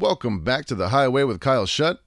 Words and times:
Welcome 0.00 0.40
back 0.40 0.64
to 0.64 0.74
the 0.74 0.88
Highway 0.88 1.24
with 1.24 1.40
Kyle 1.40 1.66
Shutt. 1.66 2.00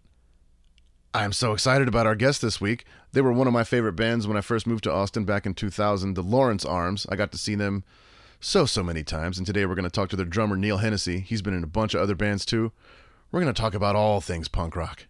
I'm 1.14 1.32
so 1.32 1.54
excited 1.54 1.88
about 1.88 2.08
our 2.08 2.16
guest 2.16 2.42
this 2.42 2.60
week. 2.60 2.86
They 3.12 3.22
were 3.22 3.32
one 3.32 3.46
of 3.46 3.54
my 3.54 3.64
favorite 3.64 3.94
bands 3.94 4.26
when 4.26 4.36
I 4.36 4.42
first 4.42 4.66
moved 4.66 4.86
to 4.86 4.92
Austin 4.92 5.26
back 5.26 5.46
in 5.46 5.54
2000, 5.54 6.16
the 6.16 6.24
Lawrence 6.24 6.66
Arms. 6.66 7.06
I 7.10 7.16
got 7.16 7.32
to 7.34 7.38
see 7.38 7.54
them 7.54 7.84
so, 8.40 8.66
so 8.66 8.82
many 8.82 9.04
times, 9.04 9.38
and 9.38 9.46
today 9.46 9.68
we're 9.68 9.76
going 9.76 9.84
to 9.84 9.92
talk 9.92 10.10
to 10.10 10.16
their 10.16 10.26
drummer, 10.26 10.56
Neil 10.56 10.78
Hennessy. 10.78 11.20
He's 11.20 11.44
been 11.44 11.54
in 11.54 11.64
a 11.64 11.68
bunch 11.68 11.94
of 11.94 12.02
other 12.02 12.16
bands 12.16 12.48
too. 12.48 12.72
We're 13.32 13.42
going 13.42 13.54
to 13.54 13.62
talk 13.62 13.76
about 13.76 13.96
all 13.96 14.22
things 14.22 14.48
punk 14.48 14.76
rock. 14.76 15.06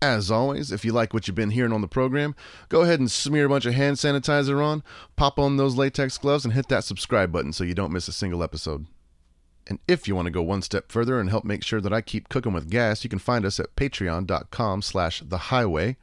As 0.00 0.30
always, 0.30 0.72
if 0.72 0.86
you 0.86 0.92
like 0.92 1.12
what 1.12 1.28
you've 1.28 1.34
been 1.34 1.50
hearing 1.50 1.74
on 1.74 1.82
the 1.82 1.86
program, 1.86 2.34
go 2.70 2.80
ahead 2.80 2.98
and 2.98 3.10
smear 3.10 3.44
a 3.44 3.50
bunch 3.50 3.66
of 3.66 3.74
hand 3.74 3.98
sanitizer 3.98 4.64
on, 4.64 4.82
pop 5.16 5.38
on 5.38 5.58
those 5.58 5.76
latex 5.76 6.16
gloves, 6.16 6.46
and 6.46 6.54
hit 6.54 6.68
that 6.68 6.84
subscribe 6.84 7.30
button 7.30 7.52
so 7.52 7.62
you 7.62 7.74
don't 7.74 7.92
miss 7.92 8.08
a 8.08 8.12
single 8.12 8.42
episode. 8.42 8.86
And 9.66 9.78
if 9.86 10.08
you 10.08 10.16
want 10.16 10.26
to 10.26 10.32
go 10.32 10.42
one 10.42 10.62
step 10.62 10.90
further 10.90 11.20
and 11.20 11.30
help 11.30 11.44
make 11.44 11.62
sure 11.62 11.80
that 11.80 11.92
I 11.92 12.00
keep 12.00 12.28
cooking 12.28 12.52
with 12.52 12.70
gas, 12.70 13.04
you 13.04 13.10
can 13.10 13.18
find 13.18 13.44
us 13.44 13.60
at 13.60 13.76
patreon.com 13.76 14.82
slash 14.82 15.22
the 15.24 15.38
highway. 15.38 15.96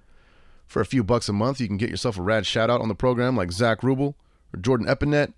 For 0.65 0.81
a 0.81 0.85
few 0.85 1.03
bucks 1.03 1.27
a 1.27 1.33
month, 1.33 1.59
you 1.59 1.67
can 1.67 1.77
get 1.77 1.89
yourself 1.89 2.17
a 2.17 2.21
rad 2.21 2.45
shout 2.45 2.69
out 2.69 2.81
on 2.81 2.87
the 2.87 2.95
program 2.95 3.35
like 3.35 3.51
Zach 3.51 3.81
Rubel 3.81 4.13
or 4.53 4.59
Jordan 4.59 4.87
Epinet. 4.87 5.33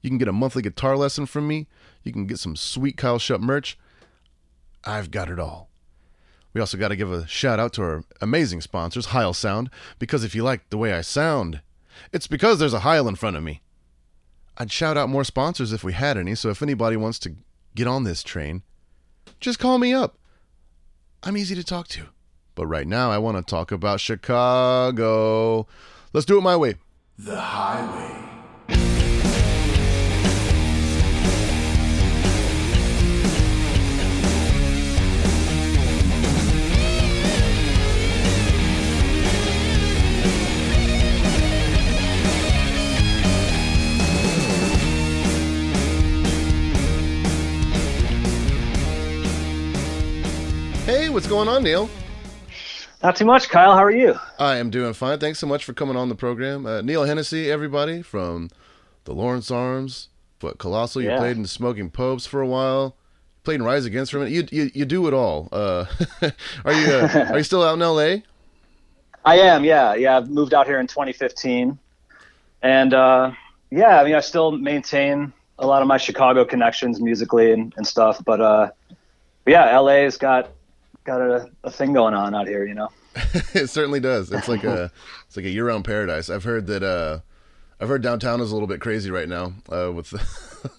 You 0.00 0.08
can 0.08 0.18
get 0.18 0.28
a 0.28 0.32
monthly 0.32 0.62
guitar 0.62 0.96
lesson 0.96 1.26
from 1.26 1.46
me. 1.46 1.66
You 2.02 2.12
can 2.12 2.26
get 2.26 2.38
some 2.38 2.56
sweet 2.56 2.96
Kyle 2.96 3.18
Shutt 3.18 3.40
merch. 3.40 3.78
I've 4.84 5.10
got 5.10 5.28
it 5.28 5.38
all. 5.38 5.68
We 6.52 6.60
also 6.60 6.78
got 6.78 6.88
to 6.88 6.96
give 6.96 7.12
a 7.12 7.26
shout 7.26 7.60
out 7.60 7.72
to 7.74 7.82
our 7.82 8.04
amazing 8.20 8.60
sponsors, 8.60 9.06
Heil 9.06 9.34
Sound, 9.34 9.70
because 9.98 10.24
if 10.24 10.34
you 10.34 10.42
like 10.42 10.68
the 10.70 10.78
way 10.78 10.92
I 10.92 11.00
sound, 11.00 11.60
it's 12.12 12.26
because 12.26 12.58
there's 12.58 12.72
a 12.72 12.80
Heil 12.80 13.06
in 13.06 13.14
front 13.14 13.36
of 13.36 13.42
me. 13.42 13.60
I'd 14.56 14.72
shout 14.72 14.96
out 14.96 15.08
more 15.08 15.24
sponsors 15.24 15.72
if 15.72 15.84
we 15.84 15.92
had 15.92 16.16
any, 16.16 16.34
so 16.34 16.48
if 16.50 16.62
anybody 16.62 16.96
wants 16.96 17.18
to 17.20 17.36
get 17.74 17.86
on 17.86 18.04
this 18.04 18.22
train, 18.22 18.62
just 19.40 19.58
call 19.58 19.78
me 19.78 19.92
up. 19.92 20.18
I'm 21.22 21.36
easy 21.36 21.54
to 21.54 21.64
talk 21.64 21.88
to. 21.88 22.06
But 22.54 22.66
right 22.66 22.86
now, 22.86 23.10
I 23.10 23.18
want 23.18 23.36
to 23.36 23.42
talk 23.42 23.72
about 23.72 24.00
Chicago. 24.00 25.66
Let's 26.12 26.26
do 26.26 26.38
it 26.38 26.42
my 26.42 26.56
way. 26.56 26.74
The 27.18 27.40
Highway. 27.40 28.29
Hey, 50.90 51.08
what's 51.08 51.28
going 51.28 51.46
on, 51.46 51.62
Neil? 51.62 51.88
Not 53.00 53.14
too 53.14 53.24
much, 53.24 53.48
Kyle. 53.48 53.74
How 53.76 53.84
are 53.84 53.92
you? 53.92 54.18
I 54.40 54.56
am 54.56 54.70
doing 54.70 54.92
fine. 54.92 55.20
Thanks 55.20 55.38
so 55.38 55.46
much 55.46 55.64
for 55.64 55.72
coming 55.72 55.94
on 55.94 56.08
the 56.08 56.16
program. 56.16 56.66
Uh, 56.66 56.80
Neil 56.80 57.04
Hennessy, 57.04 57.48
everybody, 57.48 58.02
from 58.02 58.50
the 59.04 59.14
Lawrence 59.14 59.52
Arms. 59.52 60.08
But 60.40 60.58
Colossal, 60.58 61.02
you 61.02 61.10
Yeah. 61.10 61.18
played 61.18 61.36
in 61.36 61.46
Smoking 61.46 61.90
Popes 61.90 62.26
for 62.26 62.40
a 62.40 62.46
while. 62.48 62.96
Played 63.44 63.60
in 63.60 63.62
Rise 63.62 63.84
Against 63.84 64.10
for 64.10 64.18
a 64.18 64.24
minute. 64.24 64.50
You, 64.52 64.62
you, 64.64 64.70
you 64.74 64.84
do 64.84 65.06
it 65.06 65.14
all. 65.14 65.48
Uh, 65.52 65.84
are 66.64 66.72
you 66.72 66.92
uh, 66.92 67.26
are 67.30 67.38
you 67.38 67.44
still 67.44 67.62
out 67.62 67.74
in 67.74 67.82
L.A.? 67.82 68.24
I 69.24 69.38
am. 69.38 69.62
Yeah, 69.62 69.94
yeah. 69.94 70.16
I've 70.16 70.28
moved 70.28 70.54
out 70.54 70.66
here 70.66 70.80
in 70.80 70.88
2015, 70.88 71.78
and 72.62 72.94
uh, 72.94 73.30
yeah, 73.70 74.00
I 74.00 74.04
mean, 74.04 74.16
I 74.16 74.20
still 74.20 74.50
maintain 74.50 75.32
a 75.56 75.68
lot 75.68 75.82
of 75.82 75.86
my 75.86 75.98
Chicago 75.98 76.44
connections 76.44 77.00
musically 77.00 77.52
and, 77.52 77.72
and 77.76 77.86
stuff. 77.86 78.20
But 78.24 78.40
uh, 78.40 78.70
but 79.44 79.52
yeah, 79.52 79.78
LA's 79.78 80.16
got 80.16 80.50
got 81.10 81.20
a, 81.20 81.50
a 81.64 81.70
thing 81.70 81.92
going 81.92 82.14
on 82.14 82.34
out 82.34 82.46
here. 82.48 82.64
You 82.64 82.74
know. 82.74 82.88
it 83.54 83.68
certainly 83.68 84.00
does. 84.00 84.30
It's 84.30 84.48
like 84.48 84.64
a 84.64 84.90
it's 85.26 85.36
like 85.36 85.46
a 85.46 85.50
year 85.50 85.66
round 85.66 85.84
paradise. 85.84 86.30
I've 86.30 86.44
heard 86.44 86.66
that 86.68 86.82
uh 86.82 87.20
I've 87.80 87.88
heard 87.88 88.02
downtown 88.02 88.40
is 88.40 88.50
a 88.50 88.54
little 88.54 88.68
bit 88.68 88.80
crazy 88.80 89.10
right 89.10 89.28
now 89.28 89.52
uh 89.70 89.90
with 89.92 90.12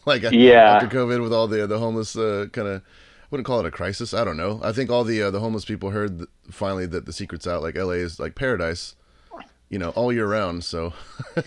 like 0.06 0.24
Yeah. 0.32 0.78
after 0.82 0.88
COVID 0.88 1.22
with 1.22 1.34
all 1.34 1.48
the 1.48 1.68
the 1.68 1.80
homeless 1.80 2.16
uh 2.16 2.46
kind 2.54 2.68
of 2.68 2.82
wouldn't 3.30 3.46
call 3.48 3.60
it 3.62 3.66
a 3.66 3.72
crisis. 3.72 4.14
I 4.14 4.24
don't 4.24 4.38
know. 4.38 4.60
I 4.64 4.72
think 4.72 4.90
all 4.90 5.04
the 5.04 5.22
uh, 5.24 5.32
the 5.32 5.40
homeless 5.40 5.66
people 5.66 5.90
heard 5.92 6.18
th- 6.20 6.30
finally 6.50 6.86
that 6.88 7.06
the 7.06 7.14
secret's 7.14 7.48
out. 7.48 7.62
Like 7.62 7.76
LA 7.78 7.92
is 8.04 8.20
like 8.20 8.36
paradise, 8.36 8.96
you 9.70 9.80
know, 9.80 9.90
all 9.92 10.12
year 10.12 10.28
round. 10.28 10.64
So 10.66 10.92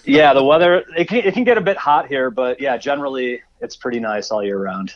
yeah, 0.04 0.32
the 0.32 0.42
weather 0.42 0.82
it 0.96 1.08
can, 1.08 1.18
it 1.18 1.34
can 1.34 1.44
get 1.44 1.58
a 1.58 1.60
bit 1.60 1.76
hot 1.76 2.08
here, 2.08 2.30
but 2.30 2.58
yeah, 2.60 2.76
generally 2.78 3.42
it's 3.60 3.76
pretty 3.76 4.00
nice 4.00 4.30
all 4.30 4.42
year 4.42 4.58
round. 4.58 4.94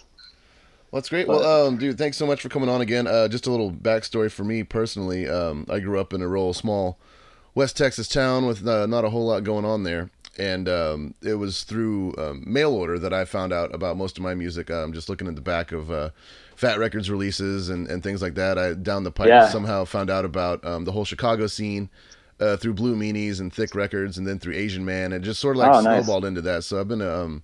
Well, 0.91 1.01
that's 1.01 1.09
great. 1.11 1.29
Well, 1.29 1.45
um, 1.67 1.77
dude, 1.77 1.99
thanks 1.99 2.17
so 2.17 2.27
much 2.27 2.41
for 2.41 2.49
coming 2.49 2.69
on 2.69 2.81
again. 2.81 3.07
Uh, 3.07 3.29
just 3.29 3.47
a 3.47 3.51
little 3.51 3.71
backstory 3.71 4.31
for 4.31 4.45
me 4.45 4.63
personally. 4.63 5.29
Um, 5.29 5.67
I 5.69 5.81
grew 5.81 6.01
up 6.01 6.13
in 6.15 6.23
a 6.23 6.29
rural, 6.29 6.55
small 6.55 6.99
West 7.55 7.77
Texas 7.77 8.09
town 8.09 8.47
with 8.47 8.67
uh, 8.67 8.87
not 8.87 9.05
a 9.05 9.11
whole 9.11 9.27
lot 9.27 9.45
going 9.45 9.67
on 9.67 9.83
there, 9.83 10.11
and 10.39 10.67
um, 10.69 11.15
it 11.23 11.35
was 11.35 11.65
through 11.65 12.15
um, 12.17 12.43
mail 12.47 12.73
order 12.73 12.99
that 12.99 13.13
I 13.13 13.27
found 13.27 13.53
out 13.53 13.75
about 13.75 13.99
most 13.99 14.17
of 14.17 14.23
my 14.23 14.35
music. 14.35 14.71
Um, 14.71 14.95
just 14.95 15.11
looking 15.11 15.29
at 15.29 15.35
the 15.35 15.43
back 15.43 15.73
of 15.73 15.91
uh, 15.91 16.09
Fat 16.57 16.79
Records 16.79 17.11
releases 17.11 17.69
and, 17.69 17.87
and 17.89 18.03
things 18.03 18.23
like 18.23 18.35
that. 18.37 18.57
I 18.57 18.73
down 18.73 19.05
the 19.05 19.11
pipe 19.11 19.29
Yeah. 19.29 19.49
somehow 19.49 19.85
found 19.85 20.09
out 20.09 20.25
about 20.25 20.65
um, 20.65 20.85
the 20.87 20.93
whole 20.93 21.05
Chicago 21.05 21.47
scene. 21.49 21.91
Uh, 22.41 22.57
through 22.57 22.73
Blue 22.73 22.95
Meanies 22.95 23.41
and 23.41 23.53
Thick 23.53 23.75
Records, 23.75 24.17
and 24.17 24.25
then 24.25 24.39
through 24.39 24.55
Asian 24.55 24.85
Man, 24.85 25.13
and 25.13 25.25
just 25.25 25.41
sort 25.41 25.57
of 25.57 25.59
like 25.59 25.75
Oh, 25.75 25.81
nice. 25.81 26.05
snowballed 26.05 26.25
into 26.25 26.41
that. 26.43 26.63
So 26.63 26.79
I've 26.79 26.87
been 26.87 27.03
um, 27.03 27.43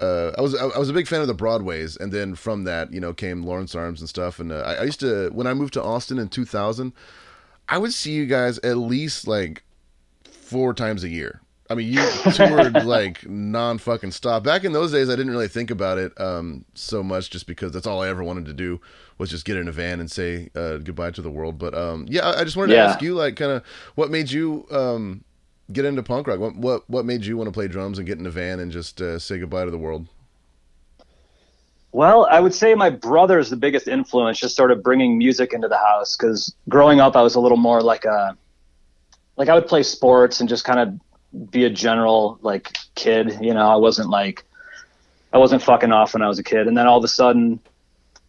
uh, 0.00 0.32
I 0.36 0.40
was 0.40 0.54
I 0.54 0.66
I 0.66 0.78
was 0.78 0.88
a 0.90 0.92
big 0.92 1.06
fan 1.06 1.20
of 1.20 1.26
the 1.26 1.34
Broadways, 1.34 1.96
and 1.96 2.12
then 2.12 2.34
from 2.34 2.64
that, 2.64 2.92
you 2.92 3.00
know, 3.00 3.12
came 3.12 3.42
Lawrence 3.44 3.74
Arms 3.74 4.00
and 4.00 4.08
stuff. 4.08 4.38
And 4.40 4.52
uh, 4.52 4.62
I, 4.66 4.74
I 4.74 4.82
used 4.84 5.00
to 5.00 5.30
when 5.30 5.46
I 5.46 5.54
moved 5.54 5.74
to 5.74 5.82
Austin 5.82 6.18
in 6.18 6.28
2000, 6.28 6.92
I 7.68 7.78
would 7.78 7.92
see 7.92 8.12
you 8.12 8.26
guys 8.26 8.58
at 8.58 8.76
least 8.76 9.26
like 9.26 9.62
four 10.24 10.74
times 10.74 11.04
a 11.04 11.08
year. 11.08 11.40
I 11.70 11.74
mean, 11.74 11.90
you 11.90 12.00
toured 12.34 12.82
like 12.82 13.26
non 13.28 13.78
fucking 13.78 14.10
stop. 14.10 14.44
Back 14.44 14.64
in 14.64 14.72
those 14.72 14.92
days, 14.92 15.08
I 15.08 15.16
didn't 15.16 15.30
really 15.32 15.48
think 15.48 15.70
about 15.70 15.96
it 15.98 16.12
um, 16.20 16.64
so 16.74 17.02
much, 17.02 17.30
just 17.30 17.46
because 17.46 17.72
that's 17.72 17.86
all 17.86 18.02
I 18.02 18.08
ever 18.08 18.22
wanted 18.22 18.44
to 18.46 18.52
do 18.52 18.80
was 19.16 19.30
just 19.30 19.44
get 19.44 19.56
in 19.56 19.68
a 19.68 19.72
van 19.72 20.00
and 20.00 20.10
say 20.10 20.50
uh, 20.56 20.78
goodbye 20.78 21.12
to 21.12 21.22
the 21.22 21.30
world. 21.30 21.58
But 21.58 21.74
um, 21.74 22.04
yeah, 22.08 22.28
I 22.28 22.40
I 22.40 22.44
just 22.44 22.56
wanted 22.56 22.72
Yeah. 22.74 22.82
to 22.82 22.88
ask 22.90 23.00
you, 23.02 23.14
like, 23.14 23.36
kind 23.36 23.52
of 23.52 23.62
what 23.94 24.10
made 24.10 24.30
you 24.30 24.66
um, 24.70 25.24
get 25.72 25.84
into 25.84 26.02
punk 26.02 26.26
rock? 26.26 26.38
What 26.38 26.56
what 26.56 26.88
what 26.88 27.04
made 27.04 27.24
you 27.24 27.36
want 27.36 27.48
to 27.48 27.52
play 27.52 27.68
drums 27.68 27.98
and 27.98 28.06
get 28.06 28.18
in 28.18 28.26
a 28.26 28.30
van 28.30 28.60
and 28.60 28.70
just 28.70 29.00
uh, 29.00 29.18
say 29.18 29.38
goodbye 29.38 29.64
to 29.64 29.70
the 29.70 29.78
world? 29.78 30.06
Well, 31.92 32.26
I 32.28 32.40
would 32.40 32.52
say 32.52 32.74
my 32.74 32.90
brother 32.90 33.38
is 33.38 33.50
the 33.50 33.56
biggest 33.56 33.86
influence, 33.86 34.40
just 34.40 34.56
sort 34.56 34.72
of 34.72 34.82
bringing 34.82 35.16
music 35.16 35.52
into 35.52 35.68
the 35.68 35.78
house. 35.78 36.16
Because 36.16 36.52
growing 36.68 36.98
up, 36.98 37.14
I 37.14 37.22
was 37.22 37.36
a 37.36 37.40
little 37.40 37.56
more 37.56 37.82
like 37.82 38.04
a, 38.04 38.36
like 39.36 39.48
I 39.48 39.54
would 39.54 39.68
play 39.68 39.84
sports 39.84 40.40
and 40.40 40.48
just 40.48 40.64
kind 40.64 40.80
of 40.80 41.50
be 41.52 41.64
a 41.64 41.70
general 41.70 42.36
like 42.42 42.76
kid. 42.96 43.38
You 43.40 43.54
know, 43.54 43.68
I 43.68 43.76
wasn't 43.76 44.10
like, 44.10 44.44
I 45.32 45.38
wasn't 45.38 45.62
fucking 45.62 45.92
off 45.92 46.14
when 46.14 46.22
I 46.22 46.26
was 46.26 46.40
a 46.40 46.42
kid. 46.42 46.66
And 46.66 46.76
then 46.76 46.88
all 46.88 46.98
of 46.98 47.04
a 47.04 47.08
sudden, 47.08 47.60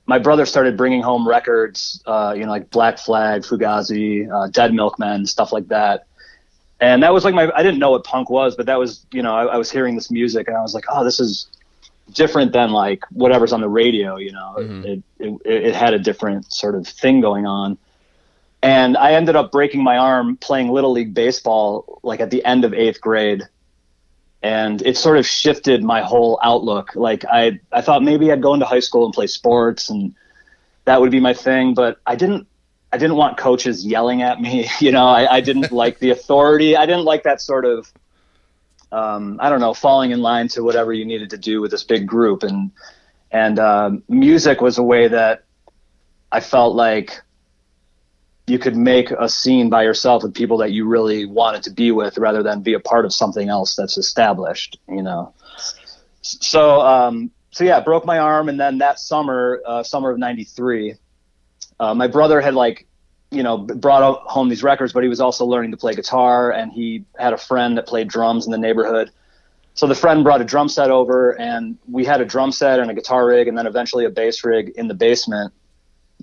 my 0.06 0.20
brother 0.20 0.46
started 0.46 0.78
bringing 0.78 1.02
home 1.02 1.28
records, 1.28 2.04
uh, 2.06 2.36
you 2.38 2.44
know, 2.44 2.52
like 2.52 2.70
Black 2.70 3.00
Flag, 3.00 3.42
Fugazi, 3.42 4.32
uh, 4.32 4.48
Dead 4.50 4.76
Milkmen, 4.76 5.26
stuff 5.26 5.52
like 5.52 5.70
that. 5.70 6.06
And 6.80 7.04
that 7.04 7.14
was 7.14 7.24
like 7.24 7.34
my, 7.34 7.52
I 7.56 7.64
didn't 7.64 7.80
know 7.80 7.92
what 7.92 8.04
punk 8.04 8.30
was, 8.30 8.56
but 8.56 8.66
that 8.66 8.78
was, 8.78 9.06
you 9.12 9.22
know, 9.22 9.34
I, 9.36 9.46
I 9.46 9.58
was 9.58 9.72
hearing 9.72 9.96
this 9.96 10.12
music 10.12 10.48
and 10.48 10.58
I 10.58 10.62
was 10.62 10.74
like, 10.74 10.86
oh, 10.90 11.04
this 11.04 11.20
is, 11.20 11.48
different 12.14 12.54
than 12.54 12.72
like 12.72 13.04
whatever's 13.12 13.52
on 13.52 13.62
the 13.62 13.68
radio 13.68 14.18
you 14.18 14.32
know? 14.32 14.54
Mhm. 14.58 14.86
it, 14.86 15.04
it 15.20 15.42
it 15.46 15.76
had 15.76 15.94
a 15.94 16.00
different 16.00 16.52
sort 16.54 16.76
of 16.76 16.88
thing 16.88 17.22
going 17.22 17.46
on. 17.46 17.78
And 18.62 18.98
i 18.98 19.14
ended 19.14 19.36
up 19.36 19.52
breaking 19.52 19.84
my 19.84 19.98
arm 19.98 20.38
playing 20.38 20.70
little 20.70 20.92
league 20.92 21.14
baseball 21.14 22.00
like 22.04 22.20
at 22.20 22.30
the 22.30 22.46
end 22.46 22.64
of 22.64 22.74
eighth 22.74 23.02
grade. 23.02 23.44
And 24.44 24.84
it 24.84 24.98
sort 24.98 25.18
of 25.18 25.26
shifted 25.26 25.84
my 25.84 26.02
whole 26.02 26.40
outlook. 26.44 26.96
Like 26.96 27.26
i 27.26 27.60
i 27.72 27.82
thought 27.82 28.04
maybe 28.04 28.32
i'd 28.32 28.42
go 28.42 28.54
into 28.54 28.66
high 28.66 28.82
school 28.82 29.06
and 29.06 29.14
play 29.14 29.28
sports 29.28 29.90
and 29.90 30.14
that 30.86 31.02
would 31.02 31.10
be 31.10 31.20
my 31.20 31.34
thing 31.34 31.74
but 31.74 31.98
i 32.06 32.16
didn't 32.16 32.46
i 32.92 32.98
didn't 32.98 33.16
want 33.16 33.38
coaches 33.38 33.86
yelling 33.86 34.22
at 34.22 34.40
me 34.40 34.68
you 34.80 34.92
know 34.92 35.08
i, 35.08 35.36
I 35.36 35.42
didn't 35.42 35.72
like 35.72 36.00
the 36.00 36.12
authority. 36.12 36.76
I 36.78 36.86
didn't 36.86 37.06
like 37.06 37.24
that 37.24 37.42
sort 37.42 37.66
of 37.66 37.92
um, 38.96 39.40
I 39.42 39.50
don't 39.50 39.60
know, 39.60 39.74
falling 39.74 40.12
in 40.12 40.22
line 40.22 40.48
to 40.50 40.64
whatever 40.64 40.94
you 40.94 41.06
needed 41.06 41.32
to 41.32 41.38
do 41.38 41.62
with 41.62 41.72
this 41.72 41.84
big 41.84 42.08
group, 42.08 42.44
and 42.44 42.72
and 43.30 43.60
um, 43.60 44.04
music 44.08 44.62
was 44.62 44.78
a 44.78 44.84
way 44.84 45.08
that 45.08 45.44
I 46.32 46.40
felt 46.40 46.76
like 46.76 47.22
you 48.48 48.58
could 48.58 48.78
make 48.78 49.12
a 49.12 49.28
scene 49.28 49.70
by 49.70 49.84
yourself 49.84 50.24
with 50.24 50.34
people 50.34 50.58
that 50.60 50.72
you 50.72 50.88
really 50.88 51.26
wanted 51.26 51.64
to 51.64 51.72
be 51.72 51.92
with, 51.92 52.18
rather 52.18 52.42
than 52.42 52.62
be 52.62 52.74
a 52.74 52.80
part 52.80 53.04
of 53.06 53.14
something 53.14 53.50
else 53.50 53.76
that's 53.76 53.98
established. 53.98 54.80
You 54.88 55.02
know, 55.02 55.34
so 56.22 56.80
um, 56.80 57.32
so 57.52 57.66
yeah, 57.66 57.82
broke 57.82 58.06
my 58.06 58.20
arm, 58.20 58.48
and 58.48 58.58
then 58.58 58.78
that 58.78 59.00
summer, 59.00 59.62
uh, 59.66 59.84
summer 59.84 60.12
of 60.12 60.20
'93, 60.20 60.96
uh, 61.80 61.94
my 61.94 62.08
brother 62.08 62.42
had 62.42 62.54
like 62.54 62.88
you 63.32 63.44
know 63.44 63.58
brought 63.58 64.22
home 64.24 64.50
these 64.50 64.64
records 64.64 64.94
but 64.94 65.04
he 65.04 65.10
was 65.10 65.20
also 65.20 65.46
learning 65.46 65.72
to 65.72 65.78
play 65.78 65.94
guitar 65.94 66.52
and 66.52 66.72
he 66.72 67.04
had 67.18 67.34
a 67.34 67.38
friend 67.38 67.78
that 67.78 67.88
played 67.88 68.08
drums 68.08 68.46
in 68.46 68.52
the 68.52 68.58
neighborhood 68.58 69.12
so 69.74 69.88
the 69.88 69.96
friend 69.96 70.24
brought 70.24 70.42
a 70.42 70.46
drum 70.46 70.70
set 70.70 70.90
over 70.90 71.32
and 71.40 71.78
we 71.90 72.06
had 72.06 72.22
a 72.22 72.26
drum 72.26 72.52
set 72.52 72.80
and 72.80 72.90
a 72.90 72.94
guitar 72.94 73.26
rig 73.26 73.48
and 73.48 73.58
then 73.58 73.68
eventually 73.68 74.06
a 74.06 74.10
bass 74.10 74.44
rig 74.44 74.70
in 74.76 74.88
the 74.88 74.94
basement 74.94 75.54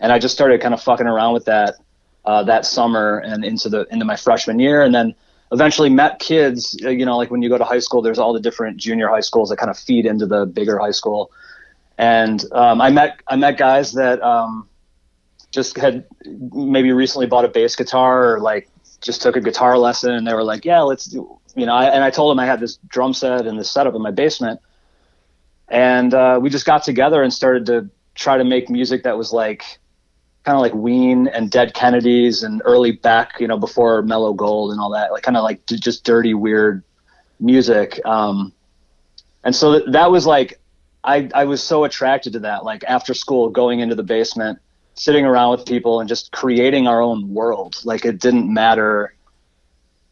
and 0.01 0.13
I 0.13 0.19
just 0.19 0.35
started 0.35 0.61
kind 0.61 0.75
of 0.75 0.83
fucking 0.83 1.07
around 1.07 1.35
with 1.35 1.45
that 1.47 1.77
uh, 2.25 2.43
that 2.45 2.65
summer 2.65 3.19
and 3.19 3.45
into 3.45 3.69
the 3.69 3.87
into 3.91 4.05
my 4.05 4.17
freshman 4.17 4.59
year, 4.59 4.83
and 4.83 4.95
then 4.95 5.15
eventually 5.51 5.91
met 5.91 6.19
kids. 6.19 6.77
uh, 6.85 6.91
You 6.91 7.05
know, 7.05 7.17
like 7.17 7.31
when 7.31 7.43
you 7.43 7.49
go 7.49 7.59
to 7.59 7.65
high 7.65 7.81
school, 7.81 8.03
there's 8.03 8.19
all 8.19 8.33
the 8.33 8.41
different 8.41 8.77
junior 8.77 9.09
high 9.09 9.21
schools 9.21 9.51
that 9.51 9.57
kind 9.57 9.71
of 9.71 9.79
feed 9.79 10.07
into 10.07 10.27
the 10.27 10.47
bigger 10.47 10.79
high 10.79 10.93
school, 10.93 11.31
and 11.99 12.45
um, 12.53 12.81
I 12.81 12.91
met 12.91 13.21
I 13.27 13.37
met 13.37 13.59
guys 13.59 13.93
that 13.95 14.23
um, 14.23 14.69
just 15.53 15.77
had 15.77 16.05
maybe 16.25 16.93
recently 16.93 17.27
bought 17.27 17.45
a 17.45 17.49
bass 17.49 17.77
guitar 17.77 18.35
or 18.35 18.41
like 18.41 18.69
just 19.01 19.23
took 19.23 19.37
a 19.37 19.41
guitar 19.41 19.79
lesson, 19.79 20.13
and 20.13 20.27
they 20.27 20.35
were 20.35 20.45
like, 20.45 20.65
"Yeah, 20.65 20.81
let's 20.81 21.05
do." 21.05 21.39
You 21.55 21.67
know, 21.67 21.75
I, 21.75 21.87
and 21.87 22.03
I 22.03 22.11
told 22.11 22.31
them 22.31 22.41
I 22.41 22.47
had 22.47 22.61
this 22.61 22.79
drum 22.89 23.13
set 23.13 23.47
and 23.47 23.59
this 23.59 23.71
setup 23.71 23.95
in 23.95 24.03
my 24.03 24.11
basement, 24.11 24.61
and 25.69 26.15
uh, 26.15 26.39
we 26.41 26.51
just 26.51 26.67
got 26.67 26.83
together 26.83 27.23
and 27.23 27.33
started 27.33 27.67
to 27.67 27.91
try 28.15 28.39
to 28.39 28.45
make 28.45 28.69
music 28.71 29.05
that 29.05 29.17
was 29.17 29.33
like 29.33 29.79
kind 30.45 30.57
of 30.57 30.61
like 30.61 30.75
Ween 30.75 31.29
and 31.29 31.51
Dead 31.51 31.73
Kennedys 31.75 32.43
and 32.43 32.63
early 32.65 32.93
Beck, 32.93 33.35
you 33.39 33.47
know, 33.47 33.59
before 33.59 34.03
Mellow 34.03 34.33
Gold 34.33 34.73
and 34.73 34.81
all 34.81 34.91
that, 34.91 35.13
like 35.13 35.23
kind 35.23 35.37
of 35.37 35.45
like 35.45 35.65
just 35.67 36.05
dirty, 36.05 36.35
weird 36.35 36.83
music. 37.39 38.01
Um, 38.05 38.53
and 39.45 39.55
so 39.55 39.79
th- 39.79 39.93
that 39.93 40.11
was 40.11 40.27
like, 40.27 40.59
I, 41.05 41.29
I 41.35 41.45
was 41.45 41.63
so 41.63 41.85
attracted 41.85 42.33
to 42.35 42.41
that, 42.41 42.65
like 42.65 42.85
after 42.85 43.15
school, 43.15 43.51
going 43.51 43.81
into 43.81 43.95
the 43.95 44.03
basement, 44.03 44.59
sitting 44.95 45.25
around 45.25 45.53
with 45.53 45.67
people 45.67 46.01
and 46.01 46.09
just 46.09 46.33
creating 46.33 46.87
our 46.87 47.01
own 47.01 47.33
world. 47.33 47.77
Like 47.85 48.05
it 48.05 48.21
didn't 48.21 48.53
matter, 48.53 49.15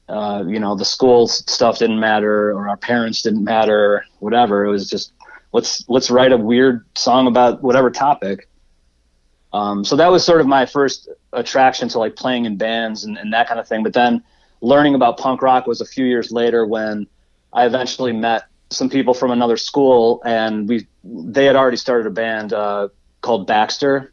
uh, 0.09 0.45
you 0.47 0.59
know, 0.59 0.75
the 0.75 0.85
school 0.85 1.29
stuff 1.29 1.79
didn't 1.79 2.01
matter 2.01 2.51
or 2.51 2.69
our 2.69 2.77
parents 2.77 3.23
didn't 3.23 3.45
matter, 3.45 4.05
whatever. 4.19 4.65
It 4.65 4.71
was 4.71 4.89
just, 4.89 5.13
let's, 5.53 5.89
let's 5.89 6.11
write 6.11 6.33
a 6.33 6.37
weird 6.37 6.85
song 6.97 7.27
about 7.27 7.63
whatever 7.63 7.91
topic. 7.91 8.49
Um, 9.53 9.85
so 9.85 9.97
that 9.97 10.11
was 10.11 10.25
sort 10.25 10.41
of 10.41 10.47
my 10.47 10.67
first 10.67 11.09
attraction 11.33 11.89
to 11.91 11.99
like 11.99 12.17
playing 12.17 12.45
in 12.45 12.57
bands 12.57 13.05
and, 13.05 13.19
and 13.19 13.33
that 13.33 13.49
kind 13.49 13.61
of 13.61 13.69
thing. 13.69 13.83
But 13.83 13.93
then 13.93 14.23
learning 14.61 14.95
about 14.95 15.19
punk 15.19 15.43
rock 15.43 15.67
was 15.67 15.81
a 15.81 15.87
few 15.87 16.05
years 16.05 16.31
later 16.31 16.67
when 16.67 17.07
I 17.53 17.67
eventually 17.67 18.13
met 18.13 18.45
some 18.71 18.89
people 18.89 19.15
from 19.15 19.33
another 19.33 19.57
school 19.57 20.23
and 20.25 20.69
we 20.69 20.87
they 21.03 21.45
had 21.45 21.57
already 21.57 21.77
started 21.77 22.07
a 22.07 22.11
band 22.11 22.53
uh, 22.53 22.89
called 23.21 23.47
Baxter, 23.47 24.13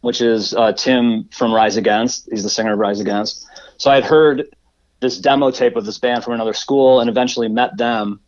which 0.00 0.20
is 0.20 0.54
uh, 0.54 0.72
Tim 0.72 1.24
from 1.32 1.52
Rise 1.52 1.76
Against. 1.76 2.28
He's 2.30 2.42
the 2.42 2.50
singer 2.50 2.72
of 2.72 2.78
Rise 2.78 3.00
Against. 3.00 3.46
So 3.76 3.90
I 3.90 3.96
had 3.96 4.04
heard 4.04 4.54
this 5.00 5.18
demo 5.18 5.50
tape 5.50 5.76
of 5.76 5.84
this 5.84 5.98
band 5.98 6.24
from 6.24 6.34
another 6.34 6.52
school 6.52 7.00
and 7.00 7.08
eventually 7.08 7.48
met 7.48 7.76
them 7.76 8.20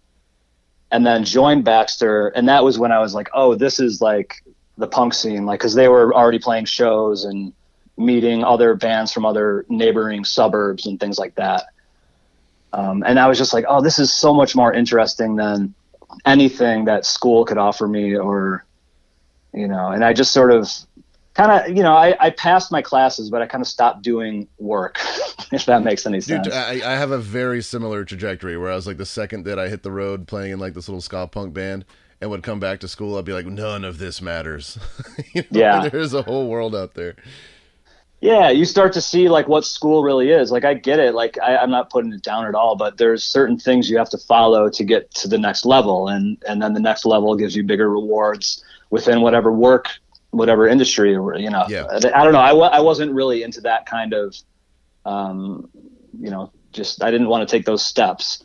and 0.91 1.07
then 1.07 1.25
joined 1.25 1.65
Baxter. 1.65 2.29
And 2.29 2.49
that 2.49 2.65
was 2.65 2.79
when 2.79 2.93
I 2.93 2.99
was 2.99 3.15
like, 3.15 3.29
oh, 3.35 3.55
this 3.55 3.81
is 3.81 4.01
like 4.01 4.43
the 4.79 4.87
punk 4.87 5.15
scene, 5.15 5.45
like 5.47 5.61
because 5.61 5.75
they 5.75 5.89
were 5.89 6.15
already 6.15 6.39
playing 6.39 6.67
shows 6.67 7.25
and 7.25 7.53
meeting 7.97 8.43
other 8.45 8.75
bands 8.75 9.13
from 9.13 9.27
other 9.27 9.67
neighboring 9.69 10.25
suburbs 10.25 10.87
and 10.87 10.99
things 10.99 11.19
like 11.19 11.35
that. 11.35 11.67
Um, 12.73 13.03
and 13.07 13.19
I 13.19 13.27
was 13.27 13.37
just 13.39 13.53
like, 13.53 13.67
oh, 13.69 13.83
this 13.83 13.99
is 13.99 14.13
so 14.13 14.33
much 14.33 14.57
more 14.57 14.73
interesting 14.73 15.37
than 15.37 15.75
anything 16.25 16.87
that 16.87 17.05
school 17.05 17.45
could 17.45 17.59
offer 17.59 17.87
me, 17.87 18.17
or 18.17 18.65
you 19.53 19.69
know. 19.69 19.89
And 19.89 20.03
I 20.03 20.13
just 20.15 20.33
sort 20.33 20.51
of 20.51 20.71
kind 21.35 21.51
of, 21.71 21.77
you 21.77 21.83
know, 21.83 21.95
I, 21.95 22.15
I 22.21 22.31
passed 22.31 22.71
my 22.71 22.83
classes, 22.83 23.31
but 23.31 23.43
I 23.43 23.47
kind 23.47 23.63
of 23.63 23.69
stopped 23.69 24.03
doing 24.03 24.49
work, 24.59 24.99
if 25.53 25.67
that 25.67 25.83
makes 25.83 26.07
any 26.07 26.21
sense. 26.21 26.47
Dude, 26.47 26.53
I, 26.53 26.93
I 26.93 26.97
have 26.97 27.11
a 27.11 27.19
very 27.19 27.63
similar 27.63 28.05
trajectory 28.05 28.57
where 28.57 28.71
I 28.71 28.75
was 28.75 28.87
like 28.87 28.99
the 28.99 29.07
second 29.07 29.45
that 29.45 29.59
I 29.59 29.69
hit 29.69 29.83
the 29.83 29.93
road 29.93 30.27
playing 30.29 30.53
in 30.53 30.59
like 30.59 30.75
this 30.75 30.89
little 30.89 31.01
ska 31.01 31.27
punk 31.27 31.55
band 31.55 31.85
and 32.21 32.31
would 32.31 32.43
come 32.43 32.61
back 32.61 32.81
to 32.81 32.89
school, 32.89 33.17
I'd 33.19 33.25
be 33.25 33.33
like, 33.33 33.47
none 33.47 33.85
of 33.85 33.99
this 33.99 34.23
matters. 34.23 34.79
you 35.35 35.43
know, 35.43 35.49
Yeah. 35.51 35.89
There's 35.89 36.15
a 36.15 36.23
whole 36.23 36.49
world 36.49 36.75
out 36.77 36.95
there. 36.95 37.17
yeah 38.21 38.49
you 38.51 38.65
start 38.65 38.93
to 38.93 39.01
see 39.01 39.29
like 39.29 39.49
what 39.49 39.65
school 39.65 40.05
really 40.05 40.31
is 40.31 40.53
like 40.53 40.65
i 40.65 40.75
get 40.75 41.01
it 41.01 41.13
like 41.13 41.37
I, 41.43 41.57
i'm 41.57 41.71
not 41.71 41.91
putting 41.91 42.13
it 42.13 42.23
down 42.23 42.47
at 42.47 42.55
all 42.55 42.77
but 42.77 42.97
there's 42.97 43.25
certain 43.25 43.59
things 43.59 43.91
you 43.91 43.99
have 43.99 44.11
to 44.11 44.19
follow 44.19 44.71
to 44.71 44.85
get 44.85 45.11
to 45.15 45.27
the 45.27 45.39
next 45.39 45.65
level 45.65 46.07
and 46.07 46.41
and 46.47 46.63
then 46.63 46.73
the 46.73 46.81
next 46.81 47.05
level 47.05 47.35
gives 47.35 47.57
you 47.57 47.65
bigger 47.65 47.91
rewards 47.91 48.63
within 48.91 49.23
whatever 49.23 49.51
work 49.51 49.89
whatever 50.33 50.67
industry 50.67 51.15
or 51.15 51.39
you 51.39 51.51
know 51.51 51.65
Yeah. 51.69 51.87
i, 51.91 51.97
I 51.97 52.25
don't 52.25 52.33
know. 52.33 52.41
I, 52.41 52.53
I 52.53 52.81
wasn't 52.81 53.13
really 53.13 53.43
into 53.43 53.61
that 53.63 53.87
kind 53.87 54.13
of 54.13 54.37
um 55.05 55.69
you 56.19 56.31
know 56.31 56.53
just 56.73 57.03
i 57.03 57.11
didn't 57.11 57.29
want 57.29 57.49
to 57.49 57.57
take 57.57 57.65
those 57.65 57.85
steps. 57.85 58.43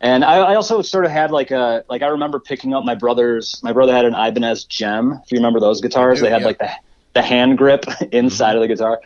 And 0.00 0.24
I, 0.24 0.36
I 0.36 0.54
also 0.56 0.82
sort 0.82 1.06
of 1.06 1.10
had 1.10 1.30
like 1.30 1.50
a 1.50 1.84
like 1.88 2.02
I 2.02 2.08
remember 2.08 2.38
picking 2.38 2.74
up 2.74 2.84
my 2.84 2.94
brother's 2.94 3.62
my 3.62 3.72
brother 3.72 3.94
had 3.94 4.04
an 4.04 4.14
Ibanez 4.14 4.64
Jem 4.64 5.20
if 5.24 5.32
you 5.32 5.38
remember 5.38 5.58
those 5.58 5.80
guitars. 5.80 6.18
Do, 6.18 6.26
they 6.26 6.30
had 6.30 6.42
yeah. 6.42 6.46
like 6.46 6.58
the 6.58 6.70
the 7.14 7.22
hand 7.22 7.56
grip 7.56 7.86
inside 8.12 8.56
of 8.56 8.60
the 8.60 8.68
guitar. 8.68 9.00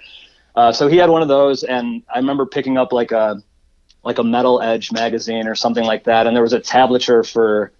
Uh, 0.56 0.73
so 0.73 0.88
he 0.88 0.97
had 0.97 1.09
one 1.09 1.23
of 1.23 1.29
those, 1.29 1.62
and 1.62 2.03
I 2.12 2.19
remember 2.19 2.44
picking 2.44 2.76
up 2.76 2.93
like 2.93 3.12
a 3.12 3.41
like 4.03 4.19
a 4.19 4.25
Metal 4.25 4.61
Edge 4.61 4.91
magazine 4.91 5.47
or 5.47 5.55
something 5.55 5.85
like 5.85 6.05
that, 6.05 6.26
and 6.26 6.35
there 6.35 6.43
was 6.43 6.53
a 6.53 6.61
tablature 6.61 7.23
for 7.23 7.71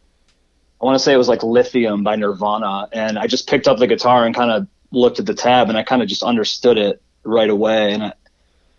I 0.81 0.85
want 0.85 0.97
to 0.97 0.99
say 0.99 1.13
it 1.13 1.19
was 1.19 1.29
like 1.29 1.43
Lithium 1.43 2.03
by 2.03 2.17
Nirvana, 2.17 2.89
and 2.93 3.19
I 3.19 3.27
just 3.27 3.49
picked 3.49 3.69
up 3.69 3.79
the 3.79 3.87
guitar 3.87 4.25
and 4.25 4.35
kind 4.35 4.51
of 4.51 4.67
looked 4.91 5.21
at 5.21 5.27
the 5.27 5.35
tab, 5.35 5.69
and 5.69 5.77
I 5.77 5.83
kind 5.83 6.03
of 6.03 6.09
just 6.09 6.23
understood 6.23 6.79
it 6.79 7.03
right 7.23 7.51
away, 7.51 7.93
and 7.93 8.03
I, 8.03 8.13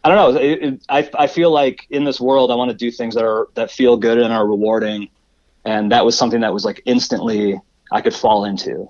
I 0.04 0.10
don't 0.10 0.18
know, 0.36 0.42
it, 0.42 0.64
it, 0.64 0.86
I 0.90 1.10
I 1.14 1.28
feel 1.28 1.52
like 1.52 1.86
in 1.90 2.04
this 2.04 2.20
world 2.20 2.52
I 2.52 2.56
want 2.56 2.72
to 2.72 2.78
do 2.78 2.92
things 2.92 3.16
that 3.16 3.24
are 3.24 3.50
that 3.54 3.70
feel 3.70 3.98
good 3.98 4.18
and 4.18 4.34
are 4.34 4.48
rewarding, 4.48 5.10
and 5.64 5.92
that 5.92 6.04
was 6.06 6.18
something 6.18 6.42
that 6.42 6.54
was 6.54 6.66
like 6.66 6.82
instantly 6.86 7.60
I 7.92 8.02
could 8.02 8.16
fall 8.16 8.46
into. 8.46 8.90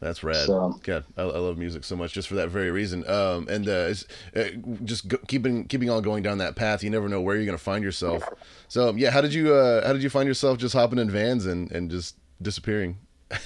That's 0.00 0.22
rad. 0.22 0.46
So- 0.46 0.78
God, 0.82 1.04
I, 1.16 1.22
I 1.22 1.38
love 1.38 1.56
music 1.56 1.84
so 1.84 1.96
much 1.96 2.12
just 2.12 2.28
for 2.28 2.34
that 2.34 2.50
very 2.50 2.70
reason. 2.70 3.08
Um, 3.08 3.48
and 3.48 3.66
uh, 3.68 3.88
it's, 3.90 4.04
uh, 4.36 4.44
just 4.84 5.08
go, 5.08 5.16
keeping 5.26 5.66
keeping 5.66 5.88
on 5.88 6.02
going 6.02 6.22
down 6.22 6.38
that 6.38 6.54
path, 6.54 6.82
you 6.84 6.90
never 6.90 7.08
know 7.08 7.20
where 7.20 7.36
you're 7.36 7.46
gonna 7.46 7.56
find 7.58 7.82
yourself. 7.82 8.22
So 8.68 8.94
yeah, 8.94 9.10
how 9.10 9.20
did 9.22 9.32
you 9.32 9.54
uh, 9.54 9.86
how 9.86 9.92
did 9.92 10.02
you 10.02 10.10
find 10.10 10.28
yourself 10.28 10.58
just 10.58 10.74
hopping 10.74 10.98
in 10.98 11.10
vans 11.10 11.46
and, 11.46 11.70
and 11.72 11.90
just 11.90 12.16
disappearing? 12.42 12.98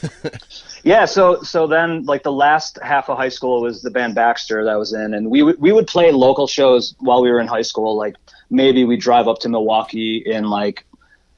Yeah, 0.82 1.04
so 1.04 1.42
so 1.42 1.66
then 1.66 2.04
like 2.04 2.22
the 2.22 2.32
last 2.32 2.78
half 2.82 3.10
of 3.10 3.18
high 3.18 3.28
school 3.28 3.60
was 3.60 3.82
the 3.82 3.90
band 3.90 4.14
Baxter 4.14 4.64
that 4.64 4.70
I 4.70 4.76
was 4.76 4.94
in, 4.94 5.12
and 5.12 5.30
we 5.30 5.42
would 5.42 5.60
we 5.60 5.72
would 5.72 5.86
play 5.86 6.10
local 6.10 6.46
shows 6.46 6.94
while 7.00 7.20
we 7.22 7.30
were 7.30 7.38
in 7.38 7.46
high 7.46 7.62
school. 7.62 7.96
Like 7.96 8.16
maybe 8.48 8.84
we 8.84 8.96
drive 8.96 9.28
up 9.28 9.38
to 9.40 9.48
Milwaukee 9.50 10.22
in 10.24 10.44
like 10.44 10.86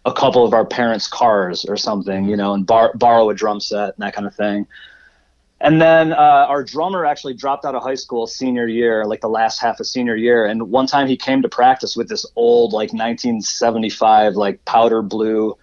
a 0.05 0.13
couple 0.13 0.45
of 0.45 0.55
our 0.55 0.65
parents' 0.65 1.09
cars 1.09 1.65
or 1.65 1.77
something, 1.77 2.25
you 2.27 2.37
know, 2.37 2.55
and 2.55 2.65
bar- 2.67 2.93
borrow 2.95 3.31
a 3.31 3.35
drum 3.35 3.59
set 3.61 3.95
and 3.97 3.99
that 3.99 4.15
kind 4.15 4.27
of 4.29 4.35
thing. 4.35 4.67
And 5.63 5.81
then 5.81 6.13
uh, 6.13 6.17
our 6.49 6.65
drummer 6.65 7.07
actually 7.07 7.35
dropped 7.35 7.65
out 7.65 7.77
of 7.77 7.85
high 7.85 7.95
school 7.95 8.27
senior 8.27 8.67
year, 8.67 9.05
like 9.07 9.21
the 9.21 9.29
last 9.29 9.61
half 9.61 9.79
of 9.79 9.87
senior 9.87 10.17
year. 10.17 10.45
And 10.45 10.71
one 10.71 10.89
time 10.89 11.07
he 11.07 11.17
came 11.17 11.41
to 11.43 11.49
practice 11.49 11.97
with 11.97 12.09
this 12.09 12.27
old 12.35 12.73
like 12.73 12.93
1975 12.93 14.35
like 14.35 14.65
powder 14.65 15.03
blue 15.03 15.57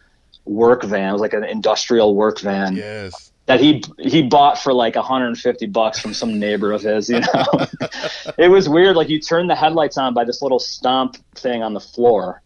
work 0.45 0.83
van. 0.83 1.09
It 1.09 1.11
was 1.11 1.21
like 1.21 1.33
an 1.33 1.43
industrial 1.43 2.15
work 2.15 2.39
van 2.39 2.77
Yes. 2.77 3.31
that 3.47 3.59
he 3.59 3.83
he 3.99 4.21
bought 4.23 4.57
for 4.57 4.73
like 4.73 4.95
150 4.95 5.65
bucks 5.67 5.99
from 5.99 6.13
some 6.13 6.39
neighbor 6.39 6.71
of 6.71 6.81
his. 6.81 7.09
You 7.09 7.19
know, 7.19 7.45
it 8.37 8.47
was 8.47 8.69
weird. 8.69 8.95
Like 8.95 9.09
you 9.09 9.19
turn 9.19 9.47
the 9.47 9.55
headlights 9.55 9.97
on 9.97 10.13
by 10.13 10.23
this 10.23 10.41
little 10.41 10.59
stomp 10.59 11.17
thing 11.35 11.61
on 11.61 11.73
the 11.73 11.81
floor. 11.81 12.41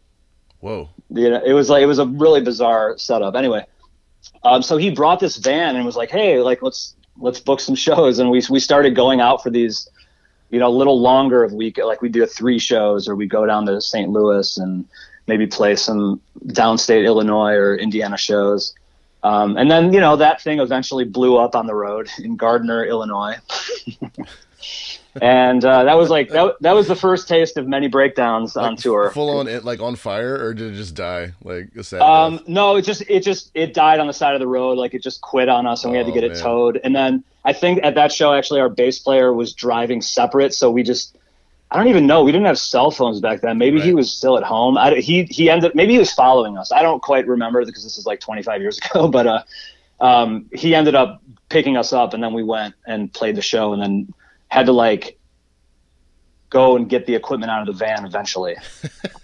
Whoa. 0.60 0.90
You 1.12 1.30
know, 1.30 1.42
it 1.46 1.54
was 1.54 1.70
like 1.70 1.84
it 1.84 1.88
was 1.88 2.00
a 2.00 2.08
really 2.08 2.42
bizarre 2.42 2.98
setup. 2.98 3.36
Anyway, 3.36 3.64
um, 4.44 4.64
so 4.64 4.78
he 4.78 4.90
brought 4.90 5.20
this 5.20 5.38
van 5.38 5.76
and 5.76 5.86
was 5.86 5.96
like, 5.96 6.10
"Hey, 6.10 6.40
like 6.40 6.64
let's 6.64 6.96
let's 7.18 7.40
book 7.40 7.60
some 7.60 7.76
shows." 7.76 8.20
And 8.20 8.30
we 8.30 8.42
we 8.50 8.60
started 8.60 8.96
going 8.96 9.22
out 9.22 9.44
for 9.44 9.50
these, 9.50 9.90
you 10.50 10.60
know, 10.60 10.68
a 10.68 10.76
little 10.76 11.00
longer 11.00 11.44
of 11.44 11.54
week. 11.54 11.78
Like 11.78 12.02
we 12.02 12.10
do 12.10 12.26
three 12.26 12.60
shows, 12.60 13.08
or 13.08 13.16
we 13.16 13.28
go 13.28 13.46
down 13.46 13.66
to 13.68 13.82
St. 13.82 14.10
Louis 14.10 14.58
and 14.58 14.86
maybe 15.28 15.48
play 15.48 15.76
some 15.76 16.22
downstate 16.48 17.06
Illinois 17.06 17.54
or 17.54 17.76
Indiana 17.76 18.18
shows. 18.18 18.74
Um, 19.24 19.56
and 19.56 19.72
then, 19.72 19.94
you 19.94 20.02
know, 20.02 20.18
that 20.18 20.42
thing 20.42 20.60
eventually 20.60 21.06
blew 21.06 21.38
up 21.38 21.56
on 21.56 21.66
the 21.66 21.74
road 21.74 22.10
in 22.20 22.36
Gardner, 22.36 22.86
Illinois. 22.86 23.36
and 25.22 25.64
uh, 25.64 25.84
that 25.84 25.98
was 25.98 26.10
like 26.10 26.30
that, 26.30 26.56
that 26.62 26.72
was 26.74 26.88
the 26.88 26.96
first 26.96 27.28
taste 27.28 27.58
of 27.58 27.68
many 27.68 27.88
breakdowns 27.88 28.56
on 28.58 28.76
tour. 28.76 29.12
Full 29.12 29.38
on 29.40 29.48
it 29.48 29.64
like 29.64 29.80
on 29.80 29.96
fire, 29.96 30.36
or 30.44 30.54
did 30.54 30.74
it 30.74 30.76
just 30.76 30.96
die 30.96 31.34
like 31.44 31.70
a 31.76 31.84
sad 31.84 32.02
Um, 32.02 32.38
death? 32.38 32.48
no, 32.48 32.76
it 32.78 32.82
just 32.84 33.04
it 33.08 33.22
just 33.22 33.52
it 33.54 33.74
died 33.74 34.00
on 34.00 34.08
the 34.08 34.14
side 34.14 34.34
of 34.34 34.40
the 34.40 34.48
road. 34.48 34.78
Like 34.78 34.94
it 34.94 35.04
just 35.04 35.22
quit 35.22 35.50
on 35.50 35.68
us, 35.68 35.84
and 35.84 35.92
we 35.92 35.98
had 35.98 36.06
to 36.08 36.12
Oh, 36.12 36.16
get 36.16 36.24
it 36.24 36.38
towed. 36.40 36.80
And 36.84 36.96
then 36.96 37.24
I 37.46 37.54
think 37.54 37.80
at 37.84 37.96
that 37.96 38.12
show, 38.12 38.34
actually, 38.34 38.60
our 38.62 38.70
bass 38.70 39.00
player 39.00 39.34
was 39.34 39.54
driving 39.54 40.02
separate, 40.02 40.54
so 40.54 40.72
we 40.72 40.84
just 40.84 41.16
I 41.70 41.78
don't 41.78 41.88
even 41.88 42.06
know. 42.06 42.24
We 42.24 42.32
didn't 42.32 42.46
have 42.46 42.60
cell 42.60 42.92
phones 42.92 43.20
back 43.20 43.42
then. 43.42 43.58
Maybe 43.58 43.82
he 43.82 43.94
was 43.96 44.12
still 44.12 44.38
at 44.38 44.44
home. 44.44 44.78
I, 44.78 44.96
he 44.96 45.24
he 45.24 45.50
ended 45.50 45.72
up 45.72 45.76
maybe 45.76 45.94
he 45.94 46.00
was 46.00 46.12
following 46.14 46.58
us. 46.58 46.72
I 46.72 46.82
don't 46.82 47.02
quite 47.02 47.28
remember 47.28 47.66
because 47.66 47.84
this 47.84 47.98
is 47.98 48.06
like 48.06 48.20
25 48.20 48.62
years 48.62 48.78
ago. 48.92 49.08
But 49.08 49.28
uh, 49.28 49.44
um, 50.00 50.46
he 50.54 50.76
ended 50.76 50.96
up 50.96 51.22
picking 51.50 51.78
us 51.78 51.92
up, 51.94 52.14
and 52.14 52.24
then 52.24 52.34
we 52.34 52.44
went 52.44 52.74
and 52.88 53.12
played 53.14 53.36
the 53.36 53.42
show, 53.42 53.74
and 53.74 53.82
then 53.82 54.14
had 54.54 54.68
to 54.68 54.72
like 54.72 55.18
go 56.52 56.76
and 56.76 56.88
get 56.88 57.08
the 57.08 57.16
equipment 57.16 57.52
out 57.52 57.62
of 57.62 57.66
the 57.68 57.74
van 57.74 58.06
eventually. 58.06 58.56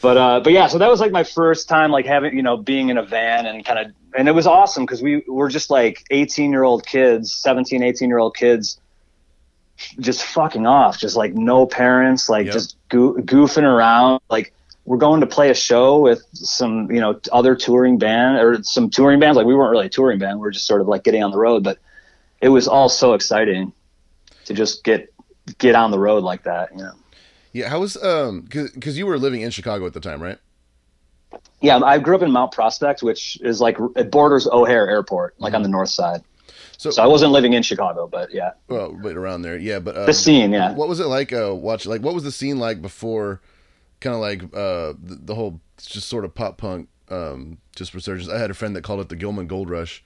but 0.00 0.16
uh, 0.16 0.40
but 0.40 0.52
yeah, 0.52 0.66
so 0.66 0.78
that 0.78 0.88
was 0.88 0.98
like 1.00 1.12
my 1.12 1.24
first 1.24 1.68
time 1.68 1.90
like 1.90 2.06
having 2.06 2.34
you 2.34 2.42
know 2.42 2.56
being 2.56 2.88
in 2.88 2.96
a 2.96 3.02
van 3.04 3.44
and 3.44 3.62
kind 3.64 3.78
of 3.78 3.92
and 4.16 4.28
it 4.28 4.32
was 4.32 4.46
awesome 4.46 4.84
because 4.84 5.02
we 5.02 5.22
were 5.28 5.50
just 5.50 5.68
like 5.70 6.02
18 6.10 6.50
year 6.50 6.62
old 6.64 6.86
kids, 6.86 7.32
17, 7.32 7.82
18 7.82 8.08
year 8.08 8.18
old 8.18 8.34
kids, 8.34 8.80
just 9.98 10.24
fucking 10.24 10.66
off, 10.66 10.98
just 10.98 11.14
like 11.16 11.34
no 11.34 11.66
parents, 11.66 12.28
like 12.30 12.46
Yep. 12.46 12.54
just 12.54 12.76
goo- 12.88 13.18
goofing 13.22 13.64
around, 13.64 14.20
like. 14.30 14.52
We're 14.86 14.96
going 14.96 15.20
to 15.20 15.26
play 15.26 15.50
a 15.50 15.54
show 15.54 16.00
with 16.00 16.24
some, 16.32 16.90
you 16.90 17.00
know, 17.00 17.20
other 17.30 17.54
touring 17.54 17.98
band 17.98 18.38
or 18.38 18.62
some 18.64 18.90
touring 18.90 19.20
bands. 19.20 19.36
Like 19.36 19.46
we 19.46 19.54
weren't 19.54 19.70
really 19.70 19.86
a 19.86 19.90
touring 19.90 20.18
band; 20.18 20.38
we 20.38 20.40
were 20.40 20.50
just 20.50 20.66
sort 20.66 20.80
of 20.80 20.88
like 20.88 21.04
getting 21.04 21.22
on 21.22 21.30
the 21.30 21.36
road. 21.36 21.62
But 21.62 21.78
it 22.40 22.48
was 22.48 22.68
all 22.68 22.88
so 22.88 23.14
exciting 23.14 23.72
to 24.46 24.54
just 24.54 24.84
get 24.84 25.12
get 25.58 25.74
on 25.74 25.90
the 25.90 25.98
road 25.98 26.22
like 26.22 26.44
that. 26.44 26.70
You 26.72 26.78
know. 26.78 26.92
Yeah, 27.52 27.68
how 27.68 27.80
was 27.80 28.02
um 28.02 28.42
because 28.42 28.96
you 28.98 29.06
were 29.06 29.18
living 29.18 29.42
in 29.42 29.50
Chicago 29.50 29.86
at 29.86 29.92
the 29.92 30.00
time, 30.00 30.22
right? 30.22 30.38
Yeah, 31.60 31.78
I 31.78 31.98
grew 31.98 32.16
up 32.16 32.22
in 32.22 32.30
Mount 32.30 32.52
Prospect, 32.52 33.02
which 33.02 33.40
is 33.42 33.60
like 33.60 33.76
it 33.96 34.10
borders 34.10 34.46
O'Hare 34.46 34.88
Airport, 34.88 35.34
like 35.38 35.54
on 35.54 35.62
the 35.62 35.68
north 35.68 35.90
side. 35.90 36.22
So, 36.76 36.90
So 36.90 37.02
I 37.02 37.06
wasn't 37.06 37.32
living 37.32 37.52
in 37.52 37.62
Chicago, 37.62 38.08
but 38.08 38.32
yeah, 38.32 38.52
well, 38.68 38.92
right 38.92 39.14
around 39.14 39.42
there, 39.42 39.58
yeah. 39.58 39.80
But 39.80 39.98
um, 39.98 40.06
the 40.06 40.14
scene, 40.14 40.52
yeah. 40.52 40.72
what 40.72 40.88
was 40.88 40.98
it 40.98 41.06
like? 41.06 41.32
Uh, 41.32 41.54
watch 41.54 41.84
like 41.84 42.00
what 42.00 42.14
was 42.14 42.24
the 42.24 42.32
scene 42.32 42.58
like 42.58 42.80
before, 42.80 43.40
kind 44.00 44.14
of 44.14 44.20
like 44.20 44.42
uh 44.54 44.94
the, 45.02 45.18
the 45.20 45.34
whole 45.34 45.60
just 45.76 46.08
sort 46.08 46.24
of 46.24 46.34
pop 46.34 46.56
punk 46.56 46.88
um 47.10 47.58
just 47.76 47.92
resurgence. 47.92 48.30
I 48.30 48.38
had 48.38 48.50
a 48.50 48.54
friend 48.54 48.74
that 48.76 48.82
called 48.82 49.00
it 49.00 49.10
the 49.10 49.16
Gilman 49.16 49.46
Gold 49.46 49.68
Rush. 49.68 50.02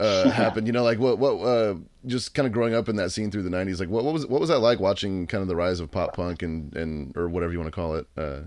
Uh, 0.00 0.30
happened, 0.30 0.66
you 0.66 0.72
know, 0.72 0.82
like 0.82 0.98
what, 0.98 1.18
what, 1.18 1.34
uh, 1.46 1.74
just 2.06 2.34
kind 2.34 2.46
of 2.46 2.52
growing 2.52 2.74
up 2.74 2.88
in 2.88 2.96
that 2.96 3.10
scene 3.12 3.30
through 3.30 3.42
the 3.42 3.50
'90s. 3.50 3.78
Like, 3.78 3.88
what, 3.88 4.04
what 4.04 4.12
was, 4.12 4.26
what 4.26 4.40
was 4.40 4.48
that 4.48 4.58
like 4.58 4.80
watching 4.80 5.26
kind 5.26 5.42
of 5.42 5.48
the 5.48 5.56
rise 5.56 5.78
of 5.80 5.90
pop 5.90 6.14
punk 6.16 6.42
and, 6.42 6.74
and, 6.76 7.16
or 7.16 7.28
whatever 7.28 7.52
you 7.52 7.58
want 7.58 7.72
to 7.72 7.74
call 7.74 7.94
it? 7.94 8.06
Uh, 8.16 8.40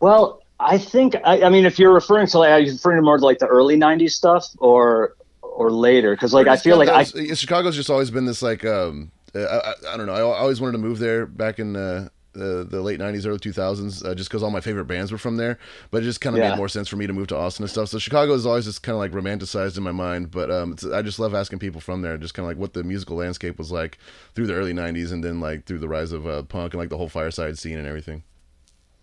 Well, 0.00 0.42
I 0.58 0.78
think 0.78 1.14
I, 1.24 1.42
I 1.42 1.48
mean 1.48 1.64
if 1.64 1.78
you're 1.78 1.92
referring 1.92 2.26
to 2.28 2.38
like 2.38 2.50
are 2.50 2.60
you 2.60 2.72
referring 2.72 2.98
to 2.98 3.02
more 3.02 3.18
to 3.18 3.24
like 3.24 3.38
the 3.38 3.46
early 3.46 3.76
'90s 3.76 4.10
stuff 4.12 4.46
or 4.58 5.16
or 5.42 5.70
later, 5.70 6.12
because 6.14 6.34
like 6.34 6.46
I 6.48 6.56
feel 6.56 6.76
like 6.76 6.88
kinda- 6.88 7.32
I 7.32 7.34
Chicago's 7.34 7.76
just 7.76 7.90
always 7.90 8.10
been 8.10 8.24
this 8.26 8.42
like 8.42 8.64
um 8.64 9.10
I, 9.34 9.38
I, 9.38 9.74
I 9.90 9.96
don't 9.96 10.06
know 10.06 10.14
I, 10.14 10.20
always 10.20 10.60
wanted 10.60 10.72
to 10.72 10.78
move 10.78 10.98
there 10.98 11.26
back 11.26 11.58
in 11.58 11.76
uh, 11.76 12.08
the 12.32 12.66
the 12.68 12.80
late 12.80 13.00
'90s 13.00 13.26
early 13.26 13.38
2000s 13.38 14.04
uh, 14.04 14.14
just 14.14 14.28
because 14.28 14.42
all 14.42 14.50
my 14.50 14.60
favorite 14.60 14.84
bands 14.86 15.10
were 15.12 15.18
from 15.18 15.36
there 15.36 15.58
but 15.90 16.02
it 16.02 16.04
just 16.06 16.20
kind 16.20 16.34
of 16.36 16.40
Yeah. 16.40 16.50
made 16.50 16.56
more 16.56 16.68
sense 16.68 16.88
for 16.88 16.96
me 16.96 17.06
to 17.06 17.12
move 17.12 17.26
to 17.28 17.36
Austin 17.36 17.64
and 17.64 17.70
stuff 17.70 17.88
so 17.88 17.98
Chicago 17.98 18.34
is 18.34 18.46
always 18.46 18.64
just 18.66 18.82
kind 18.82 18.94
of 18.94 19.00
like 19.00 19.12
romanticized 19.12 19.76
in 19.76 19.82
my 19.82 19.92
mind 19.92 20.30
but 20.30 20.50
um 20.50 20.72
it's, 20.72 20.84
I 20.84 21.02
just 21.02 21.18
love 21.18 21.34
asking 21.34 21.58
people 21.58 21.80
from 21.80 22.02
there 22.02 22.16
just 22.18 22.34
kind 22.34 22.44
of 22.44 22.50
like 22.50 22.58
what 22.58 22.72
the 22.74 22.84
musical 22.84 23.16
landscape 23.16 23.58
was 23.58 23.72
like 23.72 23.98
through 24.34 24.46
the 24.46 24.54
early 24.54 24.72
'90s 24.72 25.12
and 25.12 25.24
then 25.24 25.40
like 25.40 25.64
through 25.66 25.78
the 25.78 25.88
rise 25.88 26.12
of 26.12 26.26
uh, 26.26 26.42
punk 26.44 26.72
and 26.74 26.78
like 26.80 26.88
the 26.90 26.96
whole 26.98 27.08
fireside 27.08 27.58
scene 27.58 27.78
and 27.78 27.86
everything. 27.86 28.22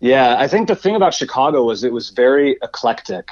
Yeah, 0.00 0.36
I 0.38 0.46
think 0.46 0.68
the 0.68 0.76
thing 0.76 0.94
about 0.94 1.14
Chicago 1.14 1.64
was 1.64 1.82
it 1.82 1.92
was 1.92 2.10
very 2.10 2.56
eclectic. 2.62 3.30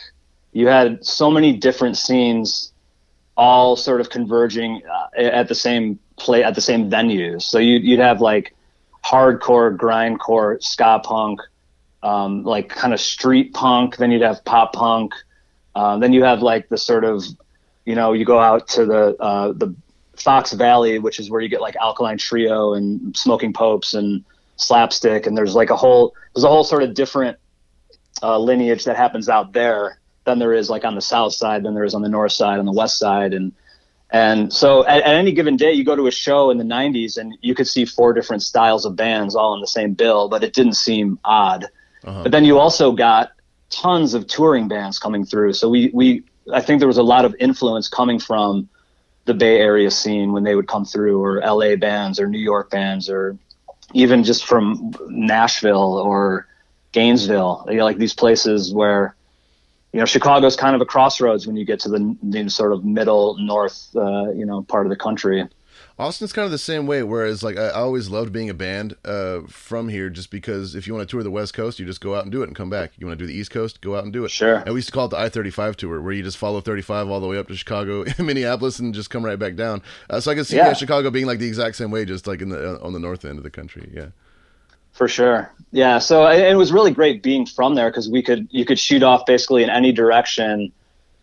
You 0.53 0.67
had 0.69 1.05
so 1.05 1.31
many 1.31 1.57
different 1.57 1.97
scenes, 1.97 2.73
all 3.37 3.77
sort 3.77 4.01
of 4.01 4.11
converging 4.11 4.83
uh, 4.91 5.09
at 5.21 5.49
the 5.49 5.55
same 5.55 5.99
play 6.19 6.43
at 6.43 6.55
the 6.55 6.61
same 6.61 6.91
venues. 6.91 7.43
So 7.43 7.59
you, 7.59 7.79
you'd 7.79 8.01
have 8.01 8.21
like 8.21 8.55
hardcore, 9.07 9.77
grindcore, 9.77 10.63
ska 10.63 11.01
punk, 11.05 11.41
um, 12.03 12.43
like 12.43 12.69
kind 12.69 12.93
of 12.93 13.01
street 13.01 13.55
punk. 13.55 13.97
Then 13.97 14.11
you'd 14.11 14.23
have 14.23 14.45
pop 14.45 14.73
punk. 14.73 15.13
Um, 15.75 16.01
then 16.01 16.13
you 16.13 16.25
have 16.25 16.43
like 16.43 16.69
the 16.69 16.79
sort 16.79 17.05
of, 17.05 17.23
you 17.85 17.95
know, 17.95 18.13
you 18.13 18.25
go 18.25 18.41
out 18.41 18.69
to 18.69 18.87
the 18.87 19.17
uh, 19.21 19.53
the 19.53 19.75
Fox 20.17 20.53
Valley, 20.53 20.99
which 20.99 21.21
is 21.21 21.31
where 21.31 21.41
you 21.41 21.49
get 21.49 21.61
like 21.61 21.77
Alkaline 21.77 22.19
Trio 22.19 22.75
and 22.75 23.17
Smoking 23.17 23.53
Popes 23.53 23.95
and 23.95 24.25
slapstick 24.57 25.27
and 25.27 25.37
there's 25.37 25.55
like 25.55 25.71
a 25.71 25.77
whole 25.77 26.15
there's 26.35 26.45
a 26.45 26.49
whole 26.49 26.65
sort 26.65 26.83
of 26.83 26.95
different 26.95 27.37
uh, 28.23 28.39
lineage 28.39 28.85
that 28.85 28.97
happens 28.97 29.29
out 29.29 29.53
there 29.53 29.99
than 30.25 30.39
there 30.39 30.55
is 30.55 30.71
like 30.71 30.85
on 30.85 30.95
the 30.95 31.01
south 31.01 31.35
side 31.35 31.63
than 31.63 31.75
there 31.75 31.85
is 31.85 31.95
on 31.95 32.03
the 32.03 32.09
north 32.09 32.33
side 32.33 32.59
on 32.59 32.65
the 32.65 32.73
west 32.73 32.99
side 32.99 33.35
and 33.35 33.53
and 34.11 34.53
so 34.53 34.87
at, 34.87 35.03
at 35.03 35.15
any 35.15 35.33
given 35.33 35.57
day 35.57 35.73
you 35.73 35.85
go 35.85 35.97
to 35.97 36.07
a 36.07 36.11
show 36.11 36.51
in 36.51 36.59
the 36.59 36.65
90s 36.65 37.17
and 37.19 37.37
you 37.41 37.55
could 37.55 37.67
see 37.67 37.85
four 37.85 38.13
different 38.13 38.43
styles 38.43 38.85
of 38.85 38.95
bands 38.95 39.35
all 39.35 39.53
on 39.53 39.61
the 39.61 39.67
same 39.67 39.95
bill 39.95 40.29
but 40.29 40.45
it 40.45 40.53
didn't 40.53 40.75
seem 40.75 41.19
odd 41.25 41.65
Uh-huh. 42.05 42.23
but 42.23 42.31
then 42.33 42.45
you 42.45 42.59
also 42.59 42.93
got 42.93 43.31
tons 43.71 44.15
of 44.15 44.27
touring 44.29 44.69
bands 44.69 44.99
coming 44.99 45.25
through 45.25 45.53
so 45.53 45.69
we 45.69 45.91
we 45.93 46.23
i 46.55 46.61
think 46.61 46.79
there 46.79 46.87
was 46.89 46.99
a 46.99 47.03
lot 47.03 47.25
of 47.25 47.35
influence 47.41 47.89
coming 47.89 48.21
from 48.21 48.69
the 49.25 49.35
bay 49.35 49.59
area 49.59 49.91
scene 49.91 50.31
when 50.33 50.45
they 50.45 50.55
would 50.55 50.69
come 50.69 50.85
through 50.85 51.21
or 51.21 51.41
la 51.41 51.75
bands 51.75 52.21
or 52.21 52.29
new 52.29 52.39
york 52.39 52.71
bands 52.71 53.11
or 53.11 53.37
even 53.93 54.23
just 54.25 54.45
from 54.47 54.93
Nashville 55.09 55.95
or 55.99 56.47
Gainesville, 56.93 57.67
you 57.69 57.77
know, 57.77 57.85
like 57.85 57.99
these 57.99 58.15
places 58.15 58.73
where, 58.73 59.15
you 59.97 60.01
know, 60.01 60.05
Chicago's 60.05 60.57
kind 60.57 60.75
of 60.75 60.83
a 60.83 60.85
crossroads 60.85 61.47
when 61.47 61.57
you 61.57 61.65
get 61.65 61.81
to 61.81 61.89
the, 61.89 62.15
the 62.23 62.51
sort 62.51 62.75
of 62.75 62.85
middle 62.85 63.39
north, 63.39 63.89
uh, 63.97 64.31
you 64.31 64.45
know, 64.45 64.61
part 64.61 64.85
of 64.85 64.91
the 64.91 64.97
country. 64.97 65.43
Austin's 65.99 66.35
kind 66.35 66.45
of 66.45 66.51
the 66.51 66.59
same 66.59 66.87
way. 66.87 67.03
Whereas, 67.03 67.43
like, 67.43 67.57
I 67.57 67.71
always 67.71 68.11
loved 68.11 68.31
being 68.31 68.51
a 68.51 68.55
band 68.55 68.95
uh, 69.07 69.41
from 69.49 69.89
here, 69.89 70.11
just 70.11 70.31
because 70.31 70.75
if 70.75 70.87
you 70.87 70.93
want 70.93 71.09
to 71.09 71.11
tour 71.11 71.23
the 71.23 71.31
West 71.31 71.55
Coast, 71.55 71.79
you 71.79 71.87
just 71.87 72.03
go 72.03 72.15
out 72.15 72.25
and 72.25 72.31
do 72.31 72.43
it 72.43 72.47
and 72.49 72.55
come 72.55 72.69
back. 72.69 72.93
You 72.99 73.07
want 73.07 73.19
to 73.19 73.23
do 73.25 73.27
the 73.27 73.39
East 73.39 73.51
Coast, 73.51 73.81
go 73.81 73.97
out 73.97 74.05
and 74.05 74.13
do 74.13 74.23
it. 74.27 74.31
Sure. 74.31 74.57
And 74.57 74.75
we 74.75 74.75
used 74.75 74.89
to 74.89 74.93
call 74.93 75.07
it 75.07 75.13
the 75.13 75.19
I 75.19 75.31
thirty 75.31 75.49
five 75.49 75.79
tour, 75.79 76.03
where 76.03 76.13
you 76.13 76.23
just 76.23 76.37
follow 76.37 76.61
thirty 76.61 76.83
five 76.83 77.09
all 77.09 77.21
the 77.21 77.27
way 77.27 77.39
up 77.39 77.49
to 77.49 77.57
Chicago, 77.57 78.05
Minneapolis, 78.19 78.79
and 78.79 78.93
just 78.93 79.09
come 79.09 79.25
right 79.25 79.39
back 79.39 79.57
down. 79.57 79.81
Uh, 80.11 80.21
so 80.21 80.31
I 80.31 80.35
can 80.35 80.45
see 80.45 80.57
Yeah. 80.57 80.67
yeah, 80.67 80.73
Chicago 80.75 81.09
being 81.09 81.25
like 81.25 81.39
the 81.39 81.49
exact 81.49 81.77
same 81.77 81.91
way, 81.91 82.05
just 82.05 82.27
like 82.27 82.43
in 82.43 82.51
the 82.51 82.75
uh, 82.75 82.85
on 82.87 82.93
the 82.93 83.01
north 83.01 83.25
end 83.25 83.39
of 83.39 83.45
the 83.45 83.51
country. 83.51 83.91
Yeah. 83.95 84.09
For 84.97 85.09
sure. 85.09 85.53
Yeah. 85.73 85.99
So 85.99 86.27
it, 86.27 86.41
it 86.41 86.57
was 86.57 86.73
really 86.73 86.91
great 86.91 87.23
being 87.23 87.45
from 87.45 87.75
there 87.75 87.91
because 87.91 88.09
we 88.09 88.23
could, 88.23 88.49
you 88.51 88.65
could 88.65 88.79
shoot 88.79 89.03
off 89.03 89.27
basically 89.27 89.63
in 89.63 89.69
any 89.69 89.93
direction. 89.93 90.73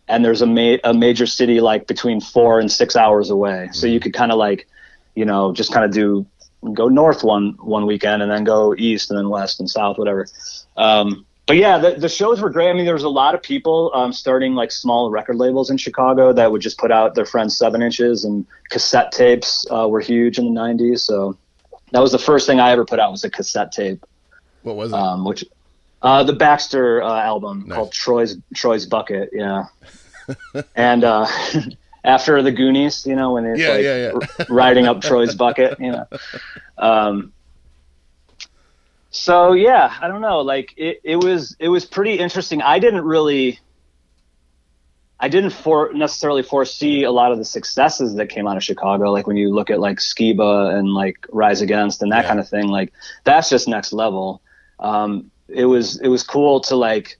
And 0.06 0.24
there's 0.24 0.42
a, 0.42 0.46
ma- 0.46 0.78
a 0.84 0.94
major 0.94 1.26
city 1.26 1.60
like 1.60 1.88
between 1.88 2.20
four 2.20 2.60
and 2.60 2.70
six 2.70 2.94
hours 2.94 3.30
away. 3.30 3.70
So 3.72 3.88
you 3.88 3.98
could 3.98 4.14
kind 4.14 4.30
of 4.30 4.38
like, 4.38 4.68
you 5.16 5.24
know, 5.24 5.52
just 5.52 5.72
kind 5.72 5.84
of 5.84 5.90
do 5.90 6.24
go 6.72 6.88
north 6.88 7.24
one 7.24 7.56
one 7.60 7.84
weekend 7.84 8.22
and 8.22 8.30
then 8.30 8.44
go 8.44 8.74
east 8.76 9.10
and 9.10 9.18
then 9.18 9.28
west 9.28 9.58
and 9.58 9.68
south, 9.68 9.98
whatever. 9.98 10.28
Um, 10.76 11.26
but 11.46 11.56
yeah, 11.56 11.76
the, 11.76 11.92
the 11.92 12.08
shows 12.08 12.40
were 12.40 12.50
great. 12.50 12.70
I 12.70 12.72
mean, 12.72 12.84
there 12.84 12.94
was 12.94 13.02
a 13.02 13.08
lot 13.08 13.34
of 13.34 13.42
people 13.42 13.90
um, 13.92 14.12
starting 14.12 14.54
like 14.54 14.70
small 14.72 15.10
record 15.10 15.36
labels 15.36 15.68
in 15.68 15.76
Chicago 15.76 16.32
that 16.32 16.52
would 16.52 16.62
just 16.62 16.78
put 16.78 16.90
out 16.90 17.14
their 17.14 17.26
friends 17.26 17.58
seven 17.58 17.82
inches 17.82 18.24
and 18.24 18.46
cassette 18.70 19.12
tapes 19.12 19.66
uh, 19.70 19.86
were 19.88 20.00
huge 20.00 20.38
in 20.38 20.54
the 20.54 20.60
'90s. 20.60 21.00
So 21.00 21.36
that 21.94 22.00
was 22.00 22.10
the 22.12 22.18
first 22.18 22.46
thing 22.46 22.58
I 22.58 22.72
ever 22.72 22.84
put 22.84 22.98
out 22.98 23.12
was 23.12 23.22
a 23.22 23.30
cassette 23.30 23.70
tape, 23.70 24.04
What 24.62 24.74
was 24.76 24.92
it? 24.92 24.98
um, 24.98 25.24
which 25.24 25.44
uh, 26.02 26.22
the 26.24 26.32
Baxter 26.34 27.00
uh, 27.02 27.22
album 27.22 27.64
Nice. 27.66 27.76
called 27.76 27.92
Troy's 27.92 28.36
Troy's 28.54 28.84
Bucket. 28.84 29.30
Yeah, 29.32 29.66
and 30.76 31.04
uh, 31.04 31.26
after 32.04 32.42
the 32.42 32.50
Goonies, 32.52 33.06
you 33.06 33.14
know, 33.16 33.32
when 33.34 33.46
it's 33.46 33.60
Yeah, 33.60 33.68
like 33.70 33.82
yeah, 33.84 34.12
yeah. 34.12 34.44
riding 34.50 34.86
up 34.86 35.00
Troy's 35.00 35.34
bucket, 35.44 35.78
you 35.80 35.92
know. 35.92 36.06
Um, 36.76 37.32
so 39.10 39.52
yeah, 39.52 39.94
I 40.00 40.08
don't 40.08 40.20
know. 40.20 40.40
Like 40.40 40.74
it, 40.76 41.00
it 41.04 41.16
was 41.16 41.54
it 41.60 41.68
was 41.68 41.84
pretty 41.84 42.14
interesting. 42.18 42.60
I 42.60 42.78
didn't 42.80 43.04
really 43.04 43.60
I 45.20 45.28
didn't 45.28 45.50
for 45.50 45.92
necessarily 45.94 46.42
foresee 46.42 47.04
a 47.04 47.10
lot 47.12 47.32
of 47.32 47.38
the 47.38 47.44
successes 47.44 48.14
that 48.16 48.28
came 48.28 48.46
out 48.46 48.56
of 48.56 48.64
Chicago. 48.64 49.10
Like 49.12 49.26
when 49.26 49.36
you 49.36 49.54
look 49.54 49.70
at 49.70 49.80
like 49.80 49.98
Skiba 49.98 50.74
and 50.76 50.92
like 50.92 51.26
Rise 51.32 51.60
Against 51.62 52.02
and 52.02 52.12
that 52.12 52.24
Yeah. 52.24 52.28
kind 52.28 52.40
of 52.40 52.48
thing, 52.48 52.68
like 52.68 52.92
that's 53.24 53.48
just 53.48 53.68
next 53.68 53.92
level. 53.92 54.42
Um, 54.80 55.30
it 55.48 55.64
was 55.66 55.98
it 56.00 56.08
was 56.08 56.22
cool 56.24 56.60
to 56.62 56.76
like, 56.76 57.18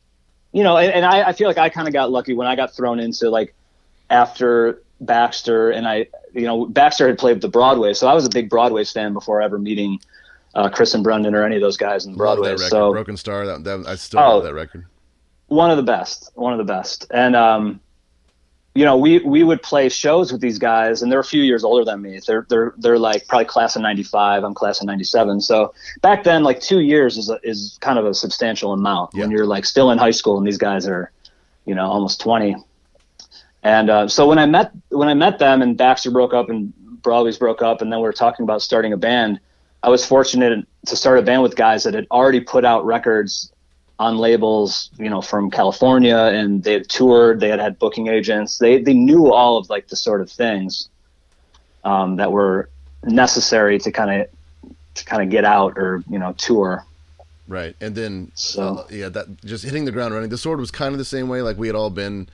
you 0.52 0.62
know, 0.64 0.76
and, 0.76 0.92
and 0.92 1.04
I, 1.06 1.28
I 1.28 1.32
feel 1.32 1.46
like 1.48 1.58
I 1.58 1.68
kind 1.68 1.86
of 1.86 1.94
got 1.94 2.10
lucky 2.10 2.34
when 2.34 2.46
I 2.46 2.56
got 2.56 2.74
thrown 2.74 2.98
into 2.98 3.30
like 3.30 3.54
after 4.10 4.82
Baxter 5.00 5.70
and 5.70 5.86
I, 5.86 6.06
you 6.32 6.42
know, 6.46 6.66
Baxter 6.66 7.06
had 7.06 7.18
played 7.18 7.40
the 7.40 7.48
Broadway, 7.48 7.94
so 7.94 8.06
I 8.08 8.14
was 8.14 8.26
a 8.26 8.30
big 8.30 8.50
Broadway 8.50 8.84
fan 8.84 9.12
before 9.12 9.40
ever 9.40 9.58
meeting 9.58 9.98
uh, 10.54 10.68
Chris 10.68 10.94
and 10.94 11.02
Brendan 11.04 11.34
or 11.34 11.44
any 11.44 11.56
of 11.56 11.62
those 11.62 11.76
guys 11.76 12.06
in 12.06 12.14
Broadway. 12.16 12.56
So 12.56 12.92
Broken 12.92 13.16
Star. 13.16 13.46
That, 13.46 13.64
that 13.64 13.84
I 13.86 13.94
still 13.96 14.20
Oh. 14.20 14.34
love 14.36 14.44
that 14.44 14.54
record. 14.54 14.86
one 15.48 15.70
of 15.70 15.76
the 15.76 15.82
best, 15.82 16.30
one 16.34 16.52
of 16.52 16.58
the 16.58 16.64
best. 16.64 17.06
And 17.12 17.34
um, 17.36 17.80
you 18.74 18.84
know, 18.84 18.96
we 18.96 19.20
we 19.20 19.44
would 19.44 19.62
play 19.62 19.88
shows 19.88 20.32
with 20.32 20.40
these 20.40 20.58
guys, 20.58 21.00
and 21.00 21.10
they're 21.10 21.20
a 21.20 21.24
few 21.24 21.42
years 21.42 21.62
older 21.62 21.84
than 21.84 22.02
me. 22.02 22.18
They're 22.26 22.44
they're 22.48 22.74
they're 22.76 22.98
like 22.98 23.26
probably 23.28 23.44
class 23.44 23.76
of 23.76 23.82
'95. 23.82 24.42
I'm 24.42 24.52
class 24.52 24.80
of 24.80 24.86
'97. 24.86 25.40
So 25.42 25.72
back 26.02 26.24
then, 26.24 26.42
like 26.42 26.60
two 26.60 26.80
years 26.80 27.16
is 27.16 27.30
a, 27.30 27.38
is 27.44 27.78
kind 27.80 28.00
of 28.00 28.04
a 28.04 28.12
substantial 28.12 28.72
amount 28.72 29.14
when 29.14 29.30
you're 29.30 29.46
like 29.46 29.64
still 29.64 29.92
in 29.92 29.98
high 29.98 30.10
school, 30.10 30.38
and 30.38 30.46
these 30.46 30.58
guys 30.58 30.88
are, 30.88 31.12
you 31.66 31.74
know, 31.74 31.86
almost 31.86 32.20
20. 32.20 32.56
And 33.62 33.90
uh, 33.90 34.08
so 34.08 34.28
when 34.28 34.40
I 34.40 34.46
met 34.46 34.72
when 34.88 35.08
I 35.08 35.14
met 35.14 35.38
them, 35.38 35.62
and 35.62 35.76
Baxter 35.76 36.10
broke 36.10 36.34
up, 36.34 36.50
and 36.50 36.74
Broadway's 37.00 37.38
broke 37.38 37.62
up, 37.62 37.80
and 37.80 37.92
then 37.92 38.00
we 38.00 38.04
were 38.04 38.12
talking 38.12 38.42
about 38.42 38.60
starting 38.60 38.92
a 38.92 38.96
band. 38.96 39.38
I 39.84 39.88
was 39.88 40.04
fortunate 40.04 40.66
to 40.86 40.96
start 40.96 41.18
a 41.18 41.22
band 41.22 41.42
with 41.42 41.54
guys 41.54 41.84
that 41.84 41.94
had 41.94 42.06
already 42.10 42.40
put 42.40 42.64
out 42.64 42.84
records 42.84 43.52
on 43.98 44.18
labels, 44.18 44.90
you 44.98 45.08
know, 45.08 45.20
from 45.22 45.50
California, 45.50 46.16
and 46.16 46.62
they 46.64 46.72
had 46.72 46.88
toured. 46.88 47.40
They 47.40 47.48
had 47.48 47.60
had 47.60 47.78
booking 47.78 48.08
agents. 48.08 48.58
They 48.58 48.82
they 48.82 48.94
knew 48.94 49.32
all 49.32 49.56
of 49.56 49.70
like 49.70 49.88
the 49.88 49.96
sort 49.96 50.20
of 50.20 50.30
things 50.30 50.88
um, 51.84 52.16
that 52.16 52.32
were 52.32 52.68
necessary 53.04 53.78
to 53.78 53.92
kind 53.92 54.22
of 54.22 54.28
to 54.94 55.04
kind 55.04 55.22
of 55.22 55.30
get 55.30 55.44
out 55.44 55.78
or 55.78 56.02
you 56.08 56.18
know 56.18 56.32
tour. 56.32 56.84
Right, 57.46 57.76
and 57.80 57.94
then 57.94 58.32
So- 58.34 58.78
uh, 58.78 58.86
yeah, 58.90 59.10
that 59.10 59.44
just 59.44 59.64
hitting 59.64 59.84
the 59.84 59.92
ground 59.92 60.14
running. 60.14 60.30
The 60.30 60.38
sword 60.38 60.60
was 60.60 60.70
kind 60.70 60.92
of 60.92 60.98
the 60.98 61.04
same 61.04 61.28
way. 61.28 61.42
Like 61.42 61.58
we 61.58 61.66
had 61.66 61.76
all 61.76 61.90
been 61.90 62.28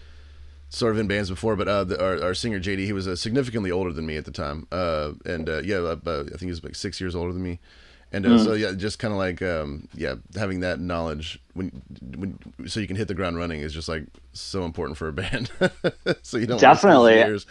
sort 0.69 0.93
of 0.93 0.99
in 1.01 1.09
bands 1.09 1.29
before, 1.29 1.57
but 1.57 1.67
uh, 1.67 1.83
the, 1.83 2.01
our, 2.01 2.23
our 2.23 2.33
singer 2.33 2.61
JD, 2.61 2.85
he 2.85 2.93
was 2.93 3.09
uh, 3.09 3.17
significantly 3.17 3.73
older 3.73 3.93
than 3.93 4.07
me 4.07 4.17
at 4.17 4.25
the 4.25 4.31
time, 4.31 4.69
uh, 4.71 5.11
and 5.27 5.49
uh, 5.49 5.63
yeah, 5.65 5.97
I 6.07 6.23
think 6.23 6.41
he 6.43 6.47
was 6.47 6.63
like 6.63 6.77
six 6.77 7.01
years 7.01 7.17
older 7.17 7.33
than 7.33 7.43
me. 7.43 7.59
And 8.13 8.27
uh, 8.27 8.39
so 8.39 8.55
yeah, 8.55 8.73
just 8.73 8.99
kind 8.99 9.13
of 9.13 9.19
like 9.19 9.41
um, 9.41 9.89
yeah, 9.95 10.17
having 10.35 10.61
that 10.61 10.81
knowledge 10.81 11.41
when 11.55 11.83
when 12.17 12.39
so 12.67 12.81
you 12.81 12.89
can 12.89 12.97
hit 12.97 13.07
the 13.07 13.15
ground 13.15 13.37
running 13.37 13.61
is 13.61 13.73
just 13.73 13.89
like 13.89 14.05
so 14.33 14.65
important 14.65 14.99
for 14.99 15.09
a 15.09 15.13
band. 15.13 15.51
so 16.23 16.37
you 16.37 16.47
don't 16.47 16.61
Definitely. 16.61 17.15
years, 17.15 17.47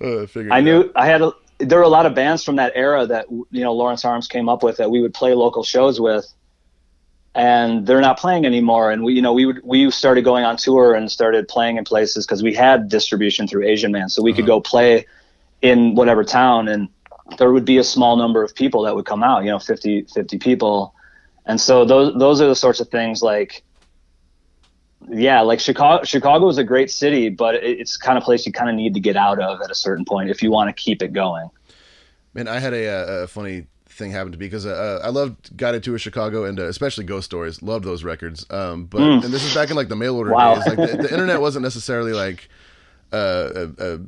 uh, 0.00 0.26
I 0.50 0.58
it 0.58 0.62
knew 0.62 0.80
out. 0.80 0.92
I 0.96 1.06
had 1.06 1.22
a, 1.22 1.32
there 1.58 1.78
were 1.78 1.84
a 1.84 1.88
lot 1.88 2.06
of 2.06 2.16
bands 2.16 2.42
from 2.42 2.56
that 2.56 2.72
era 2.74 3.06
that 3.06 3.30
you 3.30 3.62
know 3.62 3.72
Lawrence 3.72 4.04
Arms 4.04 4.26
came 4.26 4.48
up 4.48 4.64
with 4.64 4.76
that 4.78 4.90
we 4.90 5.00
would 5.00 5.14
play 5.14 5.34
local 5.34 5.62
shows 5.62 6.00
with, 6.00 6.26
and 7.36 7.86
they're 7.86 8.00
not 8.00 8.18
playing 8.18 8.44
anymore. 8.44 8.90
And 8.90 9.04
we 9.04 9.14
you 9.14 9.22
know 9.22 9.32
we 9.32 9.46
would 9.46 9.60
we 9.62 9.88
started 9.92 10.24
going 10.24 10.44
on 10.44 10.56
tour 10.56 10.94
and 10.94 11.12
started 11.12 11.46
playing 11.46 11.76
in 11.76 11.84
places 11.84 12.26
because 12.26 12.42
we 12.42 12.54
had 12.54 12.88
distribution 12.88 13.46
through 13.46 13.66
Asian 13.66 13.92
Man, 13.92 14.08
so 14.08 14.20
we 14.20 14.32
could 14.32 14.46
go 14.46 14.60
play 14.60 15.06
in 15.60 15.94
whatever 15.94 16.24
town, 16.24 16.66
and 16.66 16.88
there 17.38 17.52
would 17.52 17.64
be 17.64 17.78
a 17.78 17.84
small 17.84 18.16
number 18.16 18.42
of 18.42 18.54
people 18.54 18.82
that 18.82 18.94
would 18.94 19.06
come 19.06 19.22
out, 19.22 19.44
you 19.44 19.50
know, 19.50 19.58
50, 19.58 20.02
50 20.14 20.38
people, 20.38 20.94
and 21.46 21.60
so 21.60 21.84
those 21.84 22.18
those 22.18 22.40
are 22.40 22.46
the 22.48 22.56
sorts 22.56 22.80
of 22.80 22.88
things 22.88 23.22
like 23.22 23.62
yeah, 25.10 25.40
like 25.40 25.58
Chicago. 25.60 26.04
Chicago 26.04 26.48
is 26.48 26.58
a 26.58 26.64
great 26.64 26.90
city, 26.90 27.28
but 27.28 27.56
it- 27.56 27.80
it's 27.80 27.96
kind 27.96 28.16
of 28.16 28.22
place 28.24 28.46
you 28.46 28.52
kind 28.52 28.70
of 28.70 28.76
need 28.76 28.94
to 28.94 29.00
get 29.00 29.16
out 29.16 29.40
of 29.40 29.60
at 29.60 29.70
a 29.70 29.74
certain 29.74 30.04
point 30.04 30.30
if 30.30 30.42
you 30.42 30.50
want 30.52 30.68
to 30.68 30.72
keep 30.80 31.02
it 31.02 31.12
going. 31.12 31.48
Man, 32.34 32.46
I 32.48 32.60
had 32.60 32.72
a, 32.72 32.88
uh, 32.88 33.22
a 33.24 33.26
funny 33.26 33.66
thing 33.88 34.10
happen 34.12 34.32
to 34.32 34.38
me 34.38 34.46
because 34.46 34.64
uh, 34.64 35.00
I 35.04 35.08
loved 35.08 35.54
Guided 35.56 35.82
Tour 35.82 35.98
Chicago 35.98 36.44
and 36.44 36.58
uh, 36.58 36.64
especially 36.64 37.04
Ghost 37.04 37.24
Stories. 37.26 37.60
Loved 37.62 37.84
those 37.84 38.04
records. 38.04 38.46
Um, 38.48 38.84
but 38.86 39.02
and 39.02 39.22
this 39.24 39.44
is 39.44 39.52
back 39.54 39.70
in 39.70 39.76
like 39.76 39.88
the 39.88 39.96
mail 39.96 40.16
order 40.16 40.30
Mm. 40.30 40.34
Wow. 40.34 40.54
days. 40.54 40.66
Like 40.68 40.76
the, 40.76 40.96
the 41.02 41.12
internet 41.12 41.40
wasn't 41.40 41.64
necessarily 41.64 42.12
like 42.12 42.48
uh, 43.12 43.50
a, 43.54 43.84
a, 43.94 43.98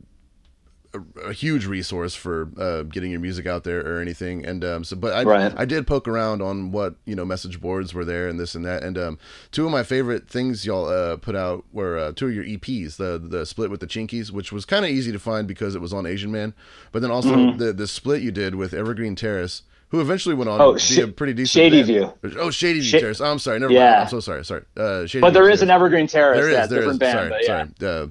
a, 0.95 1.29
a 1.29 1.33
huge 1.33 1.67
resource 1.67 2.15
for 2.15 2.49
uh, 2.59 2.83
getting 2.85 3.11
your 3.11 3.21
music 3.21 3.47
out 3.47 3.65
there 3.65 3.81
or 3.85 4.01
anything. 4.01 4.47
And 4.47 4.65
um, 4.65 4.85
so, 4.85 4.97
but 4.97 5.13
I 5.13 5.23
Right. 5.25 5.53
I 5.57 5.65
did 5.65 5.87
poke 5.87 6.07
around 6.09 6.41
on 6.43 6.71
what 6.73 6.95
you 7.05 7.15
know 7.15 7.25
message 7.25 7.61
boards 7.61 7.93
were 7.93 8.05
there 8.05 8.29
and 8.29 8.39
this 8.39 8.55
and 8.55 8.65
that. 8.65 8.83
And 8.83 8.97
um, 8.97 9.19
two 9.51 9.67
of 9.67 9.73
my 9.73 9.83
favorite 9.83 10.29
things 10.29 10.65
y'all 10.65 10.87
uh, 10.89 11.17
put 11.17 11.35
out 11.37 11.65
were 11.73 11.99
uh, 11.99 12.13
two 12.13 12.29
of 12.29 12.35
your 12.35 12.45
EPs. 12.45 12.97
The 12.97 13.19
the 13.23 13.45
split 13.45 13.71
with 13.71 13.81
the 13.81 13.87
Chinkees, 13.87 14.31
which 14.31 14.53
was 14.53 14.65
kind 14.65 14.85
of 14.85 14.91
easy 14.91 15.13
to 15.13 15.19
find 15.19 15.47
because 15.49 15.75
it 15.75 15.81
was 15.81 15.93
on 15.93 16.07
Asian 16.07 16.31
Man. 16.33 16.55
But 16.93 17.03
then 17.03 17.11
also 17.11 17.53
the 17.53 17.73
the 17.73 17.87
split 17.87 18.23
you 18.23 18.31
did 18.31 18.55
with 18.55 18.73
Evergreen 18.75 19.15
Terrace. 19.17 19.63
Who 19.91 20.01
eventually 20.01 20.35
went 20.35 20.51
on 20.51 20.61
Oh, 20.61 20.77
to 20.77 20.97
be 20.97 21.03
a 21.03 21.07
pretty 21.07 21.35
decent 21.35 21.53
Shady 21.63 21.77
band. 21.85 22.15
View. 22.25 22.39
Oh, 22.41 22.51
Shady 22.51 22.81
View 22.81 22.89
Sha- 22.89 22.99
Terrace. 22.99 23.21
Oh, 23.21 23.27
I'm 23.31 23.39
sorry. 23.39 23.61
Never 23.61 23.73
Yeah. 23.73 23.91
mind. 23.91 24.03
I'm 24.03 24.09
so 24.09 24.19
sorry. 24.19 24.45
Sorry. 24.45 24.63
Uh, 24.77 25.07
Shady 25.07 25.21
But 25.21 25.31
View 25.31 25.35
there 25.43 25.51
is 25.51 25.61
Terrace. 25.61 25.63
an 25.63 25.71
Evergreen 25.71 26.07
Terrace. 26.09 26.37
There 26.41 26.49
is, 26.49 26.55
yeah, 26.55 26.67
there 26.67 26.79
different 26.81 26.95
is. 26.95 26.99
band, 26.99 27.19
sorry, 27.31 27.41
yeah. 27.43 27.67
sorry. 27.79 28.03
Uh, 28.05 28.07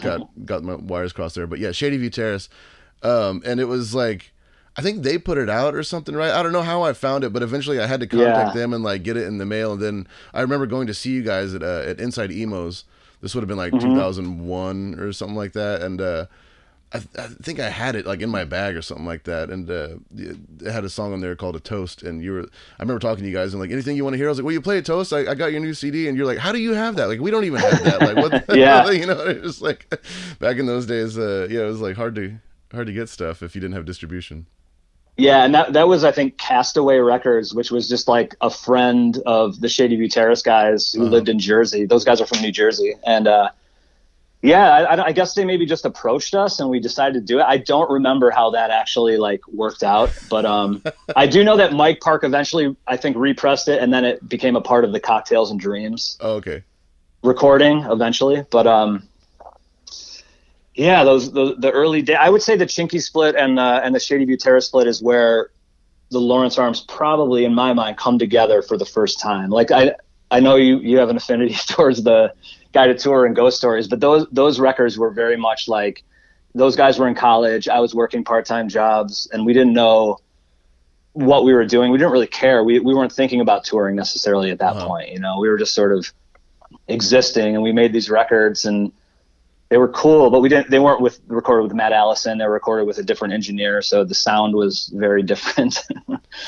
got 0.00 0.22
got 0.44 0.62
my 0.62 0.74
wires 0.74 1.12
crossed 1.12 1.34
there, 1.34 1.46
but 1.46 1.58
yeah, 1.58 1.72
Shady 1.72 1.96
View 1.96 2.10
Terrace, 2.10 2.48
um, 3.02 3.42
and 3.44 3.60
it 3.60 3.64
was 3.66 3.94
like, 3.94 4.32
I 4.76 4.82
think 4.82 5.02
they 5.02 5.18
put 5.18 5.38
it 5.38 5.50
out 5.50 5.74
or 5.74 5.82
something, 5.82 6.14
right? 6.14 6.30
I 6.30 6.42
don't 6.42 6.52
know 6.52 6.62
how 6.62 6.82
I 6.82 6.92
found 6.92 7.24
it, 7.24 7.32
but 7.32 7.42
eventually 7.42 7.80
I 7.80 7.86
had 7.86 8.00
to 8.00 8.06
contact 8.06 8.52
Yeah. 8.52 8.52
them 8.52 8.72
and 8.72 8.82
like 8.84 9.02
get 9.02 9.16
it 9.16 9.26
in 9.26 9.38
the 9.38 9.46
mail, 9.46 9.72
and 9.74 9.82
then 9.82 10.06
I 10.32 10.40
remember 10.40 10.66
going 10.66 10.86
to 10.86 10.94
see 10.94 11.10
you 11.10 11.22
guys 11.22 11.54
at 11.54 11.62
uh, 11.62 11.82
at 11.86 12.00
Inside 12.00 12.30
Emo's. 12.32 12.84
This 13.20 13.34
would 13.34 13.42
have 13.42 13.48
been 13.48 13.56
like 13.58 13.72
Mm-hmm. 13.72 13.82
2001 13.82 14.98
or 14.98 15.12
something 15.12 15.36
like 15.36 15.52
that, 15.52 15.82
and 15.82 16.00
uh, 16.00 16.26
I, 16.94 16.98
I 17.18 17.26
think 17.42 17.58
I 17.60 17.68
had 17.70 17.94
it 17.96 18.06
like 18.06 18.20
in 18.20 18.28
my 18.30 18.44
bag 18.44 18.76
or 18.76 18.82
something 18.82 19.06
like 19.06 19.24
that, 19.24 19.48
and 19.50 19.70
uh, 19.70 19.96
it 20.16 20.70
had 20.70 20.84
a 20.84 20.90
song 20.90 21.12
on 21.12 21.20
there 21.20 21.34
called 21.36 21.56
"A 21.56 21.60
Toast." 21.60 22.02
And 22.02 22.22
you 22.22 22.32
were, 22.32 22.42
I 22.42 22.82
remember 22.82 22.98
talking 23.00 23.24
to 23.24 23.30
you 23.30 23.34
guys 23.36 23.54
and 23.54 23.60
like, 23.62 23.70
anything 23.70 23.96
you 23.96 24.04
want 24.04 24.14
to 24.14 24.18
hear? 24.18 24.26
I 24.26 24.30
was 24.30 24.38
like, 24.38 24.44
"Well, 24.44 24.52
you 24.52 24.60
play 24.60 24.78
a 24.78 24.82
toast? 24.82 25.12
I, 25.12 25.30
I 25.30 25.34
got 25.34 25.52
your 25.52 25.60
new 25.60 25.74
CD." 25.74 26.08
And 26.08 26.16
you're 26.16 26.26
like, 26.26 26.38
"How 26.38 26.52
do 26.52 26.58
you 26.58 26.74
have 26.74 26.96
that? 26.96 27.06
Like, 27.08 27.20
we 27.20 27.30
don't 27.30 27.44
even 27.44 27.60
have 27.60 27.82
that. 27.84 28.00
Like, 28.02 28.16
what? 28.16 28.46
The 28.46 28.58
Yeah. 28.58 28.90
you 28.90 29.06
know, 29.06 29.20
it 29.26 29.40
was 29.42 29.62
like 29.62 29.92
back 30.38 30.58
in 30.58 30.66
those 30.66 30.86
days. 30.86 31.16
Uh, 31.18 31.46
yeah, 31.50 31.60
it 31.62 31.66
was 31.66 31.80
like 31.80 31.96
hard 31.96 32.14
to 32.16 32.34
hard 32.72 32.86
to 32.86 32.92
get 32.92 33.08
stuff 33.08 33.42
if 33.42 33.54
you 33.54 33.60
didn't 33.60 33.74
have 33.74 33.84
distribution. 33.84 34.46
Yeah, 35.18 35.44
and 35.44 35.54
that 35.54 35.74
that 35.74 35.88
was 35.88 36.04
I 36.04 36.12
think 36.12 36.38
Castaway 36.38 36.96
Records, 36.98 37.54
which 37.54 37.70
was 37.70 37.88
just 37.88 38.08
like 38.08 38.34
a 38.40 38.48
friend 38.50 39.18
of 39.26 39.60
the 39.60 39.68
Shady 39.68 39.96
View 39.96 40.08
Terrace 40.08 40.40
guys 40.42 40.92
who 40.92 41.02
Uh-huh. 41.02 41.10
lived 41.10 41.28
in 41.28 41.38
Jersey. 41.38 41.84
Those 41.84 42.04
guys 42.04 42.20
are 42.20 42.26
from 42.26 42.40
New 42.40 42.52
Jersey, 42.52 42.94
and 43.06 43.28
uh, 43.28 43.50
yeah, 44.42 44.68
I- 44.72 45.06
I, 45.06 45.12
guess 45.12 45.34
they 45.34 45.44
maybe 45.44 45.66
just 45.66 45.84
approached 45.84 46.34
us 46.34 46.58
and 46.60 46.68
we 46.68 46.80
decided 46.80 47.14
to 47.14 47.20
do 47.20 47.38
it. 47.38 47.44
I 47.44 47.58
don't 47.58 47.88
remember 47.90 48.30
how 48.30 48.50
that 48.50 48.70
actually 48.70 49.16
like 49.16 49.40
worked 49.48 49.82
out, 49.84 50.10
but 50.28 50.44
um, 50.44 50.82
I 51.16 51.26
do 51.28 51.44
know 51.44 51.56
that 51.58 51.72
Mike 51.72 52.00
Park 52.00 52.24
eventually 52.24 52.74
I 52.86 52.96
think 52.96 53.16
repressed 53.16 53.68
it, 53.68 53.80
and 53.80 53.92
then 53.92 54.04
it 54.04 54.28
became 54.28 54.56
a 54.56 54.60
part 54.60 54.84
of 54.84 54.92
the 54.92 55.00
Cocktails 55.00 55.50
and 55.52 55.60
Dreams 55.60 56.18
Oh, 56.20 56.34
okay. 56.34 56.64
recording 57.22 57.82
eventually. 57.84 58.44
But 58.50 58.66
um, 58.66 59.08
yeah, 60.74 61.04
those, 61.04 61.30
those 61.32 61.56
the 61.58 61.70
early 61.70 62.02
day. 62.02 62.14
I 62.14 62.28
would 62.28 62.42
say 62.42 62.56
the 62.56 62.66
Chinkee 62.66 62.98
split 62.98 63.36
and 63.36 63.58
uh, 63.58 63.80
and 63.84 63.94
the 63.94 64.00
Shady 64.00 64.24
View 64.24 64.36
Terrace 64.36 64.66
split 64.66 64.86
is 64.86 65.02
where 65.02 65.50
the 66.10 66.18
Lawrence 66.20 66.58
Arms 66.58 66.80
probably, 66.88 67.44
in 67.44 67.54
my 67.54 67.72
mind, 67.74 67.96
come 67.96 68.18
together 68.18 68.60
for 68.62 68.76
the 68.76 68.86
first 68.86 69.20
time. 69.20 69.50
Like 69.50 69.70
I 69.70 69.94
I 70.30 70.40
know 70.40 70.56
you 70.56 70.78
you 70.78 70.98
have 70.98 71.10
an 71.10 71.16
affinity 71.16 71.54
towards 71.68 72.02
the 72.02 72.32
guided 72.72 72.98
tour 72.98 73.24
and 73.26 73.36
ghost 73.36 73.56
stories, 73.58 73.88
but 73.88 74.00
those 74.00 74.26
those 74.32 74.58
records 74.60 74.98
were 74.98 75.10
very 75.10 75.36
much 75.36 75.68
like 75.68 76.02
those 76.54 76.76
guys 76.76 76.98
were 76.98 77.08
in 77.08 77.14
college. 77.14 77.68
I 77.68 77.80
was 77.80 77.94
working 77.94 78.24
part 78.24 78.44
time 78.46 78.68
jobs, 78.68 79.28
and 79.32 79.46
we 79.46 79.52
didn't 79.52 79.72
know 79.74 80.18
what 81.14 81.44
we 81.44 81.52
were 81.52 81.64
doing. 81.66 81.90
We 81.92 81.98
didn't 81.98 82.12
really 82.12 82.26
care. 82.26 82.62
We 82.64 82.78
we 82.78 82.94
weren't 82.94 83.12
thinking 83.12 83.40
about 83.40 83.64
touring 83.64 83.96
necessarily 83.96 84.50
at 84.50 84.58
that 84.58 84.76
point. 84.76 85.10
You 85.10 85.18
know, 85.20 85.38
we 85.40 85.48
were 85.48 85.58
just 85.58 85.74
sort 85.74 85.92
of 85.92 86.10
existing, 86.88 87.54
and 87.54 87.62
we 87.62 87.72
made 87.72 87.92
these 87.92 88.10
records, 88.10 88.64
and 88.64 88.92
they 89.68 89.76
were 89.78 89.88
cool. 89.88 90.30
But 90.30 90.40
we 90.40 90.48
didn't. 90.48 90.70
They 90.70 90.78
weren't 90.78 91.00
with 91.00 91.20
recorded 91.26 91.64
with 91.64 91.74
Matt 91.74 91.92
Allison. 91.92 92.38
They 92.38 92.44
were 92.46 92.52
recorded 92.52 92.86
with 92.86 92.98
a 92.98 93.02
different 93.02 93.34
engineer, 93.34 93.82
so 93.82 94.04
the 94.04 94.14
sound 94.14 94.54
was 94.54 94.90
very 94.94 95.22
different. 95.32 95.78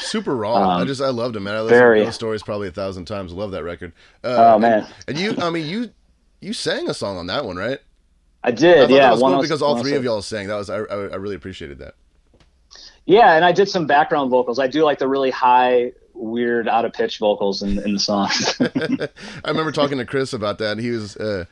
Super 0.00 0.34
raw. 0.36 0.54
I 0.54 0.80
Um, 0.82 0.86
just 0.86 1.00
I 1.02 1.08
loved 1.10 1.36
him, 1.36 1.44
man. 1.44 1.54
I 1.54 1.60
listened 1.60 1.78
very. 1.78 1.98
to 2.00 2.04
those 2.06 2.14
stories 2.14 2.42
probably 2.42 2.68
a 2.68 2.72
thousand 2.72 3.04
times. 3.06 3.32
Love 3.32 3.50
that 3.52 3.64
record. 3.64 3.92
Uh, 4.22 4.28
Oh, 4.28 4.52
and- 4.54 4.62
man. 4.62 4.86
And, 5.08 5.18
you, 5.18 5.34
I 5.38 5.50
mean, 5.50 5.66
you 5.66 5.90
you 6.44 6.52
sang 6.52 6.88
a 6.88 6.94
song 6.94 7.16
on 7.16 7.26
that 7.28 7.44
one, 7.44 7.56
right? 7.56 7.78
I 8.42 8.50
did. 8.50 8.90
I 8.90 8.94
yeah, 8.94 9.00
that 9.00 9.12
was 9.12 9.20
cool 9.22 9.36
was- 9.38 9.48
because 9.48 9.62
all 9.62 9.80
three 9.80 9.92
was- 9.92 9.98
of 9.98 10.04
y'all 10.04 10.22
sang. 10.22 10.48
That 10.48 10.56
was 10.56 10.68
I, 10.70 10.76
I, 10.78 10.80
I 10.80 11.16
really 11.16 11.34
appreciated 11.36 11.78
that. 11.78 11.94
Yeah, 13.06 13.34
and 13.34 13.44
I 13.44 13.52
did 13.52 13.68
some 13.68 13.86
background 13.86 14.30
vocals. 14.30 14.58
I 14.58 14.66
do 14.66 14.82
like 14.82 14.98
the 14.98 15.08
really 15.08 15.30
high, 15.30 15.92
weird, 16.14 16.68
out 16.68 16.84
of 16.86 16.92
pitch 16.94 17.18
vocals 17.18 17.62
in, 17.62 17.78
in 17.80 17.92
the 17.94 17.98
songs. 17.98 18.54
I 18.60 19.48
remember 19.48 19.72
talking 19.72 19.98
to 19.98 20.06
Chris 20.06 20.32
about 20.32 20.58
that, 20.58 20.72
and 20.72 20.80
he 20.80 20.90
was 20.90 21.16
uh, 21.16 21.44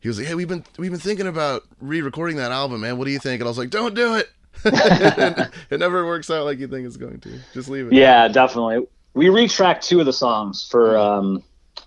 he 0.00 0.08
was 0.08 0.18
like, 0.18 0.28
"Hey, 0.28 0.34
we've 0.34 0.48
been 0.48 0.64
we've 0.78 0.90
been 0.90 1.00
thinking 1.00 1.26
about 1.26 1.62
re-recording 1.80 2.36
that 2.38 2.52
album, 2.52 2.80
man. 2.82 2.96
What 2.98 3.04
do 3.04 3.10
you 3.10 3.18
think?" 3.18 3.40
And 3.40 3.46
I 3.46 3.50
was 3.50 3.58
like, 3.58 3.70
"Don't 3.70 3.94
do 3.94 4.14
it. 4.14 4.30
it 4.64 5.78
never 5.80 6.06
works 6.06 6.30
out 6.30 6.44
like 6.44 6.58
you 6.58 6.68
think 6.68 6.86
it's 6.86 6.96
going 6.96 7.20
to. 7.20 7.38
Just 7.52 7.68
leave 7.68 7.86
it." 7.88 7.92
yeah, 7.92 8.28
definitely. 8.28 8.86
We 9.12 9.26
retracked 9.28 9.84
two 9.86 10.00
of 10.00 10.06
the 10.06 10.12
songs 10.12 10.66
for 10.70 10.96
um, 10.96 11.42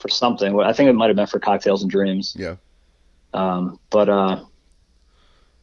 for 0.08 0.13
something. 0.15 0.60
I 0.60 0.74
think 0.74 0.89
it 0.89 0.93
might 0.93 1.08
have 1.08 1.15
been 1.15 1.28
for 1.28 1.39
Cocktails 1.39 1.82
and 1.82 1.91
Dreams. 1.91 2.36
Yeah. 2.38 2.56
Um, 3.34 3.80
but 3.89 4.10
uh, 4.10 4.43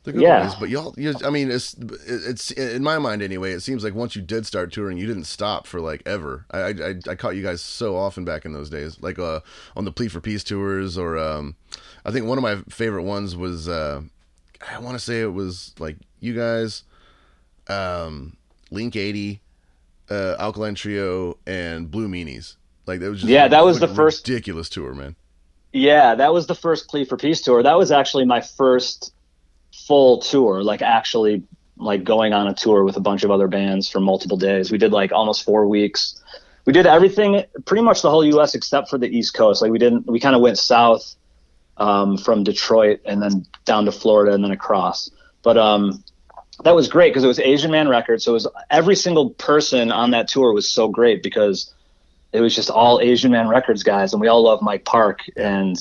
The 0.04 0.12
good 0.12 0.20
Yeah. 0.22 0.52
but 0.60 0.68
y'all, 0.68 0.94
you, 0.96 1.14
I 1.24 1.30
mean, 1.30 1.50
it's 1.50 1.74
it's 2.06 2.50
in 2.50 2.82
my 2.82 2.98
mind 2.98 3.22
anyway. 3.22 3.52
It 3.52 3.60
seems 3.60 3.82
like 3.82 3.94
once 3.94 4.14
you 4.14 4.22
did 4.22 4.46
start 4.46 4.72
touring, 4.72 4.98
you 4.98 5.06
didn't 5.06 5.24
stop 5.24 5.66
for 5.66 5.80
like 5.80 6.02
ever. 6.06 6.44
I 6.50 6.58
I, 6.58 6.94
I 7.08 7.14
caught 7.14 7.36
you 7.36 7.42
guys 7.42 7.62
so 7.62 7.96
often 7.96 8.24
back 8.24 8.44
in 8.44 8.52
those 8.52 8.68
days, 8.70 8.98
like 9.00 9.18
uh 9.18 9.40
on 9.76 9.84
the 9.86 9.92
Plea 9.92 10.08
for 10.08 10.20
Peace 10.20 10.44
tours, 10.44 10.98
or 10.98 11.18
um, 11.18 11.56
I 12.04 12.10
think 12.10 12.26
one 12.26 12.38
of 12.38 12.42
my 12.42 12.56
favorite 12.68 13.04
ones 13.04 13.34
was 13.34 13.66
uh, 13.68 14.02
I 14.70 14.78
want 14.78 14.94
to 14.94 15.02
say 15.02 15.22
it 15.22 15.32
was 15.32 15.74
like 15.78 15.96
you 16.20 16.34
guys, 16.34 16.84
um, 17.68 18.36
Link 18.70 18.96
eighty, 18.96 19.40
uh, 20.10 20.36
Alkaline 20.38 20.74
Trio, 20.74 21.38
and 21.46 21.90
Blue 21.90 22.08
Meanies. 22.08 22.56
Like 22.86 23.00
that 23.00 23.10
was 23.10 23.20
just 23.20 23.30
Yeah, 23.30 23.48
that 23.48 23.64
was 23.64 23.80
the 23.80 23.88
first- 23.88 24.28
ridiculous 24.28 24.68
tour, 24.68 24.94
man. 24.94 25.16
yeah, 25.72 26.14
that 26.14 26.32
was 26.32 26.46
the 26.46 26.54
first 26.54 26.88
Plea 26.88 27.04
for 27.04 27.16
Peace 27.16 27.40
tour. 27.42 27.62
That 27.62 27.78
was 27.78 27.90
actually 27.90 28.24
my 28.26 28.40
first 28.40 29.12
full 29.86 30.18
tour, 30.18 30.62
like 30.62 30.82
actually 30.82 31.42
like 31.76 32.04
going 32.04 32.32
on 32.32 32.46
a 32.46 32.54
tour 32.54 32.84
with 32.84 32.96
a 32.96 33.00
bunch 33.00 33.24
of 33.24 33.30
other 33.30 33.48
bands 33.48 33.88
for 33.88 34.00
multiple 34.00 34.36
days. 34.36 34.70
We 34.70 34.78
did 34.78 34.92
like 34.92 35.12
almost 35.12 35.42
four 35.44 35.66
weeks. 35.66 36.20
We 36.66 36.72
did 36.72 36.86
everything, 36.86 37.42
pretty 37.64 37.82
much 37.82 38.00
the 38.02 38.10
whole 38.10 38.24
U.S. 38.24 38.54
except 38.54 38.88
for 38.88 38.96
the 38.98 39.08
East 39.08 39.34
Coast. 39.34 39.60
Like 39.60 39.70
we 39.72 39.78
didn't, 39.78 40.06
we 40.06 40.20
kind 40.20 40.34
of 40.36 40.40
went 40.40 40.56
south 40.58 41.14
um, 41.76 42.16
from 42.16 42.44
Detroit 42.44 43.00
and 43.04 43.20
then 43.20 43.44
down 43.64 43.84
to 43.86 43.92
Florida 43.92 44.32
and 44.32 44.42
then 44.44 44.52
across. 44.52 45.10
But 45.42 45.58
um, 45.58 46.02
that 46.62 46.74
was 46.74 46.88
great 46.88 47.10
because 47.10 47.24
it 47.24 47.26
was 47.28 47.40
Asian 47.40 47.70
Man 47.72 47.88
Records. 47.88 48.24
So 48.24 48.30
it 48.30 48.34
was 48.34 48.48
every 48.70 48.94
single 48.96 49.30
person 49.30 49.90
on 49.90 50.12
that 50.12 50.28
tour 50.28 50.52
was 50.52 50.68
so 50.70 50.88
great 50.88 51.22
because 51.22 51.74
it 52.34 52.40
was 52.40 52.54
just 52.54 52.68
all 52.68 53.00
Asian 53.00 53.30
Man 53.30 53.48
Records 53.48 53.82
guys, 53.82 54.12
and 54.12 54.20
we 54.20 54.28
all 54.28 54.42
love 54.42 54.60
Mike 54.60 54.84
Park, 54.84 55.20
and 55.36 55.76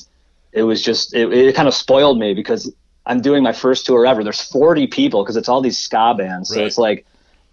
it 0.52 0.62
was 0.62 0.80
just 0.80 1.12
it, 1.14 1.30
it 1.32 1.54
kind 1.54 1.68
of 1.68 1.74
spoiled 1.74 2.18
me 2.18 2.32
because 2.32 2.72
I'm 3.06 3.20
doing 3.20 3.42
my 3.42 3.52
first 3.52 3.84
tour 3.86 4.06
ever. 4.06 4.22
There's 4.24 4.40
40 4.40 4.86
people 4.86 5.22
because 5.22 5.36
it's 5.36 5.48
all 5.48 5.60
these 5.60 5.76
ska 5.76 6.14
bands, 6.16 6.48
so 6.48 6.56
Right. 6.56 6.66
it's 6.66 6.78
like 6.78 7.04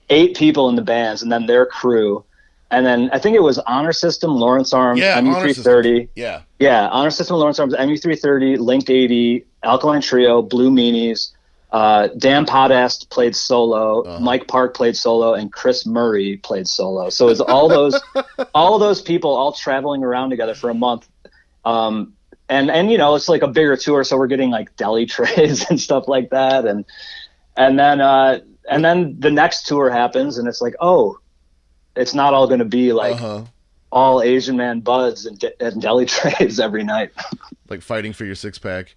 eight 0.10 0.38
people 0.38 0.70
in 0.70 0.76
the 0.76 0.82
bands 0.82 1.22
and 1.24 1.32
then 1.32 1.46
their 1.48 1.66
crew, 1.66 2.24
and 2.70 2.86
then 2.86 3.10
I 3.12 3.18
think 3.20 3.36
it 3.36 3.42
was 3.44 3.58
Honor 3.60 3.92
System, 3.92 4.36
Lawrence 4.36 4.72
Arms, 4.72 5.00
Yeah, 5.02 5.20
MU330. 5.20 6.08
Yeah. 6.16 6.42
Yeah, 6.60 6.88
Honor 6.90 7.10
System, 7.12 7.38
Lawrence 7.38 7.60
Arms, 7.60 7.74
MU330, 7.74 8.60
Linked 8.60 8.90
80, 8.90 9.44
Alkaline 9.64 10.02
Trio, 10.02 10.42
Blue 10.42 10.70
Meanies. 10.70 11.32
Uh, 11.72 12.10
Dan 12.18 12.46
Potthast 12.46 13.10
played 13.10 13.36
solo, 13.36 14.02
Uh-huh. 14.02 14.20
Mike 14.20 14.48
Park 14.48 14.76
played 14.76 14.98
solo, 14.98 15.34
and 15.34 15.52
Chris 15.54 15.86
Murray 15.86 16.38
played 16.38 16.68
solo. 16.68 17.10
So 17.10 17.30
it's 17.30 17.40
all 17.40 17.70
those, 17.70 18.00
all 18.54 18.78
those 18.78 19.02
people 19.02 19.32
all 19.32 19.54
traveling 19.54 20.04
around 20.04 20.32
together 20.32 20.54
for 20.54 20.70
a 20.70 20.74
month. 20.74 21.08
Um, 21.64 22.14
and 22.50 22.70
and 22.70 22.92
you 22.92 22.98
know 22.98 23.16
it's 23.16 23.30
like 23.30 23.42
a 23.42 23.48
bigger 23.48 23.78
tour, 23.78 24.04
so 24.04 24.18
we're 24.18 24.28
getting 24.28 24.52
like 24.52 24.76
deli 24.76 25.06
trays 25.16 25.70
and 25.70 25.80
stuff 25.80 26.08
like 26.08 26.30
that, 26.32 26.66
and 26.66 26.86
and 27.56 27.80
then 27.80 28.02
uh, 28.02 28.40
and 28.70 28.84
then 28.84 29.16
the 29.20 29.32
next 29.32 29.66
tour 29.66 29.90
happens, 29.90 30.38
and 30.38 30.48
it's 30.48 30.62
like 30.62 30.76
oh, 30.82 31.18
it's 31.96 32.14
not 32.14 32.34
all 32.34 32.48
going 32.48 32.60
to 32.60 32.66
be 32.66 32.92
like 32.92 33.16
uh-huh. 33.16 33.44
all 33.92 34.22
Asian 34.22 34.58
man 34.58 34.82
buds 34.82 35.26
and, 35.26 35.40
de- 35.40 35.64
and 35.64 35.82
deli 35.82 36.06
trays 36.18 36.60
every 36.60 36.84
night. 36.84 37.12
Like 37.70 37.82
fighting 37.82 38.12
for 38.12 38.26
your 38.26 38.36
six 38.36 38.60
pack. 38.60 38.96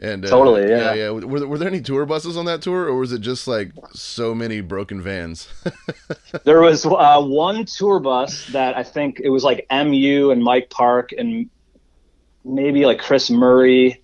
And 0.00 0.24
uh, 0.24 0.30
Totally, 0.30 0.66
yeah. 0.68 0.94
yeah, 0.94 1.10
Were 1.10 1.40
there, 1.40 1.48
were 1.48 1.58
there 1.58 1.68
any 1.68 1.82
tour 1.82 2.06
buses 2.06 2.36
on 2.38 2.46
that 2.46 2.62
tour, 2.62 2.86
or 2.86 2.96
was 2.96 3.12
it 3.12 3.20
just 3.20 3.46
like 3.46 3.72
so 3.92 4.34
many 4.34 4.62
broken 4.62 5.02
vans? 5.02 5.46
there 6.44 6.62
was 6.62 6.86
uh, 6.86 7.20
one 7.20 7.66
tour 7.66 8.00
bus 8.00 8.46
that 8.48 8.78
I 8.78 8.82
think 8.82 9.20
it 9.20 9.28
was 9.28 9.44
like 9.44 9.66
MU 9.70 10.30
and 10.30 10.42
Mike 10.42 10.70
Park 10.70 11.12
and 11.12 11.50
maybe 12.46 12.86
like 12.86 12.98
Chris 12.98 13.30
Murray 13.30 14.02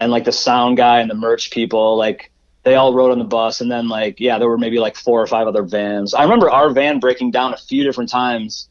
and 0.00 0.10
like 0.10 0.24
the 0.24 0.32
sound 0.32 0.76
guy 0.76 0.98
and 1.00 1.08
the 1.08 1.14
merch 1.14 1.52
people. 1.52 1.96
Like 1.96 2.32
they 2.64 2.74
all 2.74 2.92
rode 2.92 3.12
on 3.12 3.20
the 3.20 3.24
bus, 3.24 3.60
and 3.60 3.70
then 3.70 3.88
like 3.88 4.18
yeah, 4.18 4.38
there 4.40 4.48
were 4.48 4.58
maybe 4.58 4.80
like 4.80 4.96
four 4.96 5.22
or 5.22 5.28
five 5.28 5.46
other 5.46 5.62
vans. 5.62 6.12
I 6.12 6.24
remember 6.24 6.50
our 6.50 6.70
van 6.70 6.98
breaking 6.98 7.30
down 7.30 7.54
a 7.54 7.56
few 7.56 7.84
different 7.84 8.10
times, 8.10 8.68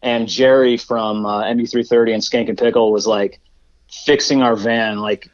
and 0.00 0.26
Jerry 0.26 0.78
from 0.78 1.26
uh, 1.26 1.42
MU330 1.42 2.14
and 2.14 2.22
Skankin' 2.22 2.58
Pickle 2.58 2.90
was 2.90 3.06
like 3.06 3.38
fixing 3.90 4.40
our 4.40 4.56
van 4.56 4.98
like 4.98 5.28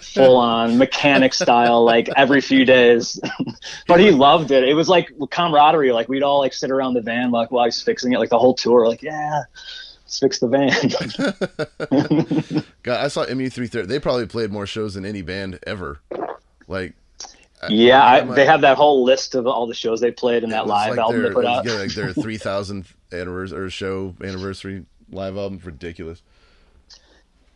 full 0.00 0.36
on 0.36 0.78
mechanic 0.78 1.34
style 1.34 1.84
like 1.84 2.08
every 2.16 2.40
few 2.40 2.64
days 2.64 3.20
but 3.86 4.00
he 4.00 4.10
loved 4.10 4.50
it 4.50 4.64
it 4.64 4.74
was 4.74 4.88
like 4.88 5.10
camaraderie 5.30 5.92
like 5.92 6.08
we'd 6.08 6.22
all 6.22 6.38
like 6.40 6.52
sit 6.54 6.70
around 6.70 6.94
the 6.94 7.00
van 7.00 7.30
like 7.30 7.50
while 7.50 7.64
he's 7.64 7.82
fixing 7.82 8.12
it 8.12 8.18
like 8.18 8.30
the 8.30 8.38
whole 8.38 8.54
tour 8.54 8.86
like 8.88 9.02
yeah 9.02 9.42
let's 10.04 10.18
fix 10.18 10.38
the 10.38 10.48
van 10.48 10.72
God, 12.82 13.04
I 13.04 13.08
saw 13.08 13.24
MU330. 13.24 13.86
They 13.86 13.98
probably 14.00 14.26
played 14.26 14.50
more 14.50 14.66
shows 14.66 14.94
than 14.94 15.04
any 15.06 15.22
band 15.22 15.58
ever. 15.66 16.00
Like, 16.66 16.94
yeah 17.68 18.04
I, 18.04 18.24
my- 18.24 18.34
they 18.34 18.44
have 18.44 18.62
that 18.62 18.76
whole 18.76 19.04
list 19.04 19.34
of 19.36 19.46
all 19.46 19.66
the 19.68 19.74
shows 19.74 20.00
they 20.00 20.10
played 20.10 20.42
in 20.42 20.50
that 20.50 20.66
live 20.66 20.90
like 20.90 20.98
album 20.98 21.20
their, 21.22 21.28
they 21.30 21.34
put 21.34 21.44
out 21.46 21.64
Yeah, 21.64 21.74
like 21.74 21.92
their 21.94 22.08
3000th 22.12 22.86
anniversary 23.12 23.58
or 23.58 23.70
show 23.70 24.14
anniversary 24.22 24.84
live 25.10 25.36
album. 25.36 25.60
Ridiculous. 25.62 26.22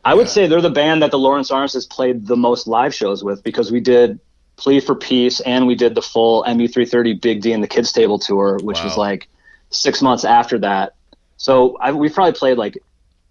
I 0.06 0.14
would 0.14 0.28
say 0.28 0.46
they're 0.46 0.60
the 0.60 0.70
band 0.70 1.02
that 1.02 1.10
the 1.10 1.18
Lawrence 1.18 1.50
Arms 1.50 1.72
has 1.72 1.84
played 1.84 2.28
the 2.28 2.36
most 2.36 2.68
live 2.68 2.94
shows 2.94 3.24
with 3.24 3.42
because 3.42 3.72
we 3.72 3.80
did 3.80 4.20
Plea 4.54 4.78
for 4.78 4.94
Peace 4.94 5.40
and 5.40 5.66
we 5.66 5.74
did 5.74 5.96
the 5.96 6.02
full 6.02 6.44
MU330 6.44 7.20
Big 7.20 7.42
D 7.42 7.52
and 7.52 7.60
the 7.60 7.66
Kids 7.66 7.90
Table 7.90 8.16
tour, 8.16 8.60
which 8.62 8.82
was 8.84 8.96
like 8.96 9.26
six 9.70 10.00
months 10.00 10.24
after 10.24 10.58
that. 10.60 10.94
So 11.38 11.76
I, 11.78 11.90
we 11.90 12.08
probably 12.08 12.34
played 12.34 12.56
like 12.56 12.78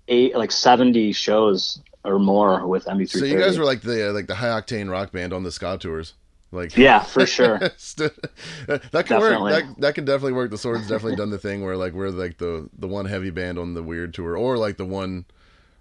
eight, 0.09 0.35
like 0.35 0.51
70 0.51 1.13
shows 1.13 1.81
or 2.03 2.19
more 2.19 2.67
with 2.67 2.83
MU330. 2.85 3.19
So 3.19 3.25
you 3.25 3.39
guys 3.39 3.57
were 3.57 3.63
like 3.63 3.81
the 3.81 4.09
uh, 4.09 4.13
like 4.13 4.27
the 4.27 4.35
high 4.35 4.49
octane 4.49 4.91
rock 4.91 5.13
band 5.13 5.31
on 5.31 5.43
the 5.43 5.51
ska 5.53 5.77
tours. 5.79 6.13
Like 6.51 6.75
yeah, 6.75 7.03
for 7.03 7.25
sure. 7.25 7.57
that 7.57 8.11
can 8.67 8.81
Definitely. 8.91 9.53
work. 9.53 9.65
That, 9.65 9.81
that 9.81 9.95
can 9.95 10.03
definitely 10.03 10.33
work. 10.33 10.51
The 10.51 10.57
Sword's 10.57 10.89
definitely 10.89 11.15
done 11.15 11.29
the 11.29 11.39
thing 11.39 11.63
where 11.63 11.77
like 11.77 11.93
we're 11.93 12.09
like 12.09 12.38
the 12.38 12.69
the 12.77 12.88
one 12.88 13.05
heavy 13.05 13.29
band 13.29 13.57
on 13.57 13.75
the 13.75 13.81
weird 13.81 14.13
tour, 14.13 14.38
or 14.38 14.57
like 14.57 14.75
the 14.75 14.85
one 14.85 15.25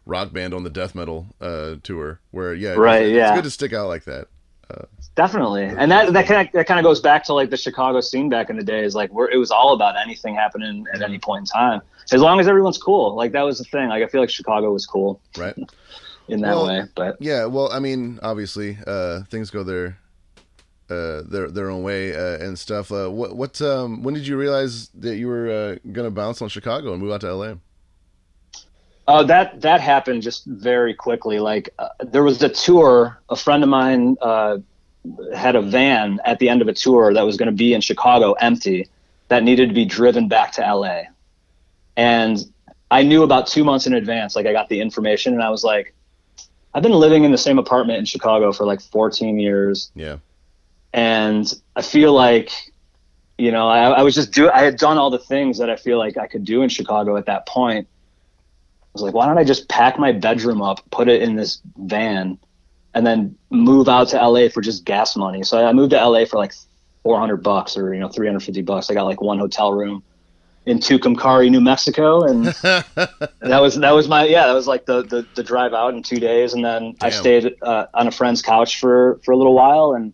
rock 0.07 0.33
band 0.33 0.55
on 0.55 0.63
the 0.65 0.71
death 0.71 0.95
metal 0.95 1.27
uh, 1.41 1.77
tour. 1.83 2.21
Where 2.31 2.55
yeah, 2.55 2.71
Right, 2.73 3.03
it's, 3.07 3.17
yeah. 3.17 3.29
it's 3.31 3.37
good 3.39 3.45
to 3.45 3.51
stick 3.51 3.73
out 3.73 3.89
like 3.89 4.05
that. 4.05 4.29
Uh, 4.71 4.85
Definitely, 5.15 5.65
and 5.65 5.91
that 5.93 6.13
that 6.15 6.27
kind 6.27 6.47
of 6.49 6.53
that 6.55 6.67
kind 6.67 6.81
of 6.81 6.85
goes 6.85 7.01
back 7.01 7.23
to 7.25 7.35
like 7.35 7.51
the 7.51 7.57
Chicago 7.57 8.01
scene 8.01 8.29
back 8.31 8.49
in 8.51 8.57
the 8.57 8.65
days, 8.65 8.95
like 8.95 9.13
where 9.13 9.29
it 9.29 9.37
was 9.37 9.51
all 9.51 9.75
about 9.75 9.95
anything 9.97 10.35
happening 10.35 10.87
at 10.95 11.03
any 11.03 11.19
point 11.19 11.41
in 11.43 11.47
time, 11.47 11.83
as 12.13 12.21
long 12.21 12.41
as 12.41 12.49
everyone's 12.49 12.79
cool. 12.79 13.15
Like 13.15 13.33
that 13.33 13.43
was 13.43 13.59
the 13.59 13.65
thing. 13.65 13.89
Like 13.91 14.03
I 14.03 14.07
feel 14.07 14.21
like 14.23 14.31
Chicago 14.31 14.73
was 14.73 14.87
cool 14.87 15.21
Right. 15.37 15.55
in 16.29 16.41
that 16.41 16.57
Well, 16.57 16.67
way, 16.67 16.83
but 16.97 17.17
Yeah, 17.21 17.45
well, 17.45 17.71
I 17.71 17.79
mean, 17.79 18.19
obviously, 18.23 18.79
uh, 18.87 19.21
things 19.31 19.51
go 19.51 19.63
their 19.63 19.99
uh, 20.91 21.23
their 21.29 21.51
their 21.51 21.71
own 21.71 21.83
way 21.83 22.15
uh, 22.17 22.43
and 22.45 22.59
stuff. 22.59 22.91
Uh, 22.91 23.09
what 23.11 23.37
what 23.37 23.61
um, 23.61 24.03
when 24.03 24.15
did 24.15 24.27
you 24.27 24.37
realize 24.39 24.89
that 24.95 25.17
you 25.17 25.29
were 25.29 25.49
uh, 25.51 25.91
gonna 25.93 26.11
bounce 26.11 26.41
on 26.43 26.49
Chicago 26.49 26.93
and 26.95 27.03
move 27.03 27.13
out 27.13 27.21
to 27.21 27.33
LA? 27.35 27.55
Oh, 29.07 29.25
that 29.25 29.61
that 29.61 29.81
happened 29.81 30.23
just 30.23 30.47
very 30.47 30.95
quickly. 30.95 31.39
Like 31.39 31.71
uh, 31.79 31.89
there 32.01 32.23
was 32.23 32.43
a 32.43 32.49
tour. 32.49 33.21
A 33.29 33.37
friend 33.37 33.63
of 33.63 33.69
mine 33.69 34.17
uh, 34.21 34.59
had 35.35 35.57
a 35.57 35.63
van 35.63 36.21
at 36.25 36.39
the 36.39 36.49
end 36.49 36.63
of 36.63 36.69
a 36.69 36.73
tour 36.73 37.13
that 37.13 37.23
was 37.23 37.37
going 37.37 37.51
to 37.51 37.53
be 37.53 37.75
in 37.75 37.81
Chicago, 37.81 38.33
empty, 38.33 38.89
that 39.29 39.43
needed 39.43 39.69
to 39.69 39.75
be 39.75 39.85
driven 39.85 40.29
back 40.29 40.53
to 40.53 40.63
LA. 40.63 41.03
And 41.97 42.39
I 42.91 43.03
knew 43.03 43.23
about 43.23 43.47
two 43.47 43.63
months 43.63 43.87
in 43.87 43.93
advance. 43.93 44.37
Like 44.37 44.47
I 44.47 44.53
got 44.53 44.69
the 44.69 44.81
information, 44.81 45.35
and 45.35 45.43
I 45.43 45.51
was 45.51 45.65
like, 45.65 45.95
I've 46.73 46.83
been 46.83 46.93
living 46.93 47.25
in 47.25 47.31
the 47.31 47.39
same 47.39 47.59
apartment 47.59 47.99
in 47.99 48.05
Chicago 48.07 48.53
for 48.53 48.65
like 48.65 48.81
14 48.81 49.39
years 49.39 49.93
Yeah, 49.95 50.17
and 50.95 51.53
I 51.77 51.83
feel 51.83 52.13
like, 52.13 52.51
you 53.37 53.51
know, 53.51 53.69
I, 53.69 53.91
I 53.91 54.03
was 54.03 54.15
just 54.15 54.33
do. 54.33 54.49
I 54.49 54.63
had 54.63 54.77
done 54.79 54.97
all 54.97 55.11
the 55.11 55.19
things 55.19 55.59
that 55.59 55.69
I 55.69 55.77
feel 55.77 55.99
like 55.99 56.17
I 56.17 56.29
could 56.29 56.45
do 56.45 56.63
in 56.63 56.69
Chicago 56.69 57.17
at 57.17 57.27
that 57.27 57.47
point. 57.47 57.89
I 58.95 59.01
was 59.01 59.03
like, 59.03 59.15
why 59.15 59.27
don't 59.27 59.39
I 59.39 59.45
just 59.45 59.69
pack 59.69 59.99
my 59.99 60.13
bedroom 60.13 60.63
up, 60.63 60.89
put 60.91 61.09
it 61.09 61.21
in 61.21 61.35
this 61.35 61.61
van, 61.77 62.39
and 62.95 63.05
then 63.05 63.37
move 63.51 63.89
out 63.89 64.09
to 64.09 64.17
LA 64.17 64.49
for 64.49 64.61
just 64.61 64.85
gas 64.85 65.17
money? 65.17 65.43
So 65.43 65.67
I 65.67 65.73
moved 65.73 65.91
to 65.91 65.97
LA 65.97 66.27
for 66.27 66.37
like 66.37 66.53
400 67.03 67.39
bucks 67.39 67.77
or 67.77 67.93
you 67.93 68.01
know 68.01 68.09
350 68.09 68.63
bucks. 68.63 68.91
I 68.91 68.95
got 68.95 69.05
like 69.05 69.21
one 69.21 69.39
hotel 69.39 69.73
room 69.73 70.05
in 70.67 70.79
Tucumcari, 70.79 71.51
New 71.51 71.61
Mexico, 71.61 72.23
and 72.23 72.47
that 73.41 73.59
was 73.61 73.75
that 73.77 73.91
was 73.91 74.09
my 74.09 74.25
yeah 74.27 74.47
that 74.47 74.55
was 74.55 74.67
like 74.67 74.87
the 74.87 75.03
the, 75.03 75.27
the 75.35 75.43
drive 75.43 75.75
out 75.75 75.95
in 75.95 76.03
two 76.03 76.19
days, 76.19 76.55
and 76.55 76.65
then 76.65 76.95
I 77.01 77.11
stayed 77.11 77.57
uh, 77.63 77.87
on 77.95 78.07
a 78.07 78.11
friend's 78.11 78.43
couch 78.43 78.79
for 78.81 79.21
for 79.25 79.33
a 79.33 79.37
little 79.37 79.55
while 79.55 79.95
and 79.95 80.13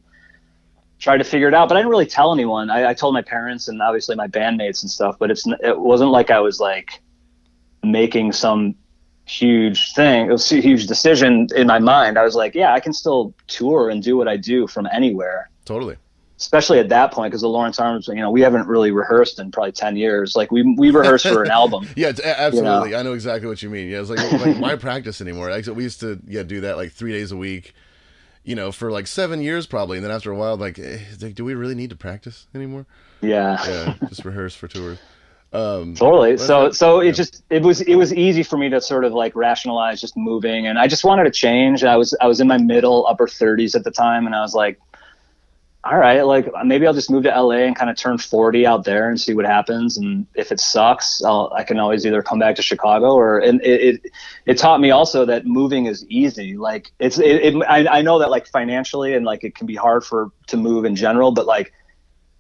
tried 0.98 1.18
to 1.18 1.24
figure 1.24 1.48
it 1.48 1.54
out. 1.54 1.68
But 1.68 1.76
I 1.76 1.80
didn't 1.80 1.90
really 1.90 2.06
tell 2.06 2.32
anyone. 2.32 2.70
I, 2.70 2.90
I 2.90 2.94
told 2.94 3.14
my 3.14 3.22
parents 3.22 3.68
and 3.68 3.80
obviously 3.80 4.16
my 4.16 4.26
bandmates 4.26 4.82
and 4.82 4.90
stuff. 4.90 5.16
But 5.18 5.30
it's 5.30 5.46
it 5.62 5.78
wasn't 5.78 6.10
like 6.10 6.30
I 6.30 6.40
was 6.40 6.60
like 6.60 7.00
making 7.82 8.32
some 8.32 8.74
huge 9.26 9.92
thing. 9.94 10.26
It 10.28 10.32
was 10.32 10.50
a 10.52 10.60
huge 10.60 10.86
decision 10.86 11.48
in 11.54 11.66
my 11.66 11.78
mind. 11.78 12.18
I 12.18 12.24
was 12.24 12.34
like, 12.34 12.54
yeah, 12.54 12.72
I 12.74 12.80
can 12.80 12.92
still 12.92 13.32
tour 13.46 13.90
and 13.90 14.02
do 14.02 14.16
what 14.16 14.28
I 14.28 14.36
do 14.36 14.66
from 14.66 14.88
anywhere 14.92 15.50
totally. 15.64 15.96
especially 16.38 16.78
at 16.78 16.88
that 16.88 17.12
point 17.12 17.30
because 17.30 17.42
the 17.42 17.48
Lawrence 17.48 17.78
Arms, 17.78 18.08
you 18.08 18.14
know, 18.16 18.30
we 18.30 18.40
haven't 18.40 18.66
really 18.66 18.90
rehearsed 18.90 19.38
in 19.38 19.50
probably 19.52 19.72
ten 19.72 19.96
years. 19.96 20.34
Like 20.34 20.50
we 20.50 20.62
we 20.76 20.90
rehearsed 20.90 21.28
for 21.28 21.42
an 21.44 21.50
album. 21.60 21.86
Yeah, 21.96 22.08
it's, 22.08 22.20
a- 22.20 22.40
absolutely. 22.40 22.94
I 22.94 23.02
know 23.02 23.12
exactly 23.12 23.48
what 23.48 23.62
you 23.62 23.70
mean. 23.70 23.88
Yeah, 23.88 24.00
it's 24.00 24.10
like, 24.10 24.22
like 24.40 24.58
why 24.58 24.74
practice 24.76 25.20
anymore? 25.20 25.50
Like, 25.50 25.66
we 25.66 25.82
used 25.84 26.00
to 26.00 26.20
yeah 26.26 26.42
do 26.42 26.62
that 26.62 26.76
like 26.76 26.92
three 26.92 27.12
days 27.12 27.30
a 27.30 27.36
week, 27.36 27.74
you 28.44 28.54
know, 28.56 28.72
for 28.72 28.90
like 28.90 29.06
seven 29.06 29.40
years 29.42 29.66
probably, 29.66 29.98
and 29.98 30.04
then 30.04 30.12
after 30.12 30.30
a 30.32 30.36
while, 30.36 30.56
like, 30.56 30.78
eh, 30.78 31.00
like 31.20 31.34
do 31.34 31.44
we 31.44 31.54
really 31.54 31.74
need 31.74 31.90
to 31.90 31.96
practice 31.96 32.46
anymore? 32.54 32.86
Yeah, 33.20 33.58
Yeah, 33.62 33.94
just 34.08 34.24
rehearse 34.24 34.54
for 34.54 34.68
tours. 34.68 35.02
Um, 35.52 35.94
totally. 35.94 36.36
So 36.36 36.70
so 36.70 37.00
yeah. 37.00 37.10
it 37.10 37.12
just 37.14 37.42
it 37.50 37.62
was 37.62 37.80
it 37.80 37.96
was 37.96 38.14
easy 38.14 38.42
for 38.42 38.56
me 38.56 38.68
to 38.68 38.80
sort 38.80 39.04
of 39.04 39.12
like 39.12 39.34
rationalize 39.34 40.00
just 40.00 40.16
moving, 40.16 40.66
and 40.66 40.78
I 40.78 40.86
just 40.86 41.04
wanted 41.04 41.24
to 41.24 41.30
change. 41.30 41.82
I 41.82 41.96
was 41.96 42.14
I 42.20 42.28
was 42.28 42.40
in 42.40 42.46
my 42.46 42.58
middle 42.58 43.06
upper 43.06 43.26
thirties 43.26 43.74
at 43.74 43.82
the 43.84 43.90
time, 43.90 44.26
and 44.26 44.34
I 44.34 44.40
was 44.40 44.54
like. 44.54 44.78
All 45.82 45.96
right, 45.96 46.20
like 46.20 46.46
maybe 46.62 46.86
I'll 46.86 46.92
just 46.92 47.10
move 47.10 47.22
to 47.22 47.30
LA 47.30 47.60
and 47.60 47.74
kind 47.74 47.88
of 47.88 47.96
turn 47.96 48.18
40 48.18 48.66
out 48.66 48.84
there 48.84 49.08
and 49.08 49.18
see 49.18 49.32
what 49.32 49.46
happens. 49.46 49.96
And 49.96 50.26
if 50.34 50.52
it 50.52 50.60
sucks, 50.60 51.24
I'll, 51.24 51.50
I 51.56 51.64
can 51.64 51.78
always 51.78 52.04
either 52.04 52.20
come 52.22 52.38
back 52.38 52.56
to 52.56 52.62
Chicago 52.62 53.14
or 53.14 53.38
and 53.38 53.62
it, 53.62 53.80
it 54.04 54.12
it 54.44 54.58
taught 54.58 54.82
me 54.82 54.90
also 54.90 55.24
that 55.24 55.46
moving 55.46 55.86
is 55.86 56.04
easy. 56.10 56.58
Like 56.58 56.92
it's 56.98 57.18
it, 57.18 57.54
it 57.54 57.62
I, 57.66 57.86
I 57.86 58.02
know 58.02 58.18
that 58.18 58.28
like 58.28 58.46
financially 58.48 59.14
and 59.14 59.24
like 59.24 59.42
it 59.42 59.54
can 59.54 59.66
be 59.66 59.74
hard 59.74 60.04
for 60.04 60.30
to 60.48 60.58
move 60.58 60.84
in 60.84 60.96
general, 60.96 61.32
but 61.32 61.46
like 61.46 61.72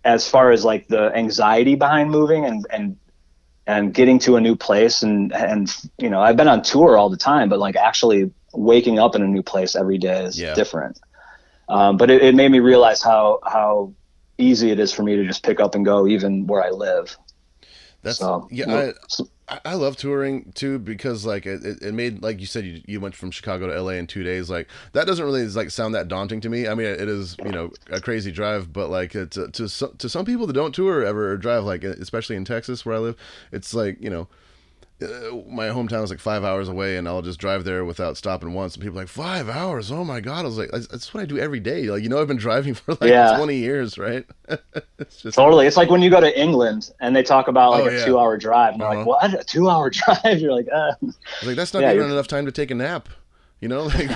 as 0.04 0.28
far 0.28 0.50
as 0.50 0.64
like 0.64 0.88
the 0.88 1.14
anxiety 1.14 1.74
behind 1.74 2.10
moving 2.10 2.44
and 2.44 2.66
and 2.70 2.96
and 3.66 3.94
getting 3.94 4.18
to 4.20 4.36
a 4.36 4.40
new 4.40 4.56
place 4.56 5.02
and 5.02 5.32
and 5.32 5.74
you 5.98 6.08
know 6.10 6.20
I've 6.20 6.36
been 6.36 6.48
on 6.48 6.62
tour 6.62 6.96
all 6.96 7.10
the 7.10 7.16
time, 7.16 7.48
but 7.48 7.58
like 7.58 7.76
actually 7.76 8.30
waking 8.52 8.98
up 8.98 9.14
in 9.14 9.22
a 9.22 9.28
new 9.28 9.42
place 9.42 9.76
every 9.76 9.98
day 9.98 10.24
is 10.24 10.38
Yeah. 10.40 10.54
different. 10.54 10.98
Um, 11.68 11.96
but 11.96 12.10
it, 12.10 12.22
it 12.22 12.34
made 12.34 12.50
me 12.50 12.58
realize 12.60 13.02
how 13.02 13.38
how 13.46 13.94
easy 14.38 14.70
it 14.70 14.80
is 14.80 14.92
for 14.92 15.02
me 15.02 15.16
to 15.16 15.26
just 15.26 15.44
pick 15.44 15.60
up 15.60 15.74
and 15.74 15.84
go 15.84 16.06
even 16.06 16.46
where 16.46 16.62
I 16.64 16.70
live. 16.70 17.16
that's 18.02 18.18
So 18.18 18.48
yeah. 18.50 18.74
I, 18.74 18.92
I, 19.64 19.74
love 19.74 19.96
touring 19.96 20.52
too 20.54 20.78
because 20.78 21.26
like 21.26 21.44
it, 21.46 21.64
it- 21.82 21.94
made 21.94 22.22
like 22.22 22.40
you 22.40 22.46
said 22.46 22.64
you, 22.64 22.80
you 22.86 23.00
went 23.00 23.14
from 23.14 23.30
Chicago 23.30 23.66
to 23.66 23.82
LA 23.82 23.92
in 23.92 24.06
two 24.06 24.22
days. 24.22 24.48
Like 24.48 24.68
that 24.92 25.06
doesn't 25.06 25.24
really 25.24 25.46
like 25.48 25.70
sound 25.70 25.94
that 25.94 26.08
daunting 26.08 26.40
to 26.42 26.48
me. 26.48 26.68
I 26.68 26.74
mean, 26.74 26.86
it 26.86 27.08
is 27.08 27.36
you 27.44 27.50
know 27.50 27.70
a 27.90 28.00
crazy 28.00 28.30
drive, 28.30 28.72
but 28.72 28.90
like 28.90 29.14
it, 29.14 29.32
to 29.32 29.48
to 29.48 29.68
some, 29.68 29.96
to 29.96 30.08
some 30.08 30.24
people 30.24 30.46
that 30.46 30.52
don't 30.52 30.74
tour 30.74 31.04
ever 31.04 31.32
or 31.32 31.36
drive, 31.36 31.64
like 31.64 31.82
especially 31.84 32.36
in 32.36 32.44
Texas 32.44 32.86
where 32.86 32.94
I 32.94 32.98
live, 32.98 33.16
it's 33.52 33.74
like 33.74 34.00
you 34.00 34.10
know 34.10 34.28
uh, 35.02 35.36
my 35.48 35.68
hometown 35.68 36.02
is 36.04 36.10
like 36.10 36.18
five 36.20 36.44
hours 36.44 36.68
away, 36.68 36.96
and 36.96 37.08
I'll 37.08 37.22
just 37.22 37.38
drive 37.40 37.64
there 37.64 37.84
without 37.84 38.16
stopping 38.16 38.52
once. 38.52 38.74
And 38.74 38.82
people 38.82 38.98
are 38.98 39.02
like 39.02 39.08
five 39.08 39.48
hours. 39.48 39.90
Oh 39.90 40.04
my 40.04 40.20
god! 40.20 40.40
I 40.40 40.42
was 40.48 40.58
like, 40.58 40.70
that's, 40.70 41.12
what 41.14 41.22
I 41.22 41.26
do 41.26 41.38
every 41.38 41.60
day. 41.60 41.84
Like 41.90 42.02
you 42.02 42.08
know, 42.08 42.20
I've 42.20 42.28
been 42.28 42.36
driving 42.36 42.74
for 42.74 42.92
like 42.92 43.10
Yeah. 43.10 43.36
twenty 43.36 43.56
years, 43.56 43.98
right? 43.98 44.24
it's 44.98 45.22
just 45.22 45.36
Totally. 45.36 45.66
It's 45.66 45.76
like 45.76 45.90
when 45.90 46.02
you 46.02 46.10
go 46.10 46.20
to 46.20 46.40
England 46.40 46.90
and 47.00 47.14
they 47.16 47.22
talk 47.22 47.48
about 47.48 47.70
like 47.72 47.84
Oh, 47.84 47.88
a 47.88 47.92
yeah. 47.98 48.04
two 48.04 48.18
hour 48.18 48.36
drive. 48.36 48.74
And 48.74 48.82
Uh-huh. 48.82 48.96
like, 48.98 49.06
what? 49.06 49.34
A 49.40 49.44
two 49.44 49.68
hour 49.70 49.90
drive? 49.90 50.38
You're 50.38 50.52
like, 50.54 50.68
uh. 50.72 50.92
I 50.92 50.96
was 51.02 51.16
like 51.44 51.56
that's 51.56 51.72
not 51.74 51.80
Yeah, 51.82 51.88
even 51.90 52.02
you're- 52.02 52.12
enough 52.12 52.28
time 52.28 52.46
to 52.46 52.52
take 52.52 52.70
a 52.70 52.74
nap. 52.74 53.08
You 53.60 53.68
know, 53.68 53.84
like 53.84 54.08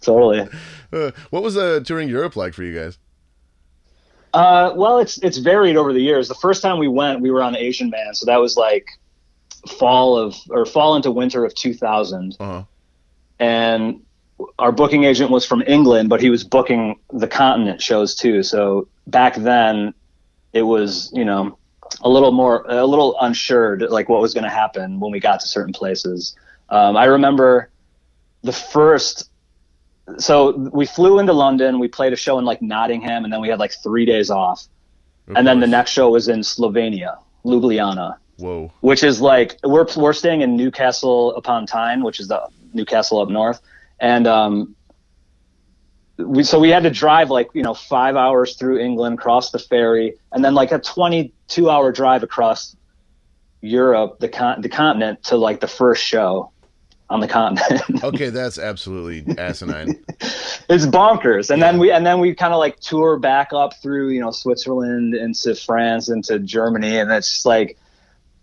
totally. 0.00 0.48
uh, 0.92 1.10
what 1.30 1.42
was 1.42 1.56
uh, 1.56 1.80
touring 1.84 2.08
Europe 2.08 2.36
like 2.36 2.54
for 2.54 2.62
you 2.62 2.78
guys? 2.78 2.98
Uh, 4.34 4.72
well, 4.76 4.98
it's 4.98 5.18
it's 5.18 5.38
varied 5.38 5.76
over 5.76 5.92
the 5.92 6.00
years. 6.00 6.28
The 6.28 6.34
first 6.34 6.62
time 6.62 6.78
we 6.78 6.88
went, 6.88 7.20
we 7.20 7.30
were 7.30 7.42
on 7.42 7.56
Asian 7.56 7.90
Man, 7.90 8.14
so 8.14 8.26
that 8.26 8.36
was 8.38 8.56
like 8.56 8.86
fall 9.68 10.16
of 10.18 10.36
or 10.50 10.66
fall 10.66 10.96
into 10.96 11.10
winter 11.10 11.44
of 11.44 11.54
2000, 11.54 12.36
Uh-huh. 12.40 12.62
and 13.38 14.00
our 14.58 14.72
booking 14.72 15.04
agent 15.04 15.30
was 15.30 15.44
from 15.44 15.62
England, 15.66 16.08
but 16.08 16.20
he 16.20 16.30
was 16.30 16.44
booking 16.44 16.98
the 17.12 17.26
continent 17.26 17.82
shows 17.82 18.14
too. 18.14 18.42
So 18.42 18.86
back 19.06 19.34
then, 19.36 19.94
it 20.52 20.62
was 20.62 21.10
you 21.14 21.24
know 21.24 21.58
a 22.02 22.08
little 22.08 22.32
more 22.32 22.64
a 22.68 22.84
little 22.86 23.16
unsure 23.20 23.78
like 23.88 24.08
what 24.08 24.20
was 24.20 24.34
going 24.34 24.44
to 24.44 24.50
happen 24.50 25.00
when 25.00 25.10
we 25.12 25.20
got 25.20 25.40
to 25.40 25.46
certain 25.46 25.72
places. 25.72 26.36
Um, 26.68 26.96
I 26.96 27.04
remember 27.06 27.70
the 28.42 28.52
first 28.52 29.30
so 30.18 30.52
we 30.72 30.86
flew 30.86 31.18
into 31.18 31.32
London. 31.32 31.78
We 31.78 31.88
played 31.88 32.12
a 32.12 32.16
show 32.16 32.38
in 32.38 32.44
like 32.44 32.62
Nottingham, 32.62 33.24
and 33.24 33.32
then 33.32 33.40
we 33.40 33.48
had 33.48 33.58
like 33.58 33.72
three 33.82 34.06
days 34.06 34.30
off. 34.30 34.66
Of 35.28 35.36
and 35.36 35.46
then 35.46 35.60
the 35.60 35.66
next 35.66 35.90
show 35.90 36.08
was 36.10 36.28
in 36.28 36.40
Slovenia, 36.40 37.18
Ljubljana, 37.44 38.16
Whoa. 38.38 38.72
which 38.80 39.02
is 39.02 39.20
like 39.20 39.58
we're 39.64 39.86
we're 39.96 40.12
staying 40.12 40.42
in 40.42 40.56
Newcastle 40.56 41.34
upon 41.34 41.66
Tyne, 41.66 42.04
which 42.04 42.20
is 42.20 42.28
the 42.28 42.48
Newcastle 42.72 43.20
up 43.20 43.28
north, 43.28 43.60
and 43.98 44.26
um, 44.26 44.76
we 46.18 46.44
so 46.44 46.58
we 46.58 46.70
had 46.70 46.84
to 46.84 46.90
drive 46.90 47.30
like 47.30 47.48
you 47.54 47.62
know 47.62 47.74
five 47.74 48.16
hours 48.16 48.56
through 48.56 48.78
England, 48.78 49.18
cross 49.18 49.50
the 49.50 49.58
ferry, 49.58 50.14
and 50.32 50.44
then 50.44 50.54
like 50.54 50.72
a 50.72 50.78
twenty-two 50.78 51.68
hour 51.68 51.90
drive 51.90 52.22
across 52.22 52.76
Europe, 53.60 54.20
the 54.20 54.28
con- 54.28 54.60
the 54.60 54.68
continent, 54.68 55.24
to 55.24 55.36
like 55.36 55.60
the 55.60 55.68
first 55.68 56.04
show 56.04 56.52
on 57.10 57.20
the 57.20 57.28
continent. 57.28 57.82
Okay, 58.04 58.30
that's 58.30 58.58
absolutely 58.58 59.24
asinine. 59.36 60.04
it's 60.68 60.86
bonkers 60.86 61.50
and 61.50 61.62
then 61.62 61.78
we 61.78 61.90
and 61.90 62.04
then 62.06 62.20
we 62.20 62.34
kind 62.34 62.52
of 62.52 62.58
like 62.58 62.78
tour 62.80 63.18
back 63.18 63.52
up 63.52 63.74
through 63.80 64.10
you 64.10 64.20
know 64.20 64.30
switzerland 64.30 65.14
into 65.14 65.54
france 65.54 66.10
into 66.10 66.38
germany 66.40 66.98
and 66.98 67.10
it's 67.10 67.32
just 67.32 67.46
like 67.46 67.78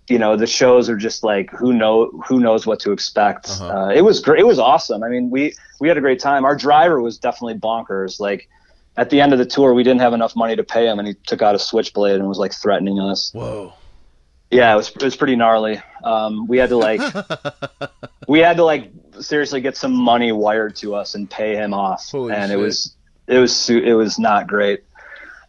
you 0.08 0.20
know 0.20 0.36
the 0.36 0.48
shows 0.48 0.90
are 0.90 0.98
just 0.98 1.24
like 1.24 1.50
who 1.52 1.74
know 1.74 2.10
who 2.28 2.40
knows 2.40 2.66
what 2.66 2.80
to 2.82 2.92
expect. 2.92 3.50
Uh-huh. 3.50 3.68
uh, 3.68 3.90
it 3.90 4.02
was 4.02 4.20
great 4.20 4.40
it 4.40 4.46
was 4.46 4.60
awesome. 4.60 5.04
I 5.04 5.10
mean 5.10 5.30
we 5.30 5.54
we 5.80 5.88
had 5.88 5.98
a 5.98 6.02
great 6.02 6.20
time. 6.20 6.46
Our 6.46 6.56
driver 6.56 7.02
was 7.02 7.18
definitely 7.18 7.56
bonkers. 7.56 8.20
Like 8.20 8.48
at 8.98 9.10
the 9.10 9.20
end 9.20 9.34
of 9.34 9.40
the 9.40 9.46
tour 9.46 9.74
we 9.74 9.84
didn't 9.84 10.02
have 10.02 10.14
enough 10.14 10.36
money 10.36 10.56
to 10.56 10.64
pay 10.64 10.88
him 10.88 11.00
and 11.00 11.08
he 11.08 11.16
took 11.26 11.42
out 11.42 11.56
a 11.56 11.60
switchblade 11.60 12.20
and 12.20 12.28
was 12.28 12.38
like 12.38 12.54
threatening 12.54 13.00
us. 13.00 13.32
Whoa. 13.34 13.74
yeah 14.52 14.74
it 14.74 14.78
was, 14.78 14.90
it 14.90 15.04
was 15.04 15.16
pretty 15.16 15.36
gnarly. 15.36 15.82
Um, 16.04 16.48
we 16.48 16.58
had 16.58 16.70
to 16.70 16.78
like 16.78 17.02
we 18.28 18.40
had 18.40 18.58
to 18.58 18.64
like 18.64 18.92
seriously 19.20 19.62
get 19.62 19.76
some 19.76 19.94
money 19.94 20.32
wired 20.32 20.76
to 20.78 20.94
us 20.96 21.16
and 21.16 21.30
pay 21.30 21.56
him 21.56 21.74
off. 21.74 22.12
Holy 22.12 22.34
and 22.34 22.50
shit. 22.52 22.60
it 22.60 22.62
was 22.62 22.96
it 23.28 23.40
was 23.40 23.70
it 23.70 23.94
was 23.94 24.20
not 24.20 24.48
great. 24.48 24.84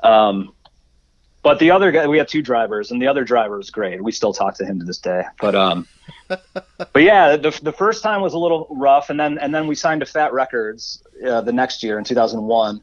Um 0.02 0.52
but 1.46 1.60
the 1.60 1.70
other 1.70 1.92
guy 1.92 2.08
we 2.08 2.18
have 2.18 2.26
two 2.26 2.42
drivers 2.42 2.90
and 2.90 3.00
the 3.00 3.06
other 3.06 3.22
driver 3.22 3.60
is 3.60 3.70
great 3.70 4.02
we 4.02 4.10
still 4.10 4.32
talk 4.32 4.56
to 4.56 4.64
him 4.66 4.80
to 4.80 4.84
this 4.84 4.98
day 4.98 5.22
but 5.40 5.54
um 5.54 5.86
but 6.28 7.02
yeah 7.02 7.36
the, 7.36 7.56
the 7.62 7.72
first 7.72 8.02
time 8.02 8.20
was 8.20 8.34
a 8.34 8.38
little 8.38 8.66
rough 8.68 9.10
and 9.10 9.20
then 9.20 9.38
and 9.38 9.54
then 9.54 9.68
we 9.68 9.76
signed 9.76 10.00
to 10.00 10.06
fat 10.06 10.32
records 10.32 11.04
uh, 11.24 11.40
the 11.40 11.52
next 11.52 11.84
year 11.84 11.98
in 11.98 12.04
2001 12.04 12.80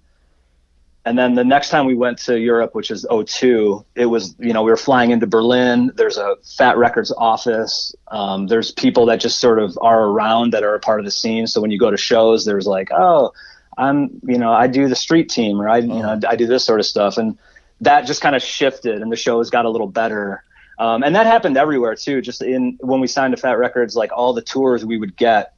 and 1.05 1.17
then 1.17 1.35
the 1.35 1.43
next 1.43 1.69
time 1.69 1.85
we 1.85 1.95
went 1.95 2.17
to 2.19 2.39
Europe, 2.39 2.73
which 2.75 2.89
is 2.89 3.05
02, 3.11 3.85
it 3.93 4.05
was, 4.05 4.35
you 4.39 4.53
know, 4.53 4.63
we 4.63 4.71
were 4.71 4.77
flying 4.77 5.11
into 5.11 5.27
Berlin. 5.27 5.91
There's 5.95 6.15
a 6.15 6.37
Fat 6.57 6.77
Records 6.77 7.11
office. 7.11 7.93
Um, 8.07 8.47
there's 8.47 8.71
people 8.71 9.07
that 9.07 9.19
just 9.19 9.41
sort 9.41 9.59
of 9.59 9.77
are 9.81 10.05
around 10.05 10.53
that 10.53 10.63
are 10.63 10.75
a 10.75 10.79
part 10.79 11.01
of 11.01 11.05
the 11.05 11.11
scene. 11.11 11.45
So 11.45 11.59
when 11.59 11.71
you 11.71 11.77
go 11.77 11.91
to 11.91 11.97
shows, 11.97 12.45
there's 12.45 12.65
like, 12.65 12.87
oh, 12.93 13.33
I'm, 13.77 14.21
you 14.23 14.37
know, 14.37 14.53
I 14.53 14.67
do 14.67 14.87
the 14.87 14.95
street 14.95 15.29
team 15.29 15.59
or 15.61 15.67
I, 15.67 15.79
you 15.79 15.87
know, 15.87 16.21
I 16.25 16.37
do 16.37 16.47
this 16.47 16.63
sort 16.63 16.79
of 16.79 16.85
stuff. 16.85 17.17
And 17.17 17.37
that 17.83 18.05
just 18.05 18.21
kind 18.21 18.35
of 18.35 18.41
shifted 18.41 19.01
and 19.01 19.11
the 19.11 19.15
shows 19.15 19.49
got 19.49 19.65
a 19.65 19.69
little 19.69 19.87
better. 19.87 20.43
Um, 20.79 21.03
and 21.03 21.15
that 21.15 21.25
happened 21.25 21.57
everywhere 21.57 21.95
too. 21.95 22.21
Just 22.21 22.41
in 22.41 22.77
when 22.81 22.99
we 22.99 23.07
signed 23.07 23.35
to 23.35 23.41
Fat 23.41 23.57
Records, 23.57 23.95
like 23.95 24.11
all 24.11 24.33
the 24.33 24.41
tours 24.41 24.83
we 24.85 24.97
would 24.97 25.15
get 25.15 25.53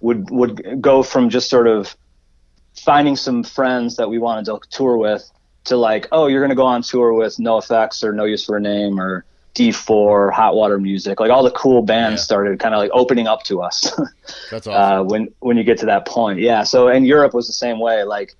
would 0.00 0.30
would 0.30 0.80
go 0.80 1.02
from 1.02 1.28
just 1.30 1.48
sort 1.50 1.66
of 1.66 1.96
finding 2.84 3.16
some 3.16 3.42
friends 3.42 3.96
that 3.96 4.08
we 4.08 4.18
wanted 4.18 4.44
to 4.46 4.58
tour 4.70 4.96
with 4.96 5.28
to 5.64 5.76
like, 5.76 6.08
oh, 6.12 6.26
you're 6.26 6.40
going 6.40 6.50
to 6.50 6.56
go 6.56 6.66
on 6.66 6.82
tour 6.82 7.12
with 7.12 7.36
NOFX 7.36 8.02
or 8.02 8.12
No 8.12 8.24
Use 8.24 8.44
for 8.44 8.56
a 8.56 8.60
Name 8.60 8.98
or 8.98 9.24
D4, 9.54 10.32
Hot 10.32 10.54
Water 10.56 10.78
Music. 10.78 11.20
Like 11.20 11.30
all 11.30 11.42
the 11.44 11.50
cool 11.52 11.82
bands 11.82 12.20
Yeah. 12.20 12.24
started 12.24 12.58
kind 12.58 12.74
of 12.74 12.78
like 12.80 12.90
opening 12.92 13.26
up 13.26 13.42
to 13.44 13.60
us 13.62 13.92
That's 14.50 14.66
awesome. 14.66 14.72
uh, 14.72 15.02
when 15.04 15.28
when 15.40 15.56
you 15.56 15.64
get 15.64 15.78
to 15.78 15.86
that 15.86 16.06
point. 16.06 16.38
Yeah. 16.40 16.62
So 16.64 16.88
and 16.88 17.06
Europe 17.06 17.34
was 17.34 17.46
the 17.46 17.52
same 17.52 17.78
way. 17.78 18.02
Like 18.04 18.34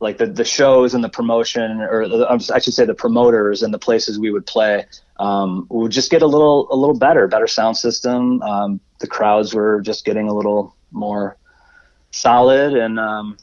like 0.00 0.18
the 0.18 0.26
the 0.26 0.44
shows 0.44 0.94
and 0.94 1.02
the 1.02 1.08
promotion, 1.08 1.80
or 1.80 2.08
the, 2.08 2.26
I 2.28 2.58
should 2.58 2.74
say 2.74 2.84
the 2.84 2.94
promoters 2.94 3.62
and 3.62 3.72
the 3.72 3.78
places 3.78 4.18
we 4.18 4.30
would 4.30 4.46
play, 4.46 4.84
um, 5.18 5.66
would 5.70 5.92
just 5.92 6.10
get 6.10 6.22
a 6.22 6.26
little 6.26 6.68
a 6.70 6.76
little 6.76 6.98
better, 6.98 7.26
better 7.28 7.46
sound 7.46 7.76
system. 7.76 8.42
Um, 8.42 8.80
the 9.00 9.06
crowds 9.06 9.54
were 9.54 9.80
just 9.80 10.04
getting 10.04 10.28
a 10.28 10.34
little 10.34 10.74
more 10.90 11.36
solid 12.10 12.74
and. 12.74 12.98
Um, 12.98 13.38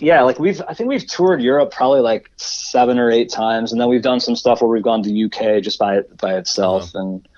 yeah, 0.00 0.22
like 0.22 0.38
we've 0.38 0.60
I 0.66 0.74
think 0.74 0.88
we've 0.88 1.06
toured 1.06 1.42
Europe 1.42 1.70
probably 1.70 2.00
like 2.00 2.30
seven 2.36 2.98
or 2.98 3.10
eight 3.10 3.30
times, 3.30 3.72
and 3.72 3.80
then 3.80 3.88
we've 3.88 4.02
done 4.02 4.20
some 4.20 4.34
stuff 4.34 4.60
where 4.60 4.70
we've 4.70 4.82
gone 4.82 5.02
to 5.02 5.24
UK 5.24 5.62
just 5.62 5.78
by 5.78 6.00
by 6.18 6.38
itself, 6.38 6.94
and 6.94 7.28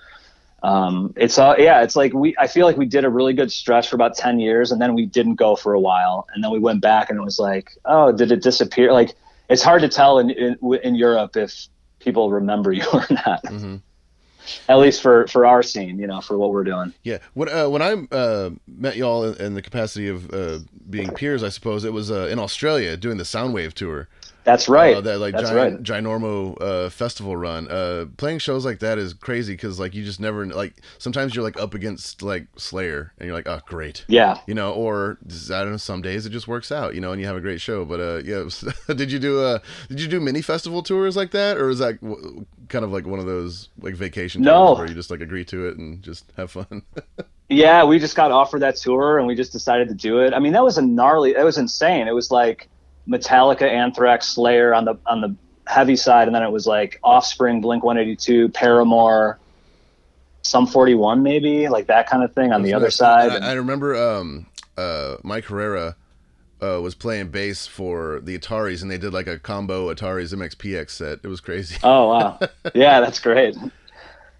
um, 0.64 1.12
it's 1.16 1.38
all 1.38 1.54
yeah, 1.58 1.82
it's 1.82 1.94
like 1.94 2.14
we 2.14 2.34
I 2.38 2.46
feel 2.46 2.64
like 2.64 2.78
we 2.78 2.86
did 2.86 3.04
a 3.04 3.10
really 3.10 3.34
good 3.34 3.52
stretch 3.52 3.88
for 3.88 3.96
about 3.96 4.16
ten 4.16 4.40
years, 4.40 4.72
and 4.72 4.80
then 4.80 4.94
we 4.94 5.04
didn't 5.04 5.34
go 5.34 5.56
for 5.56 5.74
a 5.74 5.80
while, 5.80 6.26
and 6.34 6.42
then 6.42 6.50
we 6.50 6.58
went 6.58 6.80
back, 6.80 7.10
and 7.10 7.18
it 7.18 7.22
was 7.22 7.38
like, 7.38 7.76
oh, 7.84 8.10
did 8.12 8.32
it 8.32 8.42
disappear? 8.42 8.90
Like 8.90 9.14
it's 9.50 9.62
hard 9.62 9.82
to 9.82 9.88
tell 9.90 10.18
in 10.18 10.30
in, 10.30 10.56
in 10.82 10.94
Europe 10.94 11.36
if 11.36 11.68
people 11.98 12.30
remember 12.30 12.72
you 12.78 12.84
or 12.92 13.04
not. 13.10 13.44
Mhm. 13.44 13.82
At 14.68 14.78
least 14.78 15.02
for 15.02 15.26
for 15.26 15.44
our 15.44 15.62
scene, 15.62 15.98
you 15.98 16.06
know, 16.06 16.22
for 16.22 16.38
what 16.38 16.50
we're 16.50 16.64
doing. 16.64 16.94
Yeah, 17.02 17.18
when 17.34 17.50
uh, 17.50 17.68
when 17.68 17.82
I 17.82 17.92
uh, 18.14 18.50
met 18.66 18.96
y'all 18.96 19.24
in, 19.24 19.34
in 19.40 19.54
the 19.54 19.62
capacity 19.62 20.08
of 20.08 20.32
uh, 20.32 20.60
being 20.88 21.10
peers, 21.10 21.42
I 21.42 21.50
suppose 21.50 21.84
it 21.84 21.92
was 21.92 22.10
uh, 22.10 22.28
in 22.30 22.38
Australia 22.38 22.96
doing 22.96 23.18
the 23.18 23.24
Soundwave 23.24 23.74
tour. 23.74 24.08
That's 24.44 24.68
right. 24.68 24.96
Uh, 24.96 25.00
that 25.00 25.18
like 25.18 25.34
That's 25.34 25.50
giant, 25.50 25.88
right. 25.88 26.02
ginormo 26.02 26.56
uh, 26.60 26.90
festival 26.90 27.34
run. 27.36 27.66
Uh, 27.68 28.06
playing 28.18 28.38
shows 28.38 28.64
like 28.64 28.80
that 28.80 28.98
is 28.98 29.14
crazy 29.14 29.54
because 29.54 29.80
like 29.80 29.94
you 29.94 30.04
just 30.04 30.20
never 30.20 30.46
like. 30.46 30.74
Sometimes 30.98 31.34
you're 31.34 31.42
like 31.44 31.58
up 31.58 31.72
against 31.74 32.22
like 32.22 32.46
Slayer, 32.56 33.12
and 33.18 33.26
you're 33.26 33.34
like, 33.36 33.48
oh 33.48 33.60
great, 33.66 34.04
Yeah. 34.06 34.38
you 34.46 34.54
know. 34.54 34.72
Or 34.72 35.18
I 35.26 35.60
don't 35.62 35.70
know. 35.72 35.76
Some 35.78 36.02
days 36.02 36.26
it 36.26 36.30
just 36.30 36.46
works 36.46 36.70
out, 36.70 36.94
you 36.94 37.00
know, 37.00 37.12
and 37.12 37.20
you 37.20 37.26
have 37.26 37.36
a 37.36 37.40
great 37.40 37.60
show. 37.60 37.84
But 37.84 38.00
uh, 38.00 38.22
yeah, 38.24 38.38
was- 38.44 38.64
did 38.86 39.10
you 39.10 39.18
do 39.18 39.40
uh 39.40 39.58
did 39.88 40.00
you 40.00 40.08
do 40.08 40.20
mini 40.20 40.42
festival 40.42 40.82
tours 40.82 41.16
like 41.16 41.30
that, 41.30 41.56
or 41.56 41.70
is 41.70 41.78
that 41.78 42.00
w- 42.02 42.44
kind 42.68 42.84
of 42.84 42.92
like 42.92 43.06
one 43.06 43.18
of 43.18 43.26
those 43.26 43.70
like 43.80 43.94
vacation 43.94 44.42
tours 44.42 44.52
No. 44.52 44.74
where 44.74 44.86
you 44.86 44.94
just 44.94 45.10
like 45.10 45.20
agree 45.20 45.44
to 45.46 45.66
it 45.68 45.78
and 45.78 46.02
just 46.02 46.30
have 46.36 46.50
fun? 46.50 46.82
Yeah, 47.50 47.84
we 47.84 47.98
just 47.98 48.16
got 48.16 48.30
offered 48.32 48.62
that 48.62 48.76
tour 48.76 49.18
and 49.18 49.26
we 49.26 49.34
just 49.34 49.52
decided 49.52 49.88
to 49.88 49.94
do 49.94 50.18
it. 50.20 50.32
I 50.32 50.38
mean, 50.38 50.54
that 50.54 50.64
was 50.64 50.78
a 50.78 50.82
gnarly. 50.82 51.32
It 51.32 51.44
was 51.44 51.58
insane. 51.58 52.08
It 52.08 52.14
was 52.14 52.30
like 52.30 52.70
Metallica, 53.08 53.62
Anthrax, 53.62 54.28
Slayer 54.28 54.74
on 54.74 54.84
the 54.84 54.96
on 55.06 55.20
the 55.20 55.34
heavy 55.66 55.96
side, 55.96 56.28
and 56.28 56.34
then 56.34 56.42
it 56.42 56.50
was 56.50 56.66
like 56.66 56.98
Offspring, 57.02 57.60
Blink 57.60 57.84
One 57.84 57.98
Eighty 57.98 58.16
Two, 58.16 58.48
Paramore, 58.48 59.38
Sum 60.42 60.66
Forty 60.66 60.94
One, 60.94 61.22
maybe 61.22 61.68
like 61.68 61.86
that 61.86 62.08
kind 62.08 62.22
of 62.22 62.32
thing 62.34 62.52
on 62.52 62.62
the 62.62 62.74
other 62.74 62.90
side. 62.90 63.30
I, 63.30 63.50
I 63.50 63.52
remember 63.54 63.96
um, 63.96 64.46
uh, 64.76 65.16
Mike 65.22 65.44
Herrera 65.44 65.96
uh, 66.62 66.80
was 66.80 66.94
playing 66.94 67.28
bass 67.28 67.66
for 67.66 68.20
the 68.20 68.38
Ataris, 68.38 68.82
and 68.82 68.90
they 68.90 68.98
did 68.98 69.12
like 69.12 69.26
a 69.26 69.38
combo 69.38 69.92
Ataris 69.92 70.34
MXPX 70.34 70.90
set. 70.90 71.18
It 71.22 71.28
was 71.28 71.40
crazy. 71.40 71.76
oh 71.82 72.08
wow, 72.08 72.38
yeah, 72.74 73.00
that's 73.00 73.20
great. 73.20 73.56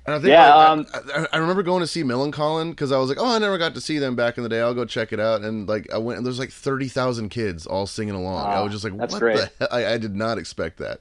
And 0.07 0.15
I 0.15 0.19
think 0.21 0.31
Yeah, 0.31 0.55
like, 0.55 0.71
um, 0.71 0.87
I, 0.93 1.23
I, 1.23 1.27
I 1.33 1.37
remember 1.39 1.63
going 1.63 1.81
to 1.81 1.87
see 1.87 2.03
Millencolin 2.03 2.71
because 2.71 2.93
I 2.93 2.99
was 2.99 3.09
like, 3.09 3.19
oh, 3.19 3.35
I 3.35 3.39
never 3.39 3.57
got 3.57 3.75
to 3.75 3.81
see 3.81 3.99
them 3.99 4.15
back 4.15 4.37
in 4.37 4.43
the 4.43 4.51
day. 4.51 4.61
I'll 4.61 4.75
go 4.75 4.85
check 4.85 5.13
it 5.13 5.21
out. 5.21 5.41
And 5.43 5.67
like 5.67 5.91
I 5.93 5.99
went, 5.99 6.19
and 6.19 6.27
there's 6.27 6.39
like 6.39 6.51
thirty 6.51 6.89
thousand 6.89 7.31
kids 7.31 7.67
all 7.67 7.87
singing 7.87 8.15
along. 8.15 8.53
I 8.53 8.61
was 8.61 8.73
just 8.73 8.85
like, 8.85 8.93
that's 8.97 9.13
what 9.13 9.19
great. 9.19 9.49
I, 9.71 9.87
I 9.95 9.99
did 9.99 10.15
not 10.15 10.37
expect 10.39 10.79
that. 10.79 11.01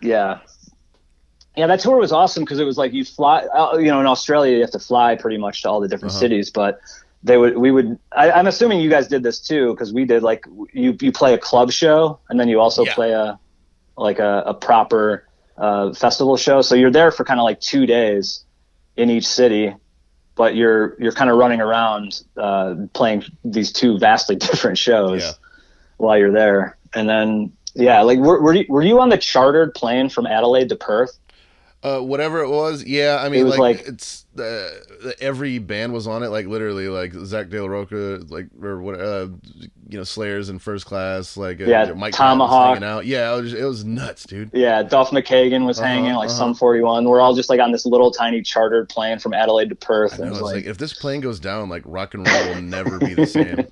Yeah. 0.00 0.40
Yeah, 1.56 1.66
that 1.66 1.80
tour 1.80 1.96
was 1.96 2.12
awesome 2.12 2.44
because 2.44 2.60
it 2.60 2.64
was 2.64 2.78
like 2.78 2.92
you 2.92 3.04
fly. 3.04 3.40
Uh, 3.46 3.76
you 3.78 3.86
know, 3.88 4.00
in 4.00 4.06
Australia 4.06 4.54
you 4.54 4.60
have 4.60 4.70
to 4.70 4.78
fly 4.78 5.16
pretty 5.16 5.38
much 5.38 5.62
to 5.62 5.68
all 5.70 5.80
the 5.80 5.88
different 5.88 6.12
Uh-huh. 6.12 6.18
cities, 6.18 6.50
but 6.50 6.80
they 7.24 7.36
would 7.36 7.58
we 7.58 7.72
would. 7.72 7.98
I, 8.12 8.30
I'm 8.30 8.46
assuming 8.46 8.80
you 8.80 8.90
guys 8.90 9.08
did 9.08 9.24
this 9.24 9.40
too 9.40 9.72
because 9.74 9.92
we 9.92 10.04
did. 10.04 10.22
Like 10.22 10.44
you 10.72 10.96
you 11.00 11.10
play 11.10 11.34
a 11.34 11.38
club 11.38 11.72
show 11.72 12.20
and 12.28 12.38
then 12.38 12.48
you 12.48 12.60
also 12.60 12.84
Yeah. 12.84 12.94
play 12.94 13.10
a 13.12 13.40
like 13.98 14.20
a, 14.20 14.44
a 14.46 14.54
proper 14.54 15.27
uh, 15.58 15.92
festival 15.92 16.36
show. 16.36 16.62
So 16.62 16.74
you're 16.74 16.90
there 16.90 17.10
for 17.10 17.24
kind 17.24 17.40
of 17.40 17.44
like 17.44 17.60
two 17.60 17.84
days 17.86 18.44
in 18.96 19.10
each 19.10 19.26
city, 19.26 19.74
but 20.34 20.54
you're 20.54 20.96
you're 21.00 21.12
kind 21.12 21.30
of 21.30 21.36
running 21.36 21.60
around 21.60 22.22
uh, 22.36 22.74
playing 22.94 23.24
these 23.44 23.72
two 23.72 23.98
vastly 23.98 24.36
different 24.48 24.78
shows 24.78 25.22
Yeah. 25.22 25.32
while 25.96 26.16
you're 26.18 26.32
there. 26.32 26.76
And 26.94 27.08
then 27.08 27.52
yeah, 27.74 28.00
like 28.02 28.18
were 28.18 28.40
were 28.40 28.54
you, 28.54 28.66
were 28.68 28.82
you 28.82 29.00
on 29.00 29.08
the 29.08 29.18
chartered 29.18 29.74
plane 29.74 30.08
from 30.08 30.26
Adelaide 30.26 30.68
to 30.70 30.76
Perth? 30.76 31.18
Uh, 31.80 32.00
whatever 32.00 32.40
it 32.42 32.48
was, 32.50 32.82
yeah. 32.84 33.20
I 33.22 33.28
mean, 33.28 33.44
was 33.44 33.56
like, 33.56 33.78
like- 33.78 33.88
it's 33.88 34.24
uh, 34.40 35.12
every 35.20 35.58
band 35.58 35.92
was 35.92 36.06
on 36.06 36.22
it. 36.22 36.28
Like 36.28 36.46
literally, 36.46 36.88
like 36.88 37.12
Zack 37.12 37.48
de 37.48 37.60
la 37.60 37.68
Rocha, 37.68 38.20
like 38.28 38.48
or 38.62 38.80
what, 38.80 39.00
uh, 39.00 39.28
you 39.88 39.98
know, 39.98 40.04
Slayers 40.04 40.48
in 40.48 40.58
First 40.58 40.86
Class, 40.86 41.36
like 41.36 41.60
uh, 41.60 41.64
Yeah, 41.64 41.92
Mike 41.92 42.14
Tomahawk. 42.14 42.74
hanging 42.74 42.88
out. 42.88 43.06
Yeah, 43.06 43.34
it 43.36 43.40
was, 43.42 43.54
it 43.54 43.64
was 43.64 43.84
nuts, 43.84 44.24
dude. 44.24 44.50
Yeah, 44.52 44.82
Duff 44.82 45.10
McKagan 45.10 45.66
was 45.66 45.78
Uh-huh, 45.78 45.88
hanging 45.88 46.12
like 46.14 46.28
uh-huh. 46.28 46.38
Sum 46.38 46.54
41. 46.54 47.04
We're 47.04 47.20
all 47.20 47.34
just 47.34 47.48
like 47.48 47.60
on 47.60 47.72
this 47.72 47.86
little 47.86 48.10
tiny 48.10 48.42
chartered 48.42 48.88
plane 48.88 49.18
from 49.18 49.34
Adelaide 49.34 49.68
to 49.70 49.74
Perth. 49.74 50.14
And 50.14 50.24
know, 50.24 50.30
was 50.30 50.38
it's 50.38 50.44
like, 50.44 50.54
like, 50.56 50.64
if 50.66 50.78
this 50.78 50.92
plane 50.92 51.20
goes 51.20 51.40
down, 51.40 51.68
like 51.68 51.82
rock 51.86 52.14
and 52.14 52.26
roll 52.26 52.48
will 52.48 52.62
never 52.62 52.98
be 52.98 53.14
the 53.14 53.26
same. 53.26 53.66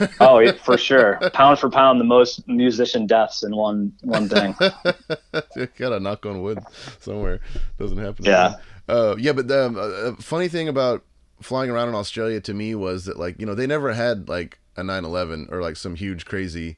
oh, 0.20 0.38
yeah, 0.38 0.52
for 0.52 0.76
sure, 0.76 1.18
pound 1.32 1.58
for 1.58 1.70
pound, 1.70 2.00
the 2.00 2.04
most 2.04 2.46
musician 2.48 3.06
deaths 3.06 3.42
in 3.42 3.54
one 3.56 3.92
one 4.02 4.28
thing. 4.28 4.54
Gotta 5.78 6.00
knock 6.00 6.26
on 6.26 6.42
wood 6.42 6.58
somewhere. 7.00 7.40
Doesn't 7.78 7.98
happen. 7.98 8.24
Yeah. 8.24 8.56
Uh, 8.88 9.14
yeah, 9.18 9.32
but 9.32 9.48
the 9.48 9.66
um, 9.66 9.76
uh, 9.78 10.12
funny 10.20 10.48
thing 10.48 10.68
about 10.68 11.04
flying 11.40 11.70
around 11.70 11.88
in 11.88 11.94
Australia 11.94 12.40
to 12.40 12.54
me 12.54 12.74
was 12.74 13.04
that 13.04 13.18
like 13.18 13.38
you 13.40 13.46
know 13.46 13.54
they 13.54 13.66
never 13.66 13.92
had 13.92 14.28
like 14.28 14.58
a 14.76 14.82
9/11 14.82 15.50
or 15.52 15.60
like 15.60 15.76
some 15.76 15.94
huge 15.94 16.24
crazy 16.24 16.76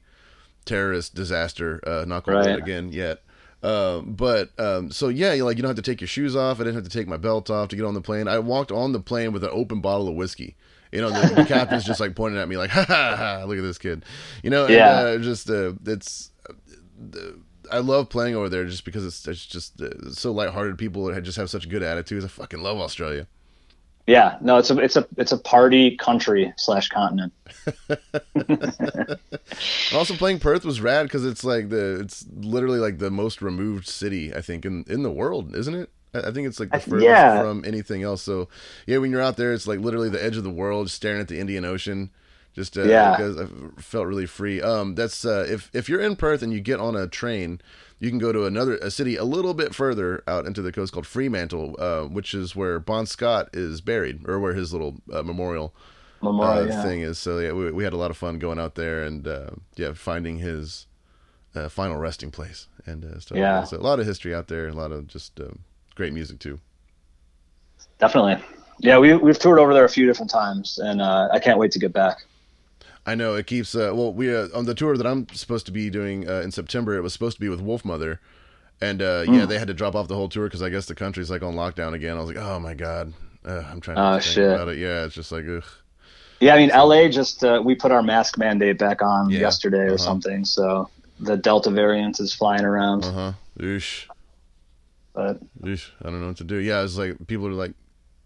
terrorist 0.65 1.15
disaster. 1.15 1.79
Uh, 1.85 2.05
knock 2.07 2.27
on 2.27 2.33
Right. 2.35 2.57
again 2.57 2.91
yet. 2.91 3.21
Um, 3.63 4.13
but 4.13 4.51
um, 4.59 4.91
so 4.91 5.07
yeah, 5.07 5.33
you 5.33 5.43
like 5.45 5.57
you 5.57 5.63
don't 5.63 5.69
have 5.69 5.83
to 5.83 5.91
take 5.91 6.01
your 6.01 6.07
shoes 6.07 6.35
off. 6.35 6.59
I 6.59 6.63
didn't 6.63 6.75
have 6.75 6.83
to 6.83 6.89
take 6.89 7.07
my 7.07 7.17
belt 7.17 7.49
off 7.49 7.69
to 7.69 7.75
get 7.75 7.85
on 7.85 7.95
the 7.95 8.01
plane. 8.01 8.27
I 8.27 8.37
walked 8.39 8.71
on 8.71 8.91
the 8.91 8.99
plane 8.99 9.31
with 9.33 9.43
an 9.43 9.49
open 9.51 9.81
bottle 9.81 10.07
of 10.07 10.15
whiskey. 10.15 10.55
You 10.91 11.01
know, 11.01 11.09
the, 11.09 11.33
the 11.33 11.43
captain's 11.47 11.83
just 11.83 11.99
like 11.99 12.15
pointing 12.15 12.39
at 12.39 12.47
me 12.47 12.57
like, 12.57 12.69
ha 12.71 12.85
ha 12.87 13.15
ha, 13.17 13.43
look 13.45 13.57
at 13.57 13.63
this 13.63 13.79
kid. 13.79 14.05
You 14.43 14.51
know, 14.51 14.65
and, 14.65 14.75
Yeah. 14.75 14.91
uh, 14.91 15.17
just 15.17 15.49
uh, 15.49 15.73
it's 15.85 16.31
I 17.71 17.79
love 17.79 18.09
playing 18.09 18.35
over 18.35 18.49
there 18.49 18.65
just 18.65 18.85
because 18.85 19.05
it's, 19.05 19.27
it's 19.27 19.45
just 19.45 19.81
uh, 19.81 19.89
it's 20.03 20.21
so 20.21 20.31
lighthearted. 20.31 20.77
People 20.77 21.05
that 21.05 21.21
just 21.21 21.37
have 21.37 21.49
such 21.49 21.69
good 21.69 21.83
attitudes. 21.83 22.25
I 22.25 22.27
fucking 22.27 22.61
love 22.61 22.77
Australia. 22.77 23.27
Yeah, 24.07 24.37
no, 24.39 24.57
it's 24.57 24.69
a 24.69 24.77
it's 24.77 24.95
a 24.95 25.07
it's 25.17 25.31
a 25.31 25.37
party 25.37 25.97
country 25.97 26.53
slash 26.57 26.89
continent. 26.89 27.33
Also 29.93 30.15
playing 30.15 30.39
Perth 30.39 30.65
was 30.65 30.81
rad 30.81 31.03
because 31.03 31.25
it's 31.25 31.43
like 31.43 31.69
the 31.69 31.99
it's 32.01 32.25
literally 32.35 32.79
like 32.79 32.97
the 32.97 33.11
most 33.11 33.41
removed 33.41 33.87
city 33.87 34.33
I 34.33 34.41
think 34.41 34.65
in 34.65 34.83
in 34.87 35.03
the 35.03 35.11
world, 35.11 35.55
isn't 35.55 35.73
it? 35.73 35.89
I 36.13 36.31
think 36.31 36.47
it's 36.47 36.59
like 36.59 36.71
the 36.71 36.79
furthest 36.79 37.03
yeah. 37.03 37.41
from 37.41 37.63
anything 37.65 38.03
else. 38.03 38.21
So 38.21 38.47
yeah, 38.85 38.97
when 38.97 39.11
you're 39.11 39.21
out 39.21 39.37
there, 39.37 39.53
it's 39.53 39.67
like 39.67 39.79
literally 39.79 40.09
the 40.09 40.23
edge 40.23 40.37
of 40.37 40.43
the 40.43 40.49
world, 40.49 40.89
staring 40.89 41.21
at 41.21 41.27
the 41.27 41.39
Indian 41.39 41.65
Ocean. 41.65 42.09
Just 42.55 42.77
uh, 42.77 42.83
Yeah. 42.83 43.11
because 43.17 43.37
I 43.37 43.47
felt 43.81 44.07
really 44.07 44.25
free. 44.25 44.61
Um, 44.61 44.95
that's 44.95 45.25
uh, 45.25 45.45
if 45.47 45.69
if 45.73 45.89
you're 45.89 45.99
in 45.99 46.15
Perth 46.15 46.41
and 46.41 46.53
you 46.53 46.61
get 46.61 46.79
on 46.79 46.95
a 46.95 47.05
train, 47.05 47.59
you 47.99 48.09
can 48.09 48.17
go 48.17 48.31
to 48.31 48.45
another 48.45 48.77
a 48.77 48.89
city 48.89 49.17
a 49.17 49.25
little 49.25 49.53
bit 49.53 49.75
further 49.75 50.23
out 50.25 50.45
into 50.45 50.61
the 50.61 50.71
coast 50.71 50.93
called 50.93 51.05
Fremantle, 51.05 51.75
uh, 51.79 52.03
which 52.03 52.33
is 52.33 52.55
where 52.55 52.79
Bon 52.79 53.05
Scott 53.05 53.49
is 53.53 53.81
buried, 53.81 54.27
or 54.27 54.39
where 54.39 54.53
his 54.53 54.71
little 54.71 55.01
uh, 55.11 55.21
memorial 55.21 55.75
Memorial, 56.21 56.63
uh, 56.63 56.65
yeah. 56.67 56.81
thing 56.83 57.01
is. 57.01 57.19
So 57.19 57.39
yeah, 57.39 57.51
we, 57.51 57.71
we 57.71 57.83
had 57.83 57.93
a 57.93 57.97
lot 57.97 58.09
of 58.09 58.17
fun 58.17 58.39
going 58.39 58.57
out 58.57 58.75
there 58.75 59.03
and 59.03 59.27
uh, 59.27 59.49
yeah, 59.75 59.91
finding 59.93 60.37
his 60.37 60.87
uh, 61.53 61.67
final 61.67 61.97
resting 61.97 62.31
place 62.31 62.67
and 62.85 63.03
uh, 63.03 63.19
stuff. 63.19 63.37
Yeah. 63.37 63.63
so 63.65 63.77
a 63.77 63.79
lot 63.79 63.99
of 63.99 64.05
history 64.05 64.33
out 64.33 64.47
there, 64.47 64.69
a 64.69 64.73
lot 64.73 64.91
of 64.93 65.07
just 65.07 65.39
um, 65.41 65.59
great 65.95 66.13
music 66.13 66.39
too. 66.39 66.59
Definitely. 67.99 68.37
Yeah, 68.79 68.97
we 68.97 69.13
we've 69.15 69.39
toured 69.39 69.59
over 69.59 69.73
there 69.73 69.85
a 69.85 69.89
few 69.89 70.05
different 70.05 70.29
times, 70.29 70.79
and 70.79 71.01
uh, 71.01 71.29
I 71.31 71.39
can't 71.39 71.59
wait 71.59 71.71
to 71.71 71.79
get 71.79 71.93
back. 71.93 72.17
I 73.05 73.15
know 73.15 73.35
it 73.35 73.45
keeps. 73.47 73.75
Uh, 73.75 73.91
well, 73.93 74.11
we 74.13 74.35
uh, 74.35 74.47
on 74.53 74.65
the 74.65 74.73
tour 74.73 74.97
that 74.97 75.05
I'm 75.05 75.27
supposed 75.33 75.65
to 75.67 75.71
be 75.71 75.89
doing 75.89 76.27
uh, 76.29 76.41
in 76.41 76.51
September. 76.51 76.95
It 76.97 77.01
was 77.01 77.13
supposed 77.13 77.37
to 77.37 77.41
be 77.41 77.49
with 77.49 77.61
Wolfmother, 77.61 78.17
and 78.81 79.01
uh, 79.01 79.23
Hmm. 79.25 79.33
yeah, 79.35 79.45
they 79.45 79.59
had 79.59 79.67
to 79.67 79.73
drop 79.73 79.95
off 79.95 80.07
the 80.07 80.15
whole 80.15 80.29
tour 80.29 80.45
because 80.47 80.61
I 80.63 80.69
guess 80.69 80.85
the 80.87 80.95
country's 80.95 81.29
like 81.29 81.43
on 81.43 81.55
lockdown 81.55 81.93
again. 81.93 82.17
I 82.17 82.19
was 82.19 82.27
like, 82.29 82.37
oh 82.43 82.59
my 82.59 82.73
god, 82.73 83.13
uh, 83.45 83.63
I'm 83.69 83.79
trying 83.81 83.97
to 83.97 84.03
Oh, 84.07 84.11
think 84.13 84.23
shit. 84.23 84.51
about 84.51 84.69
it. 84.69 84.77
Yeah, 84.79 85.05
it's 85.05 85.15
just 85.15 85.31
like 85.31 85.45
ugh. 85.47 85.63
Yeah, 86.41 86.55
I 86.55 86.57
mean, 86.57 86.69
LA 86.69 87.07
just 87.07 87.43
uh, 87.43 87.61
we 87.63 87.75
put 87.75 87.91
our 87.91 88.03
mask 88.03 88.37
mandate 88.37 88.77
back 88.77 89.01
on 89.01 89.29
Yeah, 89.29 89.39
yesterday 89.39 89.85
or 89.85 89.93
uh-huh. 89.93 89.97
something, 89.97 90.43
so 90.43 90.89
the 91.19 91.37
Delta 91.37 91.69
variant 91.71 92.19
is 92.19 92.33
flying 92.33 92.65
around. 92.65 93.05
Uh 93.05 93.11
huh. 93.11 93.31
But 95.13 95.39
Oosh. 95.63 95.91
I 96.01 96.09
don't 96.09 96.21
know 96.21 96.27
what 96.27 96.37
to 96.37 96.43
do. 96.43 96.57
Yeah, 96.57 96.83
it's 96.83 96.97
like 96.97 97.15
people 97.27 97.47
are 97.47 97.51
like, 97.51 97.71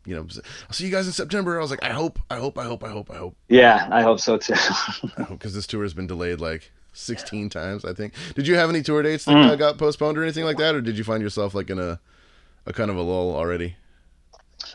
you 0.10 0.16
know, 0.16 0.26
I'll 0.68 0.74
see 0.74 0.86
you 0.86 0.92
guys 0.92 1.06
in 1.06 1.14
September. 1.14 1.58
I 1.58 1.62
was 1.62 1.70
like, 1.72 1.84
I 1.84 1.92
hope, 1.92 2.20
I 2.30 2.38
hope, 2.38 2.58
I 2.58 2.64
hope, 2.66 2.84
I 2.84 2.90
hope, 2.90 3.12
I 3.12 3.18
hope. 3.18 3.36
yeah, 3.48 3.88
I 3.92 4.02
hope 4.02 4.20
so 4.20 4.38
too. 4.38 4.56
because 5.30 5.54
this 5.54 5.68
tour 5.68 5.84
has 5.84 5.94
been 5.94 6.08
delayed 6.08 6.42
like 6.42 6.72
16 6.94 7.50
times 7.50 7.86
i 7.86 7.94
think 7.94 8.14
did 8.34 8.48
you 8.48 8.56
have 8.56 8.70
any 8.70 8.82
tour 8.82 9.02
dates 9.04 9.24
that 9.26 9.32
Mm. 9.32 9.58
got 9.60 9.78
postponed 9.78 10.18
or 10.18 10.24
anything 10.24 10.44
like 10.44 10.58
that 10.58 10.74
or 10.76 10.82
did 10.82 10.98
you 10.98 11.04
find 11.04 11.22
yourself 11.22 11.54
like 11.54 11.70
in 11.70 11.80
a, 11.80 12.00
a 12.66 12.74
kind 12.74 12.90
of 12.90 12.98
a 12.98 13.02
lull 13.02 13.34
already 13.34 13.76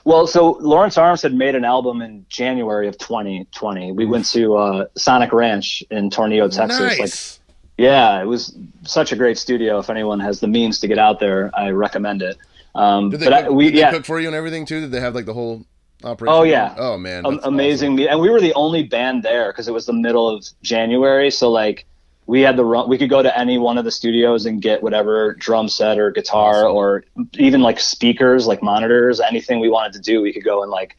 well, 0.04 0.26
so 0.26 0.52
Lawrence 0.60 0.96
Arms 0.96 1.20
had 1.22 1.34
made 1.34 1.54
an 1.54 1.64
album 1.64 2.00
in 2.00 2.24
January 2.28 2.88
of 2.88 2.96
2020. 2.98 3.92
We 3.92 4.06
went 4.06 4.24
to 4.32 4.56
uh, 4.56 4.86
Sonic 4.96 5.32
Ranch 5.32 5.82
in 5.90 6.08
Tornillo, 6.08 6.50
Texas. 6.54 6.80
Like, 6.80 6.98
nice 7.00 7.40
yeah, 7.76 8.20
it 8.20 8.24
was 8.26 8.56
such 8.84 9.12
a 9.12 9.16
great 9.16 9.36
studio. 9.36 9.78
If 9.78 9.90
anyone 9.90 10.20
has 10.20 10.40
the 10.40 10.46
means 10.46 10.78
to 10.80 10.88
get 10.88 10.98
out 10.98 11.18
there, 11.18 11.50
I 11.54 11.70
recommend 11.70 12.22
it. 12.22 12.36
Um, 12.74 13.10
did 13.10 13.20
they, 13.20 13.26
but 13.26 13.42
cook, 13.42 13.46
I, 13.46 13.50
we 13.50 13.64
did 13.66 13.74
they 13.74 13.78
yeah, 13.80 13.90
cook 13.92 14.04
for 14.04 14.20
you 14.20 14.26
and 14.26 14.36
everything 14.36 14.66
too? 14.66 14.80
Did 14.80 14.90
they 14.90 15.00
have 15.00 15.14
like 15.14 15.26
the 15.26 15.34
whole 15.34 15.64
operation? 16.02 16.34
Oh, 16.34 16.42
yeah. 16.42 16.74
oh 16.76 16.98
man 16.98 17.24
Am- 17.24 17.40
amazing 17.44 17.94
me 17.94 18.08
and 18.08 18.20
we 18.20 18.28
were 18.28 18.40
the 18.40 18.52
only 18.54 18.82
band 18.82 19.22
there 19.22 19.52
because 19.52 19.68
it 19.68 19.72
was 19.72 19.86
the 19.86 19.92
middle 19.94 20.28
of 20.28 20.44
january 20.62 21.30
so 21.30 21.50
like 21.50 21.86
we 22.26 22.42
had 22.42 22.56
the 22.56 22.64
run 22.64 22.88
we 22.90 22.98
could 22.98 23.08
go 23.08 23.22
to 23.22 23.38
any 23.38 23.56
one 23.56 23.78
of 23.78 23.84
the 23.84 23.90
studios 23.90 24.44
and 24.44 24.60
get 24.60 24.82
whatever 24.82 25.34
drum 25.34 25.66
set 25.66 25.98
or 25.98 26.10
guitar 26.10 26.66
Awesome. 26.66 26.76
or 26.76 27.04
even 27.38 27.62
like 27.62 27.80
speakers 27.80 28.46
like 28.46 28.62
monitors 28.62 29.18
anything 29.20 29.60
we 29.60 29.70
wanted 29.70 29.94
to 29.94 30.00
do 30.00 30.20
we 30.20 30.32
could 30.32 30.44
go 30.44 30.62
and 30.62 30.70
like 30.70 30.96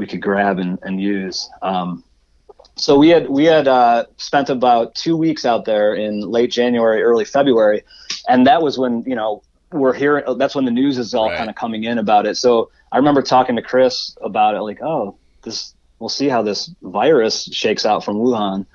we 0.00 0.06
could 0.06 0.22
grab 0.22 0.58
and, 0.58 0.78
and 0.82 0.98
use. 0.98 1.50
Um, 1.60 2.02
so 2.74 2.96
we 2.96 3.10
had 3.10 3.28
we 3.28 3.44
had 3.44 3.68
uh, 3.68 4.06
spent 4.16 4.48
about 4.48 4.94
two 4.94 5.14
weeks 5.14 5.44
out 5.44 5.66
there 5.66 5.94
in 5.94 6.20
late 6.20 6.50
january 6.50 7.02
early 7.02 7.26
february 7.26 7.82
and 8.26 8.46
that 8.46 8.62
was 8.62 8.78
when 8.78 9.02
you 9.06 9.14
know 9.14 9.42
we're 9.72 9.92
hearing 9.94 10.24
that's 10.38 10.54
when 10.54 10.64
the 10.64 10.70
news 10.70 10.98
is 10.98 11.14
all 11.14 11.28
Right. 11.28 11.38
kind 11.38 11.48
of 11.50 11.56
coming 11.56 11.84
in 11.84 11.98
about 11.98 12.26
it. 12.26 12.36
So 12.36 12.70
i 12.92 12.96
remember 12.96 13.22
talking 13.22 13.56
to 13.56 13.62
chris 13.62 14.16
about 14.22 14.54
it 14.56 14.60
like 14.62 14.80
oh 14.82 15.16
this 15.42 15.74
we'll 15.98 16.08
see 16.08 16.28
how 16.28 16.42
this 16.42 16.70
virus 16.82 17.44
shakes 17.52 17.86
out 17.86 18.04
from 18.04 18.16
wuhan. 18.16 18.66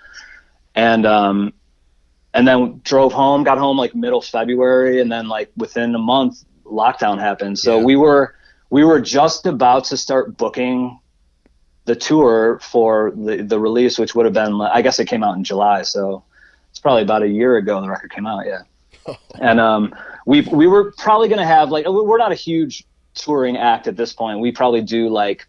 And 0.75 1.05
um 1.05 1.53
and 2.33 2.47
then 2.47 2.81
drove 2.83 3.13
home 3.13 3.43
got 3.43 3.57
home 3.57 3.77
like 3.77 3.93
middle 3.95 4.21
february 4.21 5.01
and 5.01 5.11
then 5.11 5.27
like 5.27 5.51
within 5.57 5.93
a 5.95 5.99
month 5.99 6.43
lockdown 6.65 7.19
happened. 7.19 7.59
So 7.59 7.79
Yeah. 7.79 7.85
we 7.85 7.95
were 7.95 8.35
we 8.69 8.83
were 8.83 8.99
just 9.01 9.45
about 9.45 9.85
to 9.85 9.97
start 9.97 10.37
booking 10.37 10.99
the 11.85 11.95
tour 11.95 12.59
for 12.61 13.11
the 13.15 13.43
the 13.43 13.59
release 13.59 13.99
which 13.99 14.15
would 14.15 14.25
have 14.25 14.33
been 14.33 14.59
i 14.61 14.81
guess 14.81 14.99
it 14.99 15.05
came 15.05 15.23
out 15.23 15.35
in 15.37 15.43
july. 15.43 15.81
So 15.83 16.23
it's 16.71 16.79
probably 16.79 17.03
about 17.03 17.21
a 17.23 17.27
year 17.27 17.57
ago 17.57 17.79
the 17.81 17.89
record 17.89 18.11
came 18.11 18.25
out 18.27 18.45
yeah. 18.45 18.61
And 19.39 19.59
um 19.59 19.93
we 20.25 20.41
we 20.41 20.67
were 20.67 20.93
probably 20.97 21.27
going 21.27 21.39
to 21.39 21.45
have 21.45 21.69
like 21.71 21.85
we're 21.87 22.17
not 22.17 22.31
a 22.31 22.35
huge 22.35 22.83
touring 23.13 23.57
act 23.57 23.87
at 23.87 23.95
this 23.95 24.13
point. 24.13 24.39
We 24.39 24.51
probably 24.51 24.81
do 24.81 25.09
like 25.09 25.47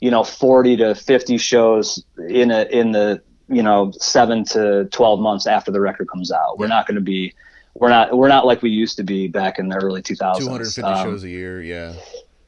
you 0.00 0.10
know 0.10 0.24
40 0.24 0.76
to 0.78 0.94
50 0.94 1.38
shows 1.38 2.04
in 2.28 2.50
a 2.50 2.62
in 2.64 2.92
the 2.92 3.22
you 3.48 3.62
know 3.62 3.92
7 3.98 4.44
to 4.46 4.86
12 4.86 5.20
months 5.20 5.46
after 5.46 5.70
the 5.70 5.80
record 5.80 6.08
comes 6.08 6.30
out. 6.32 6.58
We're 6.58 6.66
Yeah. 6.66 6.70
not 6.70 6.86
going 6.86 6.96
to 6.96 7.00
be 7.00 7.34
we're 7.74 7.88
not 7.90 8.16
we're 8.16 8.28
not 8.28 8.46
like 8.46 8.62
we 8.62 8.70
used 8.70 8.96
to 8.98 9.02
be 9.02 9.26
back 9.28 9.58
in 9.58 9.68
the 9.68 9.76
early 9.76 10.00
2000s 10.02 10.38
250 10.38 10.82
Um, 10.82 11.02
shows 11.04 11.24
a 11.24 11.28
year 11.28 11.60
yeah 11.60 11.92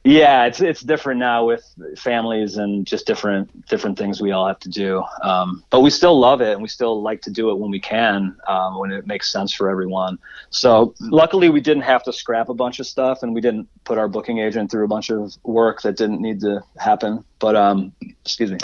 yeah, 0.07 0.45
it's 0.45 0.61
it's 0.61 0.79
different 0.79 1.19
now 1.19 1.45
with 1.45 1.65
families 1.97 2.55
and 2.55 2.87
just 2.87 3.05
different 3.05 3.67
different 3.67 3.97
things 3.97 4.21
we 4.21 4.31
all 4.31 4.47
have 4.47 4.59
to 4.59 4.69
do. 4.69 5.03
Um, 5.21 5.65
but 5.69 5.81
we 5.81 5.89
still 5.89 6.17
love 6.17 6.39
it 6.39 6.53
and 6.53 6.61
we 6.61 6.69
still 6.69 7.01
like 7.01 7.21
to 7.23 7.29
do 7.29 7.49
it 7.51 7.55
when 7.55 7.69
we 7.69 7.81
can, 7.81 8.37
um, 8.47 8.79
when 8.79 8.91
it 8.93 9.05
makes 9.05 9.29
sense 9.29 9.51
for 9.51 9.69
everyone. 9.69 10.17
So 10.49 10.95
luckily 11.01 11.49
we 11.49 11.59
didn't 11.59 11.83
have 11.83 12.03
to 12.03 12.13
scrap 12.13 12.47
a 12.47 12.53
bunch 12.53 12.79
of 12.79 12.87
stuff 12.87 13.21
and 13.21 13.35
we 13.35 13.41
didn't 13.41 13.67
put 13.83 13.97
our 13.97 14.07
booking 14.07 14.37
agent 14.39 14.71
through 14.71 14.85
a 14.85 14.87
bunch 14.87 15.09
of 15.09 15.35
work 15.43 15.81
that 15.81 15.97
didn't 15.97 16.21
need 16.21 16.39
to 16.39 16.63
happen. 16.77 17.25
But 17.39 17.57
um, 17.57 17.91
excuse 18.23 18.51
me. 18.51 18.59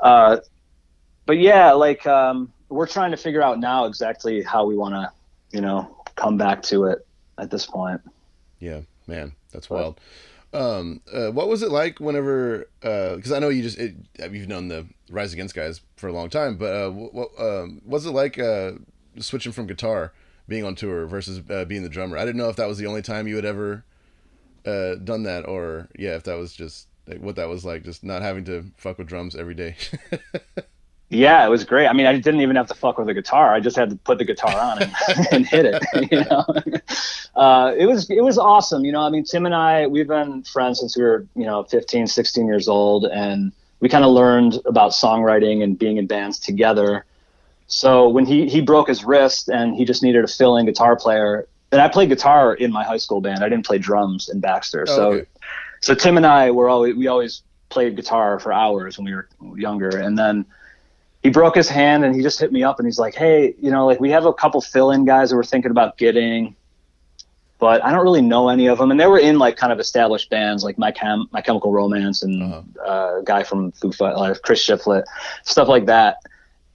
Uh, 0.00 0.38
but 1.26 1.38
yeah, 1.38 1.72
like 1.72 2.08
um, 2.08 2.52
we're 2.68 2.88
trying 2.88 3.12
to 3.12 3.16
figure 3.16 3.40
out 3.40 3.60
now 3.60 3.84
exactly 3.84 4.42
how 4.42 4.66
we 4.66 4.76
want 4.76 4.94
to, 4.94 5.12
you 5.56 5.60
know, 5.60 5.96
come 6.16 6.36
back 6.36 6.60
to 6.64 6.86
it 6.86 7.06
at 7.38 7.52
this 7.52 7.66
point. 7.66 8.00
Yeah, 8.58 8.80
man, 9.06 9.32
that's 9.54 9.70
wild. 9.70 9.98
Um, 10.52 11.00
uh, 11.12 11.30
what 11.30 11.48
was 11.48 11.62
it 11.62 11.70
like 11.70 11.98
whenever? 11.98 12.66
Because 12.80 13.32
uh, 13.32 13.36
I 13.36 13.38
know 13.38 13.48
you 13.48 13.62
just 13.62 13.78
it, 13.78 13.96
you've 14.18 14.48
known 14.48 14.68
the 14.68 14.86
Rise 15.10 15.32
Against 15.32 15.54
guys 15.54 15.80
for 15.96 16.08
a 16.08 16.12
long 16.12 16.28
time, 16.28 16.56
but 16.56 16.72
uh, 16.72 16.90
what 16.90 17.30
um, 17.38 17.80
was 17.84 18.06
it 18.06 18.10
like 18.10 18.38
uh, 18.38 18.72
switching 19.18 19.52
from 19.52 19.66
guitar, 19.66 20.12
being 20.46 20.64
on 20.64 20.74
tour 20.74 21.06
versus 21.06 21.40
uh, 21.50 21.64
being 21.64 21.82
the 21.82 21.88
drummer? 21.88 22.16
I 22.16 22.24
didn't 22.24 22.36
know 22.36 22.48
if 22.48 22.56
that 22.56 22.68
was 22.68 22.78
the 22.78 22.86
only 22.86 23.02
time 23.02 23.26
you 23.26 23.36
had 23.36 23.44
ever 23.44 23.84
uh, 24.64 24.94
done 24.96 25.24
that, 25.24 25.48
or 25.48 25.88
yeah, 25.98 26.14
if 26.14 26.24
that 26.24 26.34
was 26.34 26.54
just 26.54 26.86
like, 27.06 27.20
what 27.20 27.36
that 27.36 27.48
was 27.48 27.64
like, 27.64 27.82
just 27.82 28.04
not 28.04 28.22
having 28.22 28.44
to 28.44 28.70
fuck 28.76 28.98
with 28.98 29.08
drums 29.08 29.34
every 29.34 29.54
day. 29.54 29.76
Yeah, 31.10 31.46
it 31.46 31.48
was 31.48 31.64
great. 31.64 31.86
I 31.86 31.92
mean, 31.92 32.06
I 32.06 32.16
didn't 32.16 32.40
even 32.40 32.56
have 32.56 32.66
to 32.68 32.74
fuck 32.74 32.98
with 32.98 33.06
the 33.06 33.14
guitar. 33.14 33.54
I 33.54 33.60
just 33.60 33.76
had 33.76 33.90
to 33.90 33.96
put 33.96 34.18
the 34.18 34.24
guitar 34.24 34.58
on 34.58 34.82
and, 34.82 34.92
and 35.32 35.46
hit 35.46 35.66
it. 35.66 35.82
You 36.10 36.24
know, 36.24 36.44
uh, 37.36 37.74
it 37.76 37.86
was 37.86 38.10
it 38.10 38.22
was 38.22 38.38
awesome. 38.38 38.84
You 38.84 38.92
know, 38.92 39.00
I 39.00 39.10
mean, 39.10 39.24
Tim 39.24 39.46
and 39.46 39.54
I 39.54 39.86
we've 39.86 40.08
been 40.08 40.42
friends 40.42 40.80
since 40.80 40.96
we 40.96 41.04
were 41.04 41.26
you 41.36 41.44
know 41.44 41.64
15, 41.64 42.06
16 42.06 42.46
years 42.46 42.68
old, 42.68 43.06
and 43.06 43.52
we 43.80 43.88
kind 43.88 44.04
of 44.04 44.12
learned 44.12 44.58
about 44.66 44.92
songwriting 44.92 45.62
and 45.62 45.78
being 45.78 45.98
in 45.98 46.06
bands 46.06 46.38
together. 46.38 47.04
So 47.66 48.08
when 48.08 48.26
he 48.26 48.48
he 48.48 48.60
broke 48.60 48.88
his 48.88 49.04
wrist 49.04 49.48
and 49.48 49.74
he 49.74 49.84
just 49.84 50.02
needed 50.02 50.24
a 50.24 50.28
fill-in 50.28 50.66
guitar 50.66 50.96
player, 50.96 51.46
and 51.72 51.80
I 51.80 51.88
played 51.88 52.08
guitar 52.08 52.54
in 52.54 52.72
my 52.72 52.84
high 52.84 52.98
school 52.98 53.20
band. 53.20 53.42
I 53.42 53.48
didn't 53.48 53.66
play 53.66 53.78
drums 53.78 54.28
in 54.28 54.40
Baxter. 54.40 54.84
Oh, 54.88 54.96
so 54.96 55.12
okay. 55.12 55.26
so 55.80 55.94
Tim 55.94 56.16
and 56.16 56.26
I 56.26 56.50
were 56.50 56.68
always 56.68 56.94
we 56.94 57.06
always 57.06 57.42
played 57.68 57.96
guitar 57.96 58.38
for 58.38 58.52
hours 58.52 58.98
when 58.98 59.06
we 59.06 59.14
were 59.14 59.28
younger, 59.56 59.88
and 59.88 60.18
then 60.18 60.44
he 61.24 61.30
broke 61.30 61.56
his 61.56 61.68
hand 61.70 62.04
and 62.04 62.14
he 62.14 62.22
just 62.22 62.38
hit 62.38 62.52
me 62.52 62.62
up 62.62 62.78
and 62.78 62.86
he's 62.86 62.98
like, 62.98 63.14
Hey, 63.16 63.54
you 63.58 63.70
know, 63.70 63.86
like 63.86 63.98
we 63.98 64.10
have 64.10 64.26
a 64.26 64.32
couple 64.32 64.60
fill 64.60 64.92
in 64.92 65.04
guys 65.04 65.30
that 65.30 65.36
we're 65.36 65.42
thinking 65.42 65.70
about 65.72 65.96
getting, 65.98 66.54
but 67.58 67.82
I 67.82 67.90
don't 67.90 68.04
really 68.04 68.20
know 68.22 68.50
any 68.50 68.66
of 68.66 68.78
them. 68.78 68.90
And 68.90 69.00
they 69.00 69.06
were 69.06 69.18
in 69.18 69.38
like 69.38 69.56
kind 69.56 69.72
of 69.72 69.80
established 69.80 70.28
bands 70.30 70.62
like 70.62 70.76
My, 70.78 70.92
Chem- 70.92 71.26
My 71.32 71.40
Chemical 71.40 71.72
Romance 71.72 72.22
and 72.22 72.42
Uh-huh. 72.42 72.62
uh, 72.86 73.20
a 73.20 73.22
guy 73.24 73.42
from 73.42 73.72
Foo 73.72 73.90
Fighters, 73.90 74.38
Chris 74.40 74.64
Shiflett, 74.64 75.04
stuff 75.44 75.66
like 75.66 75.86
that. 75.86 76.18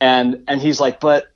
And, 0.01 0.43
and 0.47 0.59
he's 0.59 0.79
like, 0.79 0.99
but 0.99 1.27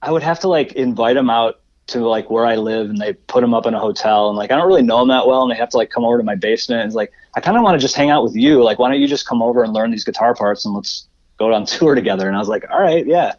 I 0.00 0.10
would 0.10 0.22
have 0.22 0.40
to 0.40 0.48
like 0.48 0.72
invite 0.72 1.16
him 1.16 1.28
out 1.28 1.60
to 1.88 2.06
like 2.06 2.30
where 2.30 2.46
I 2.46 2.56
live 2.56 2.88
and 2.88 2.98
they 2.98 3.12
put 3.12 3.44
him 3.44 3.52
up 3.54 3.66
in 3.66 3.74
a 3.74 3.80
hotel 3.80 4.28
and 4.28 4.36
like 4.38 4.50
I 4.52 4.56
don't 4.56 4.68
really 4.68 4.82
know 4.82 5.00
him 5.02 5.08
that 5.08 5.26
well 5.26 5.42
and 5.42 5.50
they 5.50 5.56
have 5.56 5.70
to 5.70 5.76
like 5.78 5.90
come 5.90 6.04
over 6.04 6.18
to 6.18 6.22
my 6.24 6.34
basement 6.34 6.82
and 6.82 6.88
it's 6.88 6.94
like 6.94 7.10
I 7.34 7.40
kind 7.40 7.56
of 7.56 7.62
want 7.62 7.74
to 7.76 7.78
just 7.78 7.96
hang 7.96 8.10
out 8.10 8.22
with 8.22 8.36
you 8.36 8.62
like 8.62 8.78
why 8.78 8.90
don't 8.90 9.00
you 9.00 9.08
just 9.08 9.26
come 9.26 9.40
over 9.42 9.62
and 9.64 9.72
learn 9.72 9.90
these 9.90 10.04
guitar 10.04 10.34
parts 10.34 10.66
and 10.66 10.74
let's 10.74 11.08
go 11.38 11.52
on 11.52 11.66
tour 11.66 11.94
together 11.94 12.26
and 12.26 12.36
I 12.36 12.38
was 12.38 12.48
like 12.48 12.64
all 12.70 12.80
right 12.80 13.06
yeah 13.06 13.34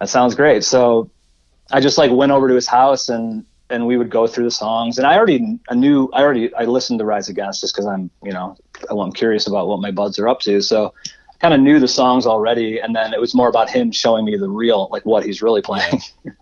that 0.00 0.08
sounds 0.08 0.34
great 0.34 0.64
so 0.64 1.10
I 1.70 1.80
just 1.80 1.98
like 1.98 2.10
went 2.10 2.32
over 2.32 2.48
to 2.48 2.54
his 2.54 2.66
house 2.66 3.08
and 3.08 3.44
and 3.70 3.86
we 3.86 3.96
would 3.96 4.10
go 4.10 4.26
through 4.26 4.44
the 4.44 4.50
songs 4.50 4.98
and 4.98 5.06
I 5.06 5.16
already 5.16 5.58
I 5.68 5.74
knew 5.74 6.10
I 6.12 6.22
already 6.22 6.54
I 6.54 6.64
listened 6.64 6.98
to 6.98 7.04
Rise 7.04 7.28
Against 7.28 7.60
just 7.60 7.74
because 7.74 7.86
I'm 7.86 8.10
you 8.22 8.32
know 8.32 8.56
I'm 8.90 9.12
curious 9.12 9.46
about 9.46 9.68
what 9.68 9.80
my 9.80 9.90
buds 9.90 10.18
are 10.18 10.28
up 10.28 10.40
to 10.40 10.60
so 10.60 10.92
I 11.06 11.36
kind 11.38 11.54
of 11.54 11.60
knew 11.60 11.80
the 11.80 11.88
songs 11.88 12.26
already 12.26 12.78
and 12.80 12.94
then 12.94 13.14
it 13.14 13.20
was 13.20 13.34
more 13.34 13.48
about 13.48 13.70
him 13.70 13.92
showing 13.92 14.24
me 14.24 14.36
the 14.36 14.48
real 14.48 14.88
like 14.90 15.06
what 15.06 15.24
he's 15.24 15.40
really 15.42 15.62
playing 15.62 16.00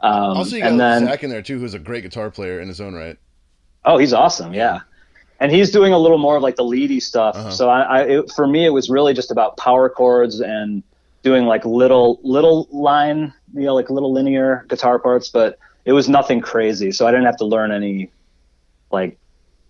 um, 0.00 0.38
also, 0.38 0.56
you 0.56 0.62
got 0.62 0.70
and 0.70 0.80
then 0.80 1.04
Zach 1.06 1.24
in 1.24 1.30
there 1.30 1.42
too, 1.42 1.58
who's 1.58 1.74
a 1.74 1.78
great 1.78 2.02
guitar 2.02 2.30
player 2.30 2.60
in 2.60 2.68
his 2.68 2.80
own 2.80 2.94
right. 2.94 3.18
Oh, 3.84 3.98
he's 3.98 4.12
awesome. 4.12 4.52
Yeah. 4.52 4.80
And 5.38 5.52
he's 5.52 5.70
doing 5.70 5.92
a 5.92 5.98
little 5.98 6.18
more 6.18 6.36
of 6.36 6.42
like 6.42 6.56
the 6.56 6.64
leady 6.64 6.98
stuff. 7.00 7.36
Uh-huh. 7.36 7.50
So 7.50 7.68
I, 7.68 7.80
I 7.82 8.00
it, 8.02 8.30
for 8.34 8.46
me, 8.46 8.64
it 8.64 8.70
was 8.70 8.88
really 8.88 9.12
just 9.14 9.30
about 9.30 9.56
power 9.58 9.88
chords 9.88 10.40
and 10.40 10.82
doing 11.22 11.44
like 11.44 11.64
little, 11.64 12.18
little 12.22 12.68
line, 12.70 13.32
you 13.54 13.62
know, 13.62 13.74
like 13.74 13.90
little 13.90 14.12
linear 14.12 14.64
guitar 14.68 14.98
parts, 14.98 15.28
but 15.28 15.58
it 15.84 15.92
was 15.92 16.08
nothing 16.08 16.40
crazy. 16.40 16.90
So 16.92 17.06
I 17.06 17.10
didn't 17.10 17.26
have 17.26 17.36
to 17.38 17.44
learn 17.44 17.70
any 17.70 18.10
like 18.90 19.18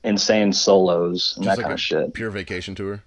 insane 0.04 0.52
solos 0.52 1.34
and 1.36 1.44
Just 1.44 1.56
that 1.56 1.62
like 1.62 1.64
kind 1.64 1.72
of 1.74 1.80
shit. 1.80 2.14
pure 2.14 2.30
vacation 2.30 2.74
tour. 2.74 3.02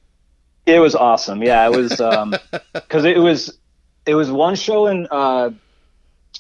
It 0.65 0.79
was 0.79 0.95
awesome. 0.95 1.41
Yeah, 1.41 1.65
it 1.65 1.71
was 1.75 1.99
um 2.01 2.35
'cause 2.89 3.05
it 3.05 3.17
was 3.19 3.57
it 4.05 4.15
was 4.15 4.29
one 4.31 4.55
show 4.55 4.87
in 4.87 5.07
uh, 5.11 5.51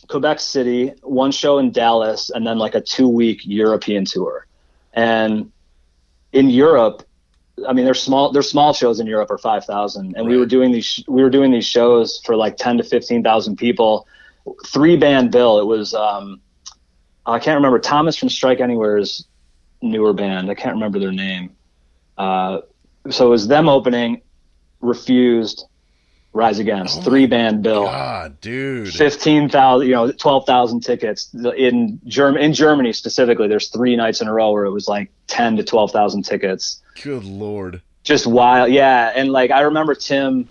Quebec 0.07 0.39
City, 0.39 0.93
one 1.03 1.31
show 1.31 1.59
in 1.59 1.71
Dallas, 1.71 2.29
and 2.29 2.45
then 2.45 2.57
like 2.57 2.75
a 2.75 2.81
two 2.81 3.07
week 3.07 3.41
European 3.45 4.05
tour. 4.05 4.45
And 4.93 5.51
in 6.31 6.49
Europe, 6.49 7.03
I 7.67 7.73
mean, 7.73 7.85
there's 7.85 8.01
small 8.01 8.31
there's 8.31 8.49
small 8.49 8.73
shows 8.73 8.99
in 8.99 9.07
Europe 9.07 9.31
are 9.31 9.37
five 9.37 9.65
thousand, 9.65 10.15
and 10.15 10.27
we 10.27 10.37
were 10.37 10.45
doing 10.45 10.71
these 10.71 11.03
we 11.07 11.21
were 11.21 11.29
doing 11.29 11.51
these 11.51 11.65
shows 11.65 12.21
for 12.25 12.35
like 12.35 12.57
ten 12.57 12.77
to 12.77 12.83
fifteen 12.83 13.23
thousand 13.23 13.57
people, 13.57 14.07
three 14.67 14.95
band 14.95 15.31
bill. 15.31 15.59
It 15.59 15.65
was 15.65 15.93
um, 15.93 16.39
I 17.25 17.39
can't 17.39 17.55
remember 17.55 17.79
Thomas 17.79 18.15
from 18.15 18.29
Strike 18.29 18.59
Anywhere's 18.59 19.27
newer 19.81 20.13
band. 20.13 20.49
I 20.49 20.55
can't 20.55 20.73
remember 20.73 20.99
their 20.99 21.11
name. 21.11 21.55
Uh, 22.17 22.61
so 23.09 23.27
it 23.27 23.29
was 23.29 23.47
them 23.47 23.69
opening, 23.69 24.21
refused, 24.81 25.65
rise 26.33 26.59
against, 26.59 26.99
Oh 26.99 27.01
three 27.01 27.25
band 27.25 27.63
bill. 27.63 27.85
God, 27.85 28.39
dude. 28.41 28.93
Fifteen 28.93 29.49
thousand, 29.49 29.87
you 29.87 29.93
know, 29.93 30.11
twelve 30.11 30.45
thousand 30.45 30.81
tickets 30.81 31.33
in 31.33 31.99
Germ 32.05 32.37
in 32.37 32.53
Germany 32.53 32.93
specifically. 32.93 33.47
There's 33.47 33.69
three 33.69 33.95
nights 33.95 34.21
in 34.21 34.27
a 34.27 34.33
row 34.33 34.51
where 34.51 34.65
it 34.65 34.71
was 34.71 34.87
like 34.87 35.11
ten 35.27 35.57
to 35.57 35.63
twelve 35.63 35.91
thousand 35.91 36.23
tickets. 36.23 36.81
Good 37.01 37.23
lord. 37.23 37.81
Just 38.03 38.27
wild, 38.27 38.71
yeah. 38.71 39.11
And 39.15 39.31
like 39.31 39.51
I 39.51 39.61
remember 39.61 39.95
Tim, 39.95 40.47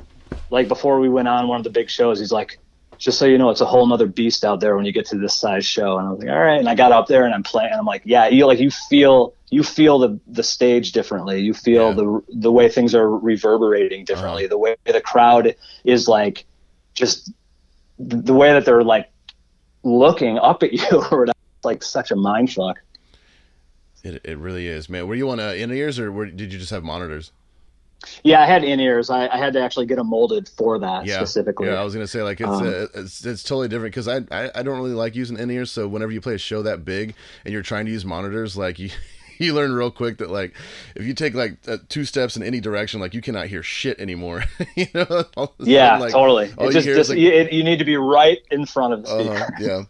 like 0.50 0.68
before 0.68 1.00
we 1.00 1.08
went 1.08 1.28
on 1.28 1.48
one 1.48 1.58
of 1.58 1.64
the 1.64 1.70
big 1.70 1.90
shows, 1.90 2.18
he's 2.18 2.32
like, 2.32 2.58
"Just 2.98 3.18
so 3.18 3.24
you 3.24 3.38
know, 3.38 3.50
it's 3.50 3.60
a 3.60 3.66
whole 3.66 3.86
nother 3.86 4.06
beast 4.06 4.44
out 4.44 4.60
there 4.60 4.76
when 4.76 4.84
you 4.84 4.92
get 4.92 5.06
to 5.06 5.18
this 5.18 5.34
size 5.34 5.64
show." 5.64 5.96
And 5.98 6.08
I 6.08 6.10
was 6.10 6.20
like, 6.20 6.28
"All 6.28 6.38
right." 6.38 6.58
And 6.58 6.68
I 6.68 6.74
got 6.74 6.92
up 6.92 7.06
there 7.06 7.24
and 7.24 7.34
I'm 7.34 7.42
playing. 7.42 7.70
And 7.70 7.78
I'm 7.78 7.86
like, 7.86 8.02
"Yeah, 8.04 8.28
you 8.28 8.46
like 8.46 8.58
you 8.58 8.70
feel 8.70 9.34
you 9.50 9.62
feel 9.62 9.98
the 9.98 10.18
the 10.26 10.42
stage 10.42 10.92
differently. 10.92 11.40
You 11.40 11.54
feel 11.54 11.88
Yeah. 11.88 11.94
the 11.94 12.22
the 12.28 12.52
way 12.52 12.68
things 12.68 12.94
are 12.94 13.10
reverberating 13.10 14.04
differently. 14.04 14.44
Uh-huh. 14.44 14.50
The 14.50 14.58
way 14.58 14.76
the 14.84 15.00
crowd 15.00 15.54
is 15.84 16.08
like 16.08 16.44
just 16.94 17.32
the 17.98 18.34
way 18.34 18.52
that 18.52 18.64
they're 18.64 18.84
like 18.84 19.10
looking 19.82 20.38
up 20.38 20.62
at 20.62 20.72
you 20.72 21.02
or. 21.10 21.24
It's 21.24 21.64
like 21.64 21.82
such 21.82 22.12
a 22.12 22.16
mind 22.16 22.52
fuck. 22.52 22.78
It, 24.04 24.20
it 24.24 24.38
really 24.38 24.68
is, 24.68 24.88
man. 24.88 25.08
Were 25.08 25.16
you 25.16 25.28
on 25.30 25.40
uh, 25.40 25.50
in 25.50 25.72
ears 25.72 25.98
or 25.98 26.12
were, 26.12 26.26
did 26.26 26.52
you 26.52 26.58
just 26.60 26.70
have 26.70 26.84
monitors? 26.84 27.32
Yeah, 28.22 28.40
I 28.40 28.46
had 28.46 28.62
in 28.62 28.78
ears. 28.78 29.10
I, 29.10 29.26
I 29.26 29.36
had 29.38 29.52
to 29.54 29.60
actually 29.60 29.86
get 29.86 29.96
them 29.96 30.08
molded 30.08 30.48
for 30.50 30.78
that 30.78 31.04
Yeah, 31.04 31.16
specifically. 31.16 31.66
Yeah, 31.66 31.80
I 31.80 31.82
was 31.82 31.94
gonna 31.94 32.06
say 32.06 32.22
like 32.22 32.40
it's 32.40 32.48
Um, 32.48 32.62
uh, 32.68 32.86
it's, 32.94 33.26
it's 33.26 33.42
totally 33.42 33.66
different 33.66 33.92
because 33.92 34.06
I, 34.06 34.18
I 34.30 34.50
I 34.54 34.62
don't 34.62 34.76
really 34.76 34.92
like 34.92 35.16
using 35.16 35.36
in 35.36 35.50
ears. 35.50 35.72
So 35.72 35.88
whenever 35.88 36.12
you 36.12 36.20
play 36.20 36.34
a 36.34 36.38
show 36.38 36.62
that 36.62 36.84
big 36.84 37.16
and 37.44 37.52
you're 37.52 37.62
trying 37.62 37.86
to 37.86 37.90
use 37.90 38.04
monitors, 38.04 38.56
like 38.56 38.78
you. 38.78 38.90
You 39.44 39.54
learn 39.54 39.72
real 39.72 39.90
quick 39.90 40.18
that 40.18 40.30
like 40.30 40.54
if 40.96 41.04
you 41.06 41.14
take 41.14 41.34
like 41.34 41.58
uh, 41.68 41.78
two 41.88 42.04
steps 42.04 42.36
in 42.36 42.42
any 42.42 42.60
direction, 42.60 43.00
like 43.00 43.14
you 43.14 43.20
cannot 43.22 43.46
hear 43.46 43.62
shit 43.62 43.98
anymore. 44.00 44.44
you 44.74 44.86
know? 44.94 45.04
Sudden, 45.34 45.48
Yeah, 45.60 45.98
like, 45.98 46.12
totally. 46.12 46.52
all 46.58 46.64
It 46.64 46.68
you 46.68 46.72
just, 46.72 46.86
hear 46.86 46.94
is, 46.94 46.98
just 46.98 47.10
like- 47.10 47.18
you, 47.18 47.30
it, 47.30 47.52
you 47.52 47.62
need 47.64 47.78
to 47.78 47.84
be 47.84 47.96
right 47.96 48.38
in 48.50 48.66
front 48.66 48.94
of 48.94 49.02
the 49.04 49.08
speaker. 49.08 49.34
Uh-huh, 49.34 49.50
yeah. 49.60 49.82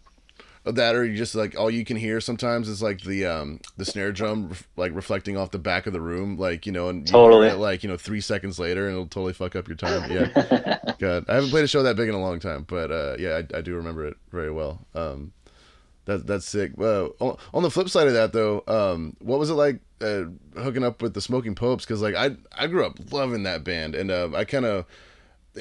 That 0.64 0.96
or 0.96 1.02
you 1.06 1.16
just 1.16 1.34
like 1.34 1.58
all 1.58 1.70
you 1.70 1.82
can 1.82 1.96
hear 1.96 2.20
sometimes 2.20 2.68
is 2.68 2.82
like 2.82 3.00
the 3.00 3.24
um 3.24 3.58
the 3.78 3.86
snare 3.86 4.12
drum 4.12 4.52
like 4.76 4.94
reflecting 4.94 5.34
off 5.34 5.50
the 5.50 5.58
back 5.58 5.86
of 5.86 5.94
the 5.94 6.00
room 6.00 6.36
like 6.36 6.66
you 6.66 6.72
know 6.72 6.90
and 6.90 7.08
you 7.08 7.12
Totally. 7.12 7.48
it, 7.48 7.54
like 7.56 7.82
you 7.82 7.88
know 7.88 7.96
three 7.96 8.20
seconds 8.20 8.58
later 8.58 8.84
and 8.86 8.92
it'll 8.92 9.06
totally 9.06 9.32
fuck 9.32 9.56
up 9.56 9.66
your 9.66 9.78
time 9.78 10.10
yeah 10.12 10.78
God 10.98 11.24
I 11.26 11.36
haven't 11.36 11.48
played 11.50 11.64
a 11.64 11.68
show 11.68 11.82
that 11.84 11.96
big 11.96 12.10
in 12.10 12.14
a 12.14 12.20
long 12.20 12.38
time 12.38 12.66
but 12.68 12.90
uh 12.90 13.16
yeah 13.18 13.40
I, 13.54 13.58
I 13.58 13.60
do 13.62 13.76
remember 13.76 14.04
it 14.08 14.18
very 14.30 14.50
well 14.50 14.84
um 14.94 15.32
that 16.08 16.26
that's 16.26 16.46
sick 16.46 16.72
uh, 16.80 17.06
on, 17.20 17.62
the 17.62 17.70
flip 17.70 17.88
side 17.88 18.08
of 18.08 18.14
that 18.14 18.32
though 18.32 18.64
um 18.66 19.14
what 19.20 19.38
was 19.38 19.50
it 19.50 19.54
like 19.54 19.80
uh, 20.00 20.24
hooking 20.54 20.84
up 20.84 21.02
with 21.02 21.14
the 21.14 21.20
Smoking 21.20 21.54
Popes 21.54 21.84
because 21.84 22.00
like 22.00 22.14
I 22.14 22.36
I 22.56 22.66
grew 22.66 22.86
up 22.86 22.98
loving 23.12 23.42
that 23.42 23.64
band 23.64 23.94
and 23.94 24.10
uh, 24.10 24.30
I 24.34 24.44
kind 24.44 24.64
of 24.64 24.86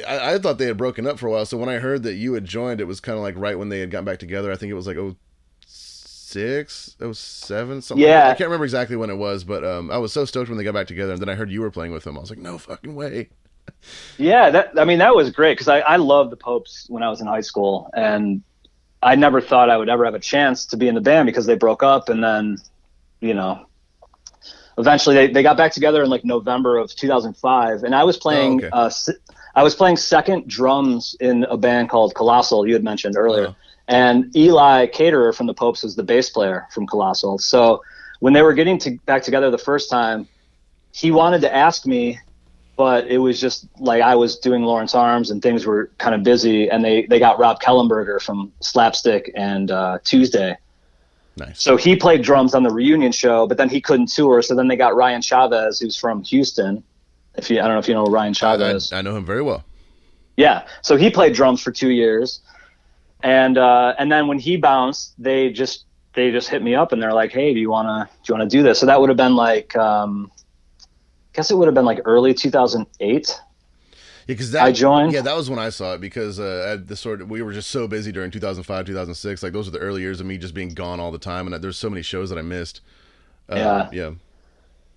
I, 0.07 0.33
I 0.33 0.37
thought 0.37 0.57
they 0.57 0.67
had 0.67 0.77
broken 0.77 1.07
up 1.07 1.17
for 1.17 1.27
a 1.27 1.31
while. 1.31 1.45
So 1.45 1.57
when 1.57 1.69
I 1.69 1.79
heard 1.79 2.03
that 2.03 2.13
you 2.13 2.33
had 2.33 2.45
joined, 2.45 2.79
it 2.79 2.85
was 2.85 2.99
kind 2.99 3.17
of 3.17 3.23
like 3.23 3.35
right 3.35 3.57
when 3.57 3.69
they 3.69 3.79
had 3.79 3.89
gotten 3.89 4.05
back 4.05 4.19
together. 4.19 4.51
I 4.51 4.55
think 4.55 4.69
it 4.69 4.75
was 4.75 4.87
like 4.87 4.97
oh 4.97 5.15
six, 5.65 6.95
oh 7.01 7.13
seven, 7.13 7.81
something. 7.81 8.05
Yeah. 8.05 8.27
that. 8.27 8.31
I 8.31 8.35
can't 8.35 8.47
remember 8.47 8.65
exactly 8.65 8.95
when 8.95 9.09
it 9.09 9.17
was, 9.17 9.43
but 9.43 9.65
um, 9.65 9.89
I 9.89 9.97
was 9.97 10.13
so 10.13 10.23
stoked 10.23 10.49
when 10.49 10.57
they 10.57 10.63
got 10.63 10.73
back 10.73 10.87
together. 10.87 11.13
And 11.13 11.21
then 11.21 11.29
I 11.29 11.35
heard 11.35 11.49
you 11.49 11.61
were 11.61 11.71
playing 11.71 11.91
with 11.91 12.03
them. 12.03 12.15
I 12.17 12.21
was 12.21 12.29
like, 12.29 12.39
no 12.39 12.57
fucking 12.57 12.95
way. 12.95 13.29
Yeah, 14.17 14.49
that 14.51 14.79
I 14.79 14.85
mean 14.85 14.99
that 14.99 15.15
was 15.15 15.29
great 15.31 15.53
because 15.53 15.67
I, 15.67 15.79
I 15.79 15.95
loved 15.97 16.31
the 16.31 16.37
Popes 16.37 16.85
when 16.89 17.03
I 17.03 17.09
was 17.09 17.19
in 17.19 17.27
high 17.27 17.41
school, 17.41 17.89
and 17.93 18.41
I 19.01 19.15
never 19.15 19.41
thought 19.41 19.69
I 19.69 19.77
would 19.77 19.89
ever 19.89 20.05
have 20.05 20.15
a 20.15 20.19
chance 20.19 20.65
to 20.67 20.77
be 20.77 20.87
in 20.87 20.95
the 20.95 21.01
band 21.01 21.27
because 21.27 21.45
they 21.45 21.55
broke 21.55 21.83
up, 21.83 22.09
and 22.09 22.23
then, 22.23 22.57
you 23.21 23.33
know, 23.33 23.65
eventually 24.77 25.15
they, 25.15 25.27
they 25.31 25.43
got 25.43 25.57
back 25.57 25.71
together 25.71 26.03
in 26.03 26.09
like 26.09 26.25
November 26.25 26.77
of 26.77 26.93
2005, 26.95 27.83
and 27.83 27.93
I 27.95 28.03
was 28.03 28.17
playing 28.17 28.65
okay. 28.65 28.69
uh, 28.71 28.89
I 29.55 29.63
was 29.63 29.75
playing 29.75 29.97
second 29.97 30.47
drums 30.47 31.15
in 31.19 31.43
a 31.45 31.57
band 31.57 31.89
called 31.89 32.13
Colossal 32.15 32.67
you 32.67 32.73
had 32.73 32.83
mentioned 32.83 33.15
earlier, 33.17 33.47
Uh-huh. 33.47 33.55
and 33.87 34.35
Eli 34.35 34.87
Caterer 34.87 35.33
from 35.33 35.47
the 35.47 35.53
Popes 35.53 35.83
was 35.83 35.95
the 35.95 36.03
bass 36.03 36.29
player 36.29 36.67
from 36.71 36.85
Colossal. 36.87 37.39
So 37.39 37.81
when 38.19 38.33
they 38.33 38.41
were 38.41 38.53
getting 38.53 38.77
to, 38.79 38.97
back 39.05 39.23
together 39.23 39.49
the 39.51 39.57
first 39.57 39.89
time, 39.89 40.27
he 40.91 41.11
wanted 41.11 41.41
to 41.41 41.55
ask 41.55 41.85
me 41.85 42.19
but 42.77 43.07
it 43.07 43.17
was 43.17 43.41
just 43.41 43.67
like 43.79 44.01
I 44.01 44.15
was 44.15 44.37
doing 44.37 44.63
Lawrence 44.63 44.95
Arms 44.95 45.31
and 45.31 45.41
things 45.41 45.65
were 45.65 45.91
kind 45.97 46.15
of 46.15 46.23
busy, 46.23 46.69
and 46.69 46.85
they 46.85 47.05
they 47.07 47.19
got 47.19 47.39
Rob 47.39 47.59
Kellenberger 47.61 48.21
from 48.21 48.53
Slapstick 48.61 49.31
and 49.35 49.69
uh, 49.71 49.99
Tuesday, 50.03 50.55
Nice. 51.37 51.61
So 51.61 51.77
he 51.77 51.95
played 51.95 52.23
drums 52.23 52.55
on 52.55 52.63
the 52.63 52.71
reunion 52.71 53.11
show, 53.11 53.45
but 53.47 53.57
then 53.57 53.69
he 53.69 53.79
couldn't 53.79 54.07
tour. 54.07 54.41
So 54.41 54.55
then 54.55 54.67
they 54.67 54.75
got 54.75 54.95
Ryan 54.95 55.21
Chavez, 55.21 55.79
who's 55.79 55.95
from 55.95 56.23
Houston. 56.23 56.83
If 57.35 57.49
you, 57.49 57.59
I 57.59 57.63
don't 57.63 57.73
know 57.73 57.79
if 57.79 57.87
you 57.87 57.93
know 57.93 58.05
Ryan 58.05 58.33
Chavez. 58.33 58.91
I 58.91 59.01
know 59.01 59.15
him 59.15 59.25
very 59.25 59.43
well. 59.43 59.63
Yeah. 60.35 60.67
So 60.81 60.97
he 60.97 61.09
played 61.09 61.33
drums 61.33 61.61
for 61.61 61.71
two 61.71 61.89
years, 61.89 62.41
and 63.21 63.57
uh, 63.57 63.93
and 63.99 64.11
then 64.11 64.27
when 64.27 64.39
he 64.39 64.57
bounced, 64.57 65.13
they 65.21 65.51
just 65.51 65.85
they 66.13 66.31
just 66.31 66.49
hit 66.49 66.63
me 66.63 66.73
up 66.73 66.91
and 66.91 67.01
they're 67.01 67.13
like, 67.13 67.31
"Hey, 67.31 67.53
do 67.53 67.59
you 67.59 67.69
wanna 67.69 68.09
do 68.23 68.33
you 68.33 68.37
wanna 68.37 68.49
do 68.49 68.63
this?" 68.63 68.79
So 68.79 68.87
that 68.87 68.99
would 68.99 69.09
have 69.09 69.17
been 69.17 69.35
like, 69.35 69.75
um, 69.75 70.31
I 70.36 70.36
guess 71.37 71.51
it 71.51 71.55
would 71.55 71.67
have 71.67 71.75
been 71.75 71.85
like 71.85 72.01
early 72.03 72.33
2008. 72.33 73.29
Yeah, 73.29 73.95
because 74.25 74.51
that 74.51 74.63
I 74.63 74.71
joined. 74.73 75.13
Yeah, 75.13 75.21
that 75.21 75.37
was 75.37 75.49
when 75.49 75.59
I 75.59 75.69
saw 75.69 75.93
it 75.93 76.01
because 76.01 76.39
uh, 76.39 76.73
at 76.73 76.87
the 76.87 76.97
sort 76.97 77.21
of 77.21 77.29
we 77.29 77.41
were 77.41 77.53
just 77.53 77.69
so 77.69 77.87
busy 77.87 78.11
during 78.11 78.31
2005, 78.31 78.85
2006. 78.85 79.43
Like 79.43 79.53
those 79.53 79.67
were 79.67 79.71
the 79.71 79.79
early 79.79 80.01
years 80.01 80.19
of 80.19 80.25
me 80.25 80.37
just 80.37 80.53
being 80.53 80.73
gone 80.73 80.99
all 80.99 81.11
the 81.11 81.19
time, 81.19 81.47
and 81.47 81.63
there's 81.63 81.77
so 81.77 81.89
many 81.89 82.01
shows 82.01 82.29
that 82.29 82.37
I 82.37 82.41
missed. 82.41 82.81
Uh, 83.49 83.55
Yeah. 83.55 83.89
yeah, 83.93 84.11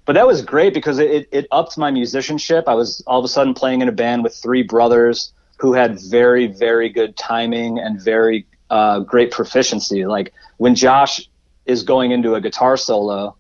but 0.07 0.15
that 0.15 0.27
was 0.27 0.43
great 0.43 0.75
because 0.75 0.99
it, 0.99 1.11
it, 1.11 1.29
it 1.31 1.47
upped 1.53 1.79
my 1.79 1.91
musicianship. 1.93 2.65
I 2.67 2.75
was 2.75 3.01
all 3.07 3.21
of 3.21 3.25
a 3.25 3.29
sudden 3.29 3.55
playing 3.55 3.83
in 3.83 3.89
a 3.89 3.93
band 3.93 4.25
with 4.25 4.35
three 4.35 4.63
brothers 4.65 5.33
who 5.59 5.75
had 5.75 6.01
very, 6.01 6.47
very 6.49 6.89
good 6.89 7.17
timing 7.17 7.79
and 7.79 8.01
very 8.03 8.47
uh, 8.71 9.01
great 9.01 9.31
proficiency. 9.31 10.07
Like 10.07 10.33
when 10.57 10.75
Josh 10.75 11.29
is 11.67 11.85
going 11.85 12.11
into 12.11 12.35
a 12.35 12.41
guitar 12.41 12.77
solo, 12.77 13.37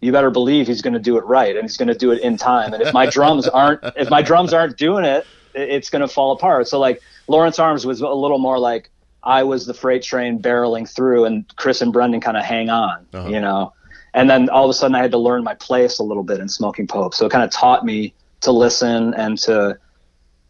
you 0.00 0.12
better 0.12 0.30
believe 0.30 0.66
he's 0.66 0.82
going 0.82 0.94
to 0.94 1.00
do 1.00 1.16
it 1.18 1.24
right 1.24 1.56
and 1.56 1.64
he's 1.64 1.76
going 1.76 1.88
to 1.88 1.94
do 1.94 2.12
it 2.12 2.20
in 2.22 2.36
time. 2.36 2.72
And 2.72 2.82
if 2.82 2.92
my 2.94 3.06
drums 3.06 3.48
aren't, 3.48 3.80
if 3.96 4.08
my 4.10 4.22
drums 4.22 4.52
aren't 4.52 4.76
doing 4.76 5.04
it, 5.04 5.26
it- 5.54 5.68
it's 5.70 5.90
going 5.90 6.02
to 6.02 6.08
fall 6.08 6.32
apart. 6.32 6.68
So 6.68 6.78
like 6.78 7.00
Lawrence 7.26 7.58
Arms 7.58 7.84
was 7.84 8.00
a 8.00 8.08
little 8.08 8.38
more 8.38 8.58
like 8.58 8.90
I 9.24 9.42
was 9.42 9.66
the 9.66 9.74
freight 9.74 10.02
train 10.04 10.40
barreling 10.40 10.88
through 10.88 11.24
and 11.24 11.44
Chris 11.56 11.80
and 11.82 11.92
Brendan 11.92 12.20
kind 12.20 12.36
of 12.36 12.44
hang 12.44 12.70
on, 12.70 13.06
Uh-huh. 13.12 13.28
you 13.28 13.40
know? 13.40 13.72
And 14.14 14.30
then 14.30 14.48
all 14.50 14.64
of 14.64 14.70
a 14.70 14.74
sudden 14.74 14.94
I 14.94 15.00
had 15.02 15.10
to 15.10 15.18
learn 15.18 15.42
my 15.44 15.54
place 15.54 15.98
a 15.98 16.02
little 16.04 16.22
bit 16.22 16.38
in 16.38 16.48
Smoking 16.48 16.86
Pope. 16.86 17.12
So 17.14 17.26
it 17.26 17.30
kind 17.32 17.42
of 17.44 17.50
taught 17.50 17.84
me 17.84 18.14
to 18.42 18.52
listen 18.52 19.14
and 19.14 19.36
to 19.40 19.78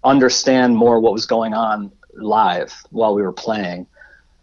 understand 0.04 0.76
more 0.76 1.00
what 1.00 1.12
was 1.12 1.26
going 1.26 1.54
on 1.54 1.90
live 2.14 2.72
while 2.90 3.14
we 3.14 3.22
were 3.22 3.32
playing. 3.32 3.86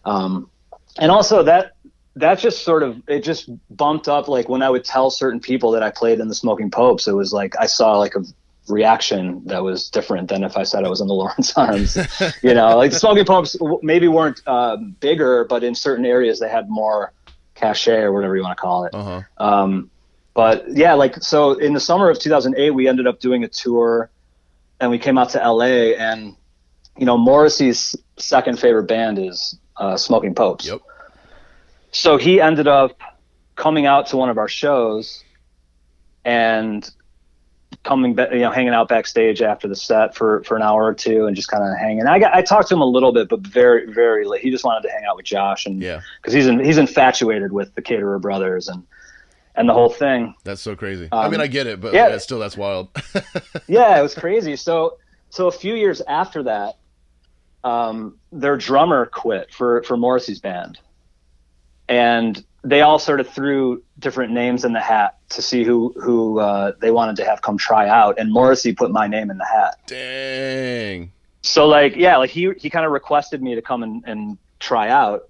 Um, 0.03 0.49
and 0.97 1.11
also 1.11 1.43
that 1.43 1.74
that 2.16 2.39
just 2.39 2.63
sort 2.63 2.84
of 2.84 3.01
it 3.07 3.24
just 3.24 3.49
bumped 3.76 4.07
up 4.07 4.28
like 4.28 4.47
when 4.47 4.61
I 4.61 4.70
would 4.70 4.86
tell 4.86 5.09
certain 5.09 5.39
people 5.39 5.72
that 5.72 5.84
I 5.84 5.91
played 5.91 6.20
in 6.20 6.28
the 6.28 6.36
Smoking 6.36 6.72
Popes, 6.72 7.07
it 7.07 7.13
was 7.13 7.34
like 7.34 7.55
I 7.59 7.66
saw 7.66 7.97
like 7.97 8.16
a 8.16 8.24
reaction 8.68 9.43
that 9.45 9.63
was 9.63 9.89
different 9.89 10.30
than 10.30 10.43
if 10.43 10.57
I 10.57 10.63
said 10.63 10.86
I 10.86 10.89
was 10.89 11.01
in 11.01 11.07
the 11.07 11.13
Lawrence 11.22 11.55
Arms. 11.57 11.97
you 12.41 12.53
know, 12.53 12.78
like 12.78 12.91
the 12.91 12.99
Smoking 12.99 13.26
Popes 13.26 13.57
maybe 13.82 14.07
weren't 14.07 14.41
um, 14.47 14.95
bigger, 14.99 15.45
but 15.45 15.63
in 15.63 15.76
certain 15.76 16.05
areas 16.05 16.39
they 16.39 16.49
had 16.49 16.70
more 16.70 17.11
cachet 17.53 18.01
or 18.01 18.11
whatever 18.11 18.36
you 18.36 18.43
want 18.43 18.57
to 18.57 18.61
call 18.61 18.86
it. 18.86 18.93
uh 18.93 19.03
huh. 19.03 19.22
Um, 19.38 19.91
but 20.34 20.66
yeah, 20.70 20.93
like 20.93 21.22
so 21.24 21.53
in 21.53 21.74
the 21.74 21.80
summer 21.80 22.09
of 22.09 22.20
2008, 22.20 22.72
we 22.72 22.88
ended 22.88 23.07
up 23.07 23.20
doing 23.20 23.43
a 23.43 23.47
tour, 23.47 24.09
and 24.80 24.91
we 24.91 24.99
came 24.99 25.18
out 25.18 25.30
to 25.30 25.38
LA, 25.38 25.95
and 25.97 26.36
you 26.97 27.05
know 27.05 27.18
Morrissey's 27.18 27.95
second 28.18 28.59
favorite 28.59 28.84
band 28.84 29.18
is 29.18 29.57
uh, 29.78 29.95
Smoking 29.95 30.36
Popes. 30.36 30.68
Yep. 30.68 30.82
So 31.95 32.17
he 32.17 32.41
ended 32.41 32.67
up 32.67 32.99
coming 33.55 33.85
out 33.85 34.07
to 34.07 34.17
one 34.17 34.29
of 34.29 34.37
our 34.37 34.49
shows, 34.49 35.23
and 36.25 36.89
coming 37.83 38.15
back, 38.15 38.31
you 38.31 38.39
know, 38.39 38.51
hanging 38.51 38.73
out 38.73 38.87
backstage 38.89 39.41
after 39.41 39.67
the 39.67 39.75
set 39.75 40.15
for 40.15 40.43
for 40.43 40.57
an 40.57 40.61
hour 40.63 40.83
or 40.83 40.93
two, 40.93 41.25
and 41.25 41.35
just 41.35 41.47
kind 41.47 41.63
of 41.63 41.77
hanging. 41.77 42.05
I 42.07 42.19
got 42.19 42.33
I 42.33 42.41
talked 42.41 42.67
to 42.69 42.75
him 42.75 42.81
a 42.81 42.85
little 42.85 43.13
bit, 43.13 43.29
but 43.29 43.39
very 43.41 43.91
very 43.91 44.25
late. 44.25 44.41
He 44.41 44.51
just 44.51 44.65
wanted 44.65 44.81
to 44.87 44.91
hang 44.93 45.05
out 45.05 45.15
with 45.15 45.25
Josh, 45.25 45.65
and 45.65 45.81
Yeah, 45.81 46.01
because 46.21 46.33
he's 46.33 46.47
in, 46.47 46.59
he's 46.63 46.77
infatuated 46.77 47.51
with 47.53 47.73
the 47.75 47.81
Caterer 47.81 48.19
Brothers 48.19 48.67
and 48.67 48.83
and 49.55 49.69
the 49.69 49.73
whole 49.73 49.89
thing. 49.89 50.35
that's 50.43 50.61
so 50.61 50.75
crazy. 50.75 51.07
I 51.13 51.25
Um, 51.25 51.31
mean, 51.31 51.39
I 51.39 51.47
get 51.47 51.65
it, 51.65 51.79
but 51.79 51.93
yeah. 51.93 52.09
yeah, 52.09 52.17
still, 52.17 52.39
that's 52.39 52.57
wild. 52.57 52.89
Yeah, 53.67 53.97
it 53.97 54.01
was 54.01 54.13
crazy. 54.13 54.57
So 54.57 54.97
so 55.29 55.47
a 55.47 55.51
few 55.51 55.75
years 55.75 56.01
after 56.01 56.43
that, 56.43 56.75
um, 57.63 58.17
their 58.33 58.57
drummer 58.57 59.05
quit 59.05 59.53
for 59.53 59.81
for 59.83 59.95
Morrissey's 59.95 60.39
band, 60.41 60.77
and 61.88 62.43
they 62.63 62.81
all 62.81 62.97
sort 62.97 63.19
of 63.19 63.29
threw 63.29 63.83
different 63.99 64.33
names 64.33 64.65
in 64.65 64.73
the 64.73 64.79
hat 64.79 65.17
to 65.29 65.41
see 65.41 65.63
who 65.63 65.93
who 66.01 66.39
uh, 66.39 66.73
they 66.79 66.91
wanted 66.91 67.15
to 67.17 67.25
have 67.25 67.41
come 67.41 67.57
try 67.57 67.88
out, 67.88 68.17
and 68.19 68.31
Morrissey 68.31 68.73
put 68.73 68.91
my 68.91 69.07
name 69.07 69.29
in 69.29 69.38
the 69.38 69.45
hat. 69.45 69.77
Dang. 69.88 71.11
so 71.41 71.67
like 71.67 71.95
yeah 71.95 72.17
like 72.17 72.31
he 72.31 72.51
he 72.57 72.69
kind 72.69 72.86
of 72.86 72.91
requested 72.91 73.41
me 73.41 73.55
to 73.55 73.61
come 73.61 73.83
and, 73.83 74.03
and 74.07 74.38
try 74.59 74.89
out. 74.89 75.29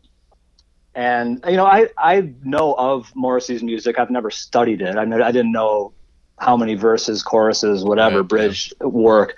And 0.94 1.44
you 1.48 1.58
know 1.58 1.66
i 1.66 1.90
i 1.98 2.32
know 2.44 2.74
of 2.74 3.12
morrissey's 3.16 3.62
music. 3.62 4.00
I've 4.00 4.10
never 4.10 4.32
studied 4.32 4.82
it. 4.82 4.96
I 4.96 5.04
mean 5.06 5.22
i 5.22 5.32
didn't 5.32 5.52
know 5.52 5.92
how 6.40 6.56
many 6.58 6.76
verses 6.76 7.22
choruses 7.24 7.84
whatever 7.84 8.20
Right, 8.20 8.28
bridge 8.28 8.74
work 8.82 9.36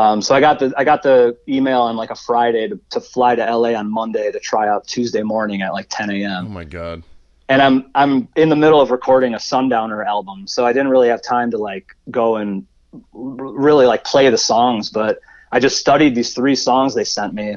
um, 0.00 0.20
so 0.26 0.34
i 0.36 0.40
got 0.40 0.56
the 0.60 0.68
i 0.76 0.84
got 0.84 1.00
the 1.02 1.36
email 1.48 1.80
on 1.88 1.96
like 1.96 2.10
a 2.10 2.14
friday 2.28 2.68
to, 2.68 2.78
to 2.90 3.00
fly 3.00 3.34
to 3.34 3.42
la 3.56 3.70
on 3.80 3.90
monday 3.90 4.30
to 4.30 4.38
try 4.50 4.64
out 4.68 4.86
tuesday 4.86 5.22
morning 5.22 5.62
at 5.62 5.72
like 5.78 5.86
10 5.90 6.10
a.m. 6.10 6.46
Oh 6.46 6.50
my 6.60 6.64
god. 6.64 7.02
and 7.48 7.60
i'm 7.66 7.76
i'm 7.94 8.28
in 8.36 8.48
the 8.54 8.56
middle 8.64 8.80
of 8.80 8.90
recording 8.90 9.34
a 9.34 9.38
sundowner 9.50 10.02
album 10.14 10.46
so 10.46 10.64
i 10.68 10.72
didn't 10.72 10.88
really 10.94 11.08
have 11.08 11.22
time 11.22 11.50
to 11.50 11.58
like 11.70 11.86
go 12.10 12.36
and 12.36 12.66
r- 12.92 13.52
really 13.68 13.86
like 13.86 14.04
play 14.04 14.28
the 14.30 14.38
songs 14.52 14.90
but 14.90 15.18
i 15.52 15.58
just 15.66 15.76
studied 15.78 16.14
these 16.14 16.34
three 16.34 16.54
songs 16.56 16.94
they 16.94 17.04
sent 17.04 17.32
me 17.34 17.56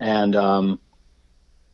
and 0.00 0.34
um 0.36 0.78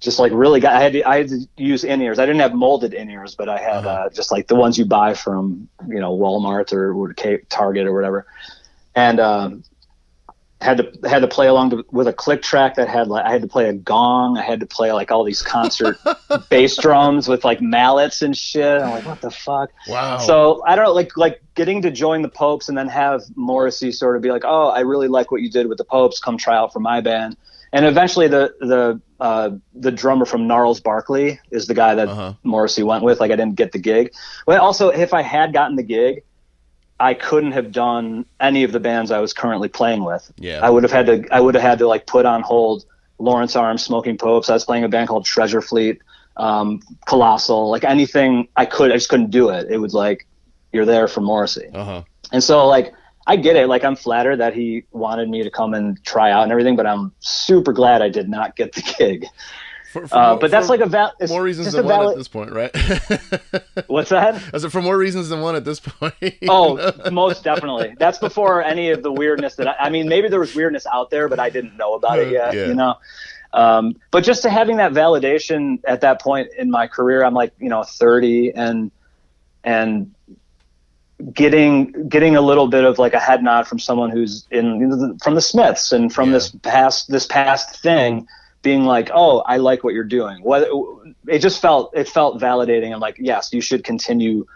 just 0.00 0.18
like 0.20 0.32
really 0.32 0.60
got 0.60 0.74
i 0.74 0.80
had 0.80 0.92
to, 0.92 1.02
i 1.08 1.16
had 1.18 1.28
to 1.28 1.38
use 1.56 1.82
in-ears 1.84 2.18
i 2.18 2.26
didn't 2.26 2.40
have 2.40 2.54
molded 2.54 2.94
in-ears 2.94 3.34
but 3.34 3.48
i 3.48 3.58
had 3.58 3.84
Uh-huh. 3.86 4.06
uh, 4.06 4.08
just 4.10 4.30
like 4.34 4.46
the 4.46 4.54
ones 4.54 4.78
you 4.78 4.84
buy 4.84 5.12
from 5.14 5.68
you 5.88 6.00
know 6.00 6.16
walmart 6.16 6.72
or, 6.72 6.92
or 6.94 7.12
target 7.48 7.86
or 7.86 7.92
whatever 7.92 8.26
and 8.98 9.20
um 9.20 9.62
had 10.60 10.78
to 10.78 11.08
had 11.08 11.20
to 11.20 11.28
play 11.28 11.46
along 11.46 11.70
to, 11.70 11.84
with 11.92 12.08
a 12.08 12.12
click 12.12 12.42
track 12.42 12.74
that 12.74 12.88
had 12.88 13.06
like 13.06 13.24
I 13.24 13.30
had 13.30 13.42
to 13.42 13.48
play 13.48 13.68
a 13.68 13.72
gong. 13.72 14.36
I 14.36 14.42
had 14.42 14.58
to 14.58 14.66
play 14.66 14.90
like 14.92 15.12
all 15.12 15.22
these 15.22 15.40
concert 15.40 15.96
bass 16.50 16.76
drums 16.76 17.28
with 17.28 17.44
like 17.44 17.60
mallets 17.60 18.22
and 18.22 18.36
shit. 18.36 18.82
I'm 18.82 18.90
like, 18.90 19.06
what 19.06 19.20
the 19.20 19.30
fuck? 19.30 19.70
Wow. 19.86 20.18
So 20.18 20.62
I 20.66 20.74
don't 20.74 20.86
know, 20.86 20.92
like 20.92 21.16
like 21.16 21.40
getting 21.54 21.82
to 21.82 21.92
join 21.92 22.22
the 22.22 22.28
Popes 22.28 22.68
and 22.68 22.76
then 22.76 22.88
have 22.88 23.22
Morrissey 23.36 23.92
sort 23.92 24.16
of 24.16 24.22
be 24.22 24.32
like, 24.32 24.42
oh, 24.44 24.68
I 24.70 24.80
really 24.80 25.06
like 25.06 25.30
what 25.30 25.42
you 25.42 25.50
did 25.50 25.68
with 25.68 25.78
the 25.78 25.84
Popes. 25.84 26.18
Come 26.18 26.36
try 26.36 26.56
out 26.56 26.72
for 26.72 26.80
my 26.80 27.00
band. 27.00 27.36
And 27.72 27.84
eventually, 27.86 28.26
the 28.26 28.52
the 28.58 29.00
uh, 29.20 29.50
the 29.74 29.92
drummer 29.92 30.24
from 30.24 30.48
Gnarls 30.48 30.80
Barkley 30.80 31.38
is 31.52 31.66
the 31.68 31.74
guy 31.74 31.94
that 31.94 32.08
Uh-huh. 32.08 32.32
Morrissey 32.42 32.82
went 32.82 33.04
with. 33.04 33.20
Like 33.20 33.30
I 33.30 33.36
didn't 33.36 33.54
get 33.56 33.70
the 33.70 33.78
gig. 33.78 34.10
But 34.44 34.58
also, 34.58 34.88
if 34.88 35.14
I 35.14 35.22
had 35.22 35.52
gotten 35.52 35.76
the 35.76 35.82
gig, 35.84 36.22
I 37.00 37.14
couldn't 37.14 37.52
have 37.52 37.70
done 37.72 38.24
any 38.40 38.64
of 38.64 38.72
the 38.72 38.80
bands 38.80 39.10
I 39.10 39.20
was 39.20 39.32
currently 39.32 39.68
playing 39.68 40.04
with. 40.04 40.30
Yeah. 40.36 40.60
I 40.64 40.70
would 40.70 40.82
have 40.82 40.92
had 40.92 41.06
to 41.06 41.24
I 41.30 41.40
would 41.40 41.54
have 41.54 41.62
had 41.62 41.78
to 41.80 41.86
like 41.88 42.06
put 42.06 42.26
on 42.26 42.42
hold 42.42 42.84
Lawrence 43.18 43.54
Arms, 43.56 43.84
Smoking 43.84 44.16
Popes. 44.18 44.50
I 44.50 44.54
was 44.54 44.64
playing 44.64 44.84
a 44.84 44.88
band 44.88 45.08
called 45.08 45.24
Treasure 45.24 45.60
Fleet, 45.62 46.00
um, 46.36 46.80
Colossal, 47.06 47.70
like 47.70 47.84
anything 47.84 48.48
I 48.56 48.64
could. 48.66 48.90
I 48.90 48.94
just 48.94 49.08
couldn't 49.08 49.30
do 49.30 49.50
it. 49.50 49.68
It 49.70 49.78
was 49.78 49.94
like 49.94 50.26
you're 50.72 50.84
there 50.84 51.08
for 51.08 51.20
Morrissey, 51.20 51.68
Uh 51.74 51.84
huh. 51.84 52.02
and 52.32 52.42
so 52.42 52.66
like 52.66 52.92
I 53.26 53.36
get 53.36 53.56
it. 53.56 53.68
Like 53.68 53.84
I'm 53.84 53.96
flattered 53.96 54.36
that 54.36 54.54
he 54.54 54.84
wanted 54.90 55.28
me 55.28 55.42
to 55.42 55.50
come 55.50 55.74
and 55.74 56.02
try 56.04 56.30
out 56.30 56.42
and 56.44 56.52
everything, 56.52 56.76
but 56.76 56.86
I'm 56.86 57.12
super 57.20 57.72
glad 57.72 58.02
I 58.02 58.08
did 58.08 58.28
not 58.28 58.56
get 58.56 58.72
the 58.72 58.82
gig. 58.98 59.26
For, 59.92 60.06
for 60.06 60.16
Uh, 60.18 60.28
more- 60.30 60.38
but 60.40 60.50
that's 60.50 60.68
like 60.68 60.80
a 60.80 60.86
val- 60.86 61.12
more 61.28 61.42
reasons 61.42 61.72
than 61.72 61.86
one 61.86 62.08
at 62.10 62.16
this 62.16 62.28
point, 62.28 62.52
right? 62.52 62.70
What's 63.86 64.10
that? 64.10 64.34
I 64.52 64.58
said 64.58 64.70
for 64.72 64.82
more 64.82 64.98
reasons 64.98 65.28
than 65.30 65.40
one 65.40 65.56
at 65.56 65.64
this 65.64 65.80
point. 65.80 66.14
Oh, 66.48 66.92
most 67.10 67.42
definitely. 67.44 67.94
That's 67.98 68.18
before 68.18 68.62
any 68.62 68.90
of 68.90 69.02
the 69.02 69.10
weirdness 69.12 69.56
that 69.56 69.66
I, 69.68 69.86
I 69.86 69.90
mean, 69.90 70.08
maybe 70.08 70.28
there 70.28 70.40
was 70.40 70.54
weirdness 70.54 70.86
out 70.86 71.10
there, 71.10 71.28
but 71.28 71.38
I 71.40 71.48
didn't 71.50 71.76
know 71.76 71.94
about 71.94 72.18
it 72.18 72.30
yet, 72.32 72.54
Yeah. 72.54 72.66
you 72.66 72.74
know? 72.74 72.96
Um, 73.54 73.96
but 74.10 74.24
just 74.24 74.42
to 74.42 74.50
having 74.50 74.76
that 74.76 74.92
validation 74.92 75.80
at 75.86 76.02
that 76.02 76.20
point 76.20 76.48
in 76.58 76.70
my 76.70 76.86
career, 76.86 77.24
I'm 77.24 77.32
like, 77.34 77.52
you 77.58 77.70
know, 77.70 77.82
30 77.82 78.52
and, 78.54 78.90
and 79.64 80.14
getting, 81.32 82.08
getting 82.08 82.36
a 82.36 82.40
little 82.40 82.68
bit 82.68 82.84
of 82.84 82.98
like 82.98 83.14
a 83.14 83.18
head 83.18 83.42
nod 83.42 83.66
from 83.66 83.78
someone 83.78 84.10
who's 84.10 84.46
in, 84.50 85.18
from 85.22 85.34
the 85.34 85.40
Smiths 85.40 85.92
and 85.92 86.12
from 86.12 86.28
Yeah. 86.28 86.34
this 86.34 86.50
past, 86.62 87.10
this 87.10 87.26
past 87.26 87.80
thing 87.82 88.26
being 88.62 88.84
like, 88.84 89.10
oh, 89.14 89.40
I 89.40 89.58
like 89.58 89.84
what 89.84 89.94
you're 89.94 90.04
doing. 90.04 90.42
What 90.42 90.68
it 91.26 91.38
just 91.40 91.60
felt, 91.60 91.96
it 91.96 92.08
felt 92.08 92.40
validating. 92.40 92.92
I'm 92.92 93.00
like, 93.00 93.16
yes, 93.18 93.52
you 93.52 93.60
should 93.60 93.84
continue 93.84 94.46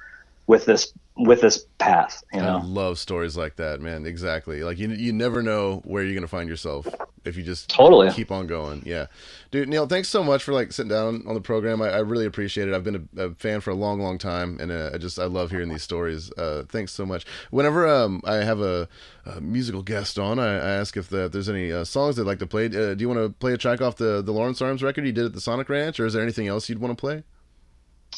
with 0.46 0.64
this 0.64 0.92
with 1.16 1.40
this 1.40 1.66
path. 1.78 2.22
You 2.32 2.40
know, 2.40 2.58
I 2.58 2.62
love 2.62 2.98
stories 2.98 3.36
like 3.36 3.56
that, 3.56 3.80
man. 3.80 4.06
Exactly. 4.06 4.62
Like 4.62 4.78
you, 4.78 4.88
you 4.88 5.12
never 5.12 5.42
know 5.42 5.82
where 5.84 6.02
you're 6.02 6.14
gonna 6.14 6.26
find 6.26 6.48
yourself 6.48 6.86
if 7.24 7.36
you 7.36 7.42
just 7.42 7.68
totally 7.68 8.10
keep 8.10 8.30
on 8.30 8.46
going. 8.46 8.82
Yeah, 8.84 9.06
dude. 9.50 9.68
Neil, 9.68 9.86
thanks 9.86 10.08
so 10.08 10.24
much 10.24 10.42
for 10.42 10.52
like 10.52 10.72
sitting 10.72 10.90
down 10.90 11.24
on 11.26 11.34
the 11.34 11.40
program. 11.40 11.82
I, 11.82 11.90
I 11.90 11.98
really 11.98 12.26
appreciate 12.26 12.68
it. 12.68 12.74
I've 12.74 12.84
been 12.84 13.08
a, 13.16 13.22
a, 13.26 13.34
fan 13.34 13.60
for 13.60 13.70
a 13.70 13.74
long, 13.74 14.00
long 14.00 14.18
time, 14.18 14.58
and 14.60 14.72
uh, 14.72 14.90
I 14.94 14.98
just 14.98 15.18
I 15.18 15.24
love 15.24 15.50
hearing 15.50 15.68
these 15.68 15.82
stories. 15.82 16.32
Uh, 16.32 16.64
thanks 16.68 16.92
so 16.92 17.06
much. 17.06 17.26
Whenever 17.50 17.86
um, 17.86 18.20
I 18.24 18.36
have 18.36 18.60
a, 18.60 18.88
a 19.26 19.40
musical 19.40 19.82
guest 19.82 20.18
on, 20.18 20.38
I, 20.38 20.54
I 20.54 20.70
ask 20.72 20.96
if, 20.96 21.08
the, 21.08 21.26
if, 21.26 21.32
there's 21.32 21.48
any 21.48 21.70
uh, 21.70 21.84
songs 21.84 22.16
they'd 22.16 22.22
like 22.22 22.40
to 22.40 22.46
play. 22.46 22.66
Uh, 22.66 22.94
do 22.94 22.96
you 22.98 23.08
want 23.08 23.20
to 23.20 23.30
play 23.30 23.52
a 23.52 23.58
track 23.58 23.80
off 23.80 23.96
the 23.96 24.22
the 24.22 24.32
Lawrence 24.32 24.60
Arms 24.60 24.82
record 24.82 25.06
you 25.06 25.12
did 25.12 25.26
at 25.26 25.32
the 25.34 25.40
Sonic 25.40 25.68
Ranch, 25.68 26.00
or 26.00 26.06
is 26.06 26.14
there 26.14 26.22
anything 26.22 26.48
else 26.48 26.68
you'd 26.68 26.80
want 26.80 26.96
to 26.96 27.00
play? 27.00 27.22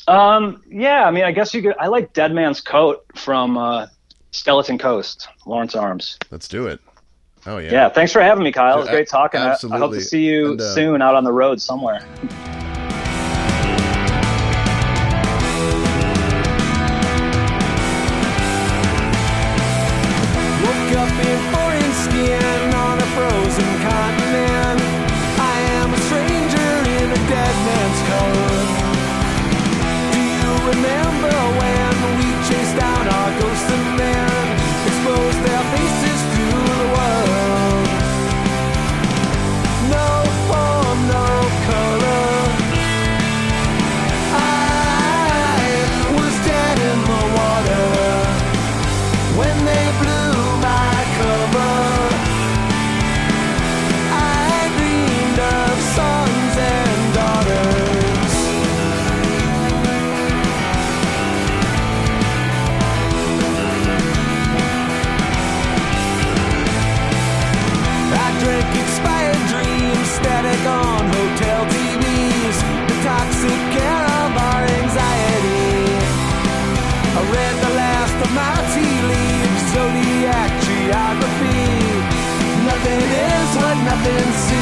Um, 0.06 0.62
yeah, 0.68 1.04
I 1.04 1.10
mean, 1.10 1.24
I 1.24 1.32
guess 1.32 1.54
you 1.54 1.62
could. 1.62 1.74
I 1.78 1.86
like 1.86 2.12
Dead 2.12 2.32
Man's 2.32 2.60
Coat 2.60 3.04
from 3.14 3.56
uh, 3.56 3.86
Skeleton 4.32 4.78
Coast, 4.78 5.28
Lawrence 5.46 5.74
Arms. 5.74 6.18
Let's 6.30 6.48
do 6.48 6.66
it. 6.66 6.80
Oh 7.46 7.58
yeah. 7.58 7.72
Yeah. 7.72 7.88
Thanks 7.88 8.12
for 8.12 8.22
having 8.22 8.44
me, 8.44 8.52
Kyle. 8.52 8.76
It 8.76 8.80
was 8.80 8.88
great 8.88 9.08
talking. 9.08 9.40
Absolutely. 9.40 9.74
I, 9.74 9.78
I 9.78 9.80
hope 9.80 9.94
to 9.94 10.00
see 10.00 10.24
you 10.24 10.52
and, 10.52 10.60
uh, 10.60 10.74
soon 10.74 11.02
out 11.02 11.14
on 11.14 11.24
the 11.24 11.32
road 11.32 11.60
somewhere. 11.60 12.04
much 21.24 21.53
for 84.04 84.53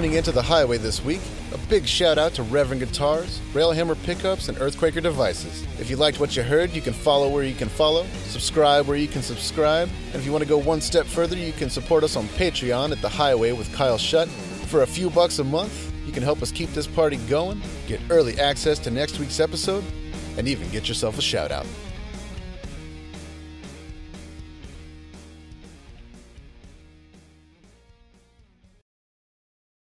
tuning 0.00 0.16
into 0.16 0.32
the 0.32 0.40
highway 0.40 0.78
this 0.78 1.04
week. 1.04 1.20
A 1.52 1.58
big 1.68 1.86
shout 1.86 2.16
out 2.16 2.32
to 2.32 2.42
Reverend 2.42 2.80
Guitars, 2.80 3.38
Railhammer 3.52 4.02
Pickups, 4.04 4.48
and 4.48 4.56
Earthquaker 4.56 5.02
Devices. 5.02 5.66
If 5.78 5.90
you 5.90 5.96
liked 5.96 6.18
what 6.18 6.34
you 6.34 6.42
heard, 6.42 6.70
you 6.70 6.80
can 6.80 6.94
follow 6.94 7.28
where 7.28 7.44
you 7.44 7.54
can 7.54 7.68
follow, 7.68 8.06
subscribe 8.24 8.86
where 8.86 8.96
you 8.96 9.08
can 9.08 9.20
subscribe, 9.20 9.90
and 10.06 10.14
if 10.14 10.24
you 10.24 10.32
want 10.32 10.42
to 10.42 10.48
go 10.48 10.56
one 10.56 10.80
step 10.80 11.04
further, 11.04 11.36
you 11.36 11.52
can 11.52 11.68
support 11.68 12.02
us 12.02 12.16
on 12.16 12.24
Patreon 12.28 12.92
at 12.92 13.02
the 13.02 13.10
highway 13.10 13.52
with 13.52 13.70
Kyle 13.74 13.98
Shutt. 13.98 14.28
For 14.70 14.80
a 14.84 14.86
few 14.86 15.10
bucks 15.10 15.38
a 15.38 15.44
month, 15.44 15.92
you 16.06 16.12
can 16.12 16.22
help 16.22 16.40
us 16.40 16.50
keep 16.50 16.70
this 16.70 16.86
party 16.86 17.18
going, 17.28 17.60
get 17.86 18.00
early 18.08 18.40
access 18.40 18.78
to 18.78 18.90
next 18.90 19.18
week's 19.18 19.38
episode, 19.38 19.84
and 20.38 20.48
even 20.48 20.70
get 20.70 20.88
yourself 20.88 21.18
a 21.18 21.22
shout 21.22 21.52
out. 21.52 21.66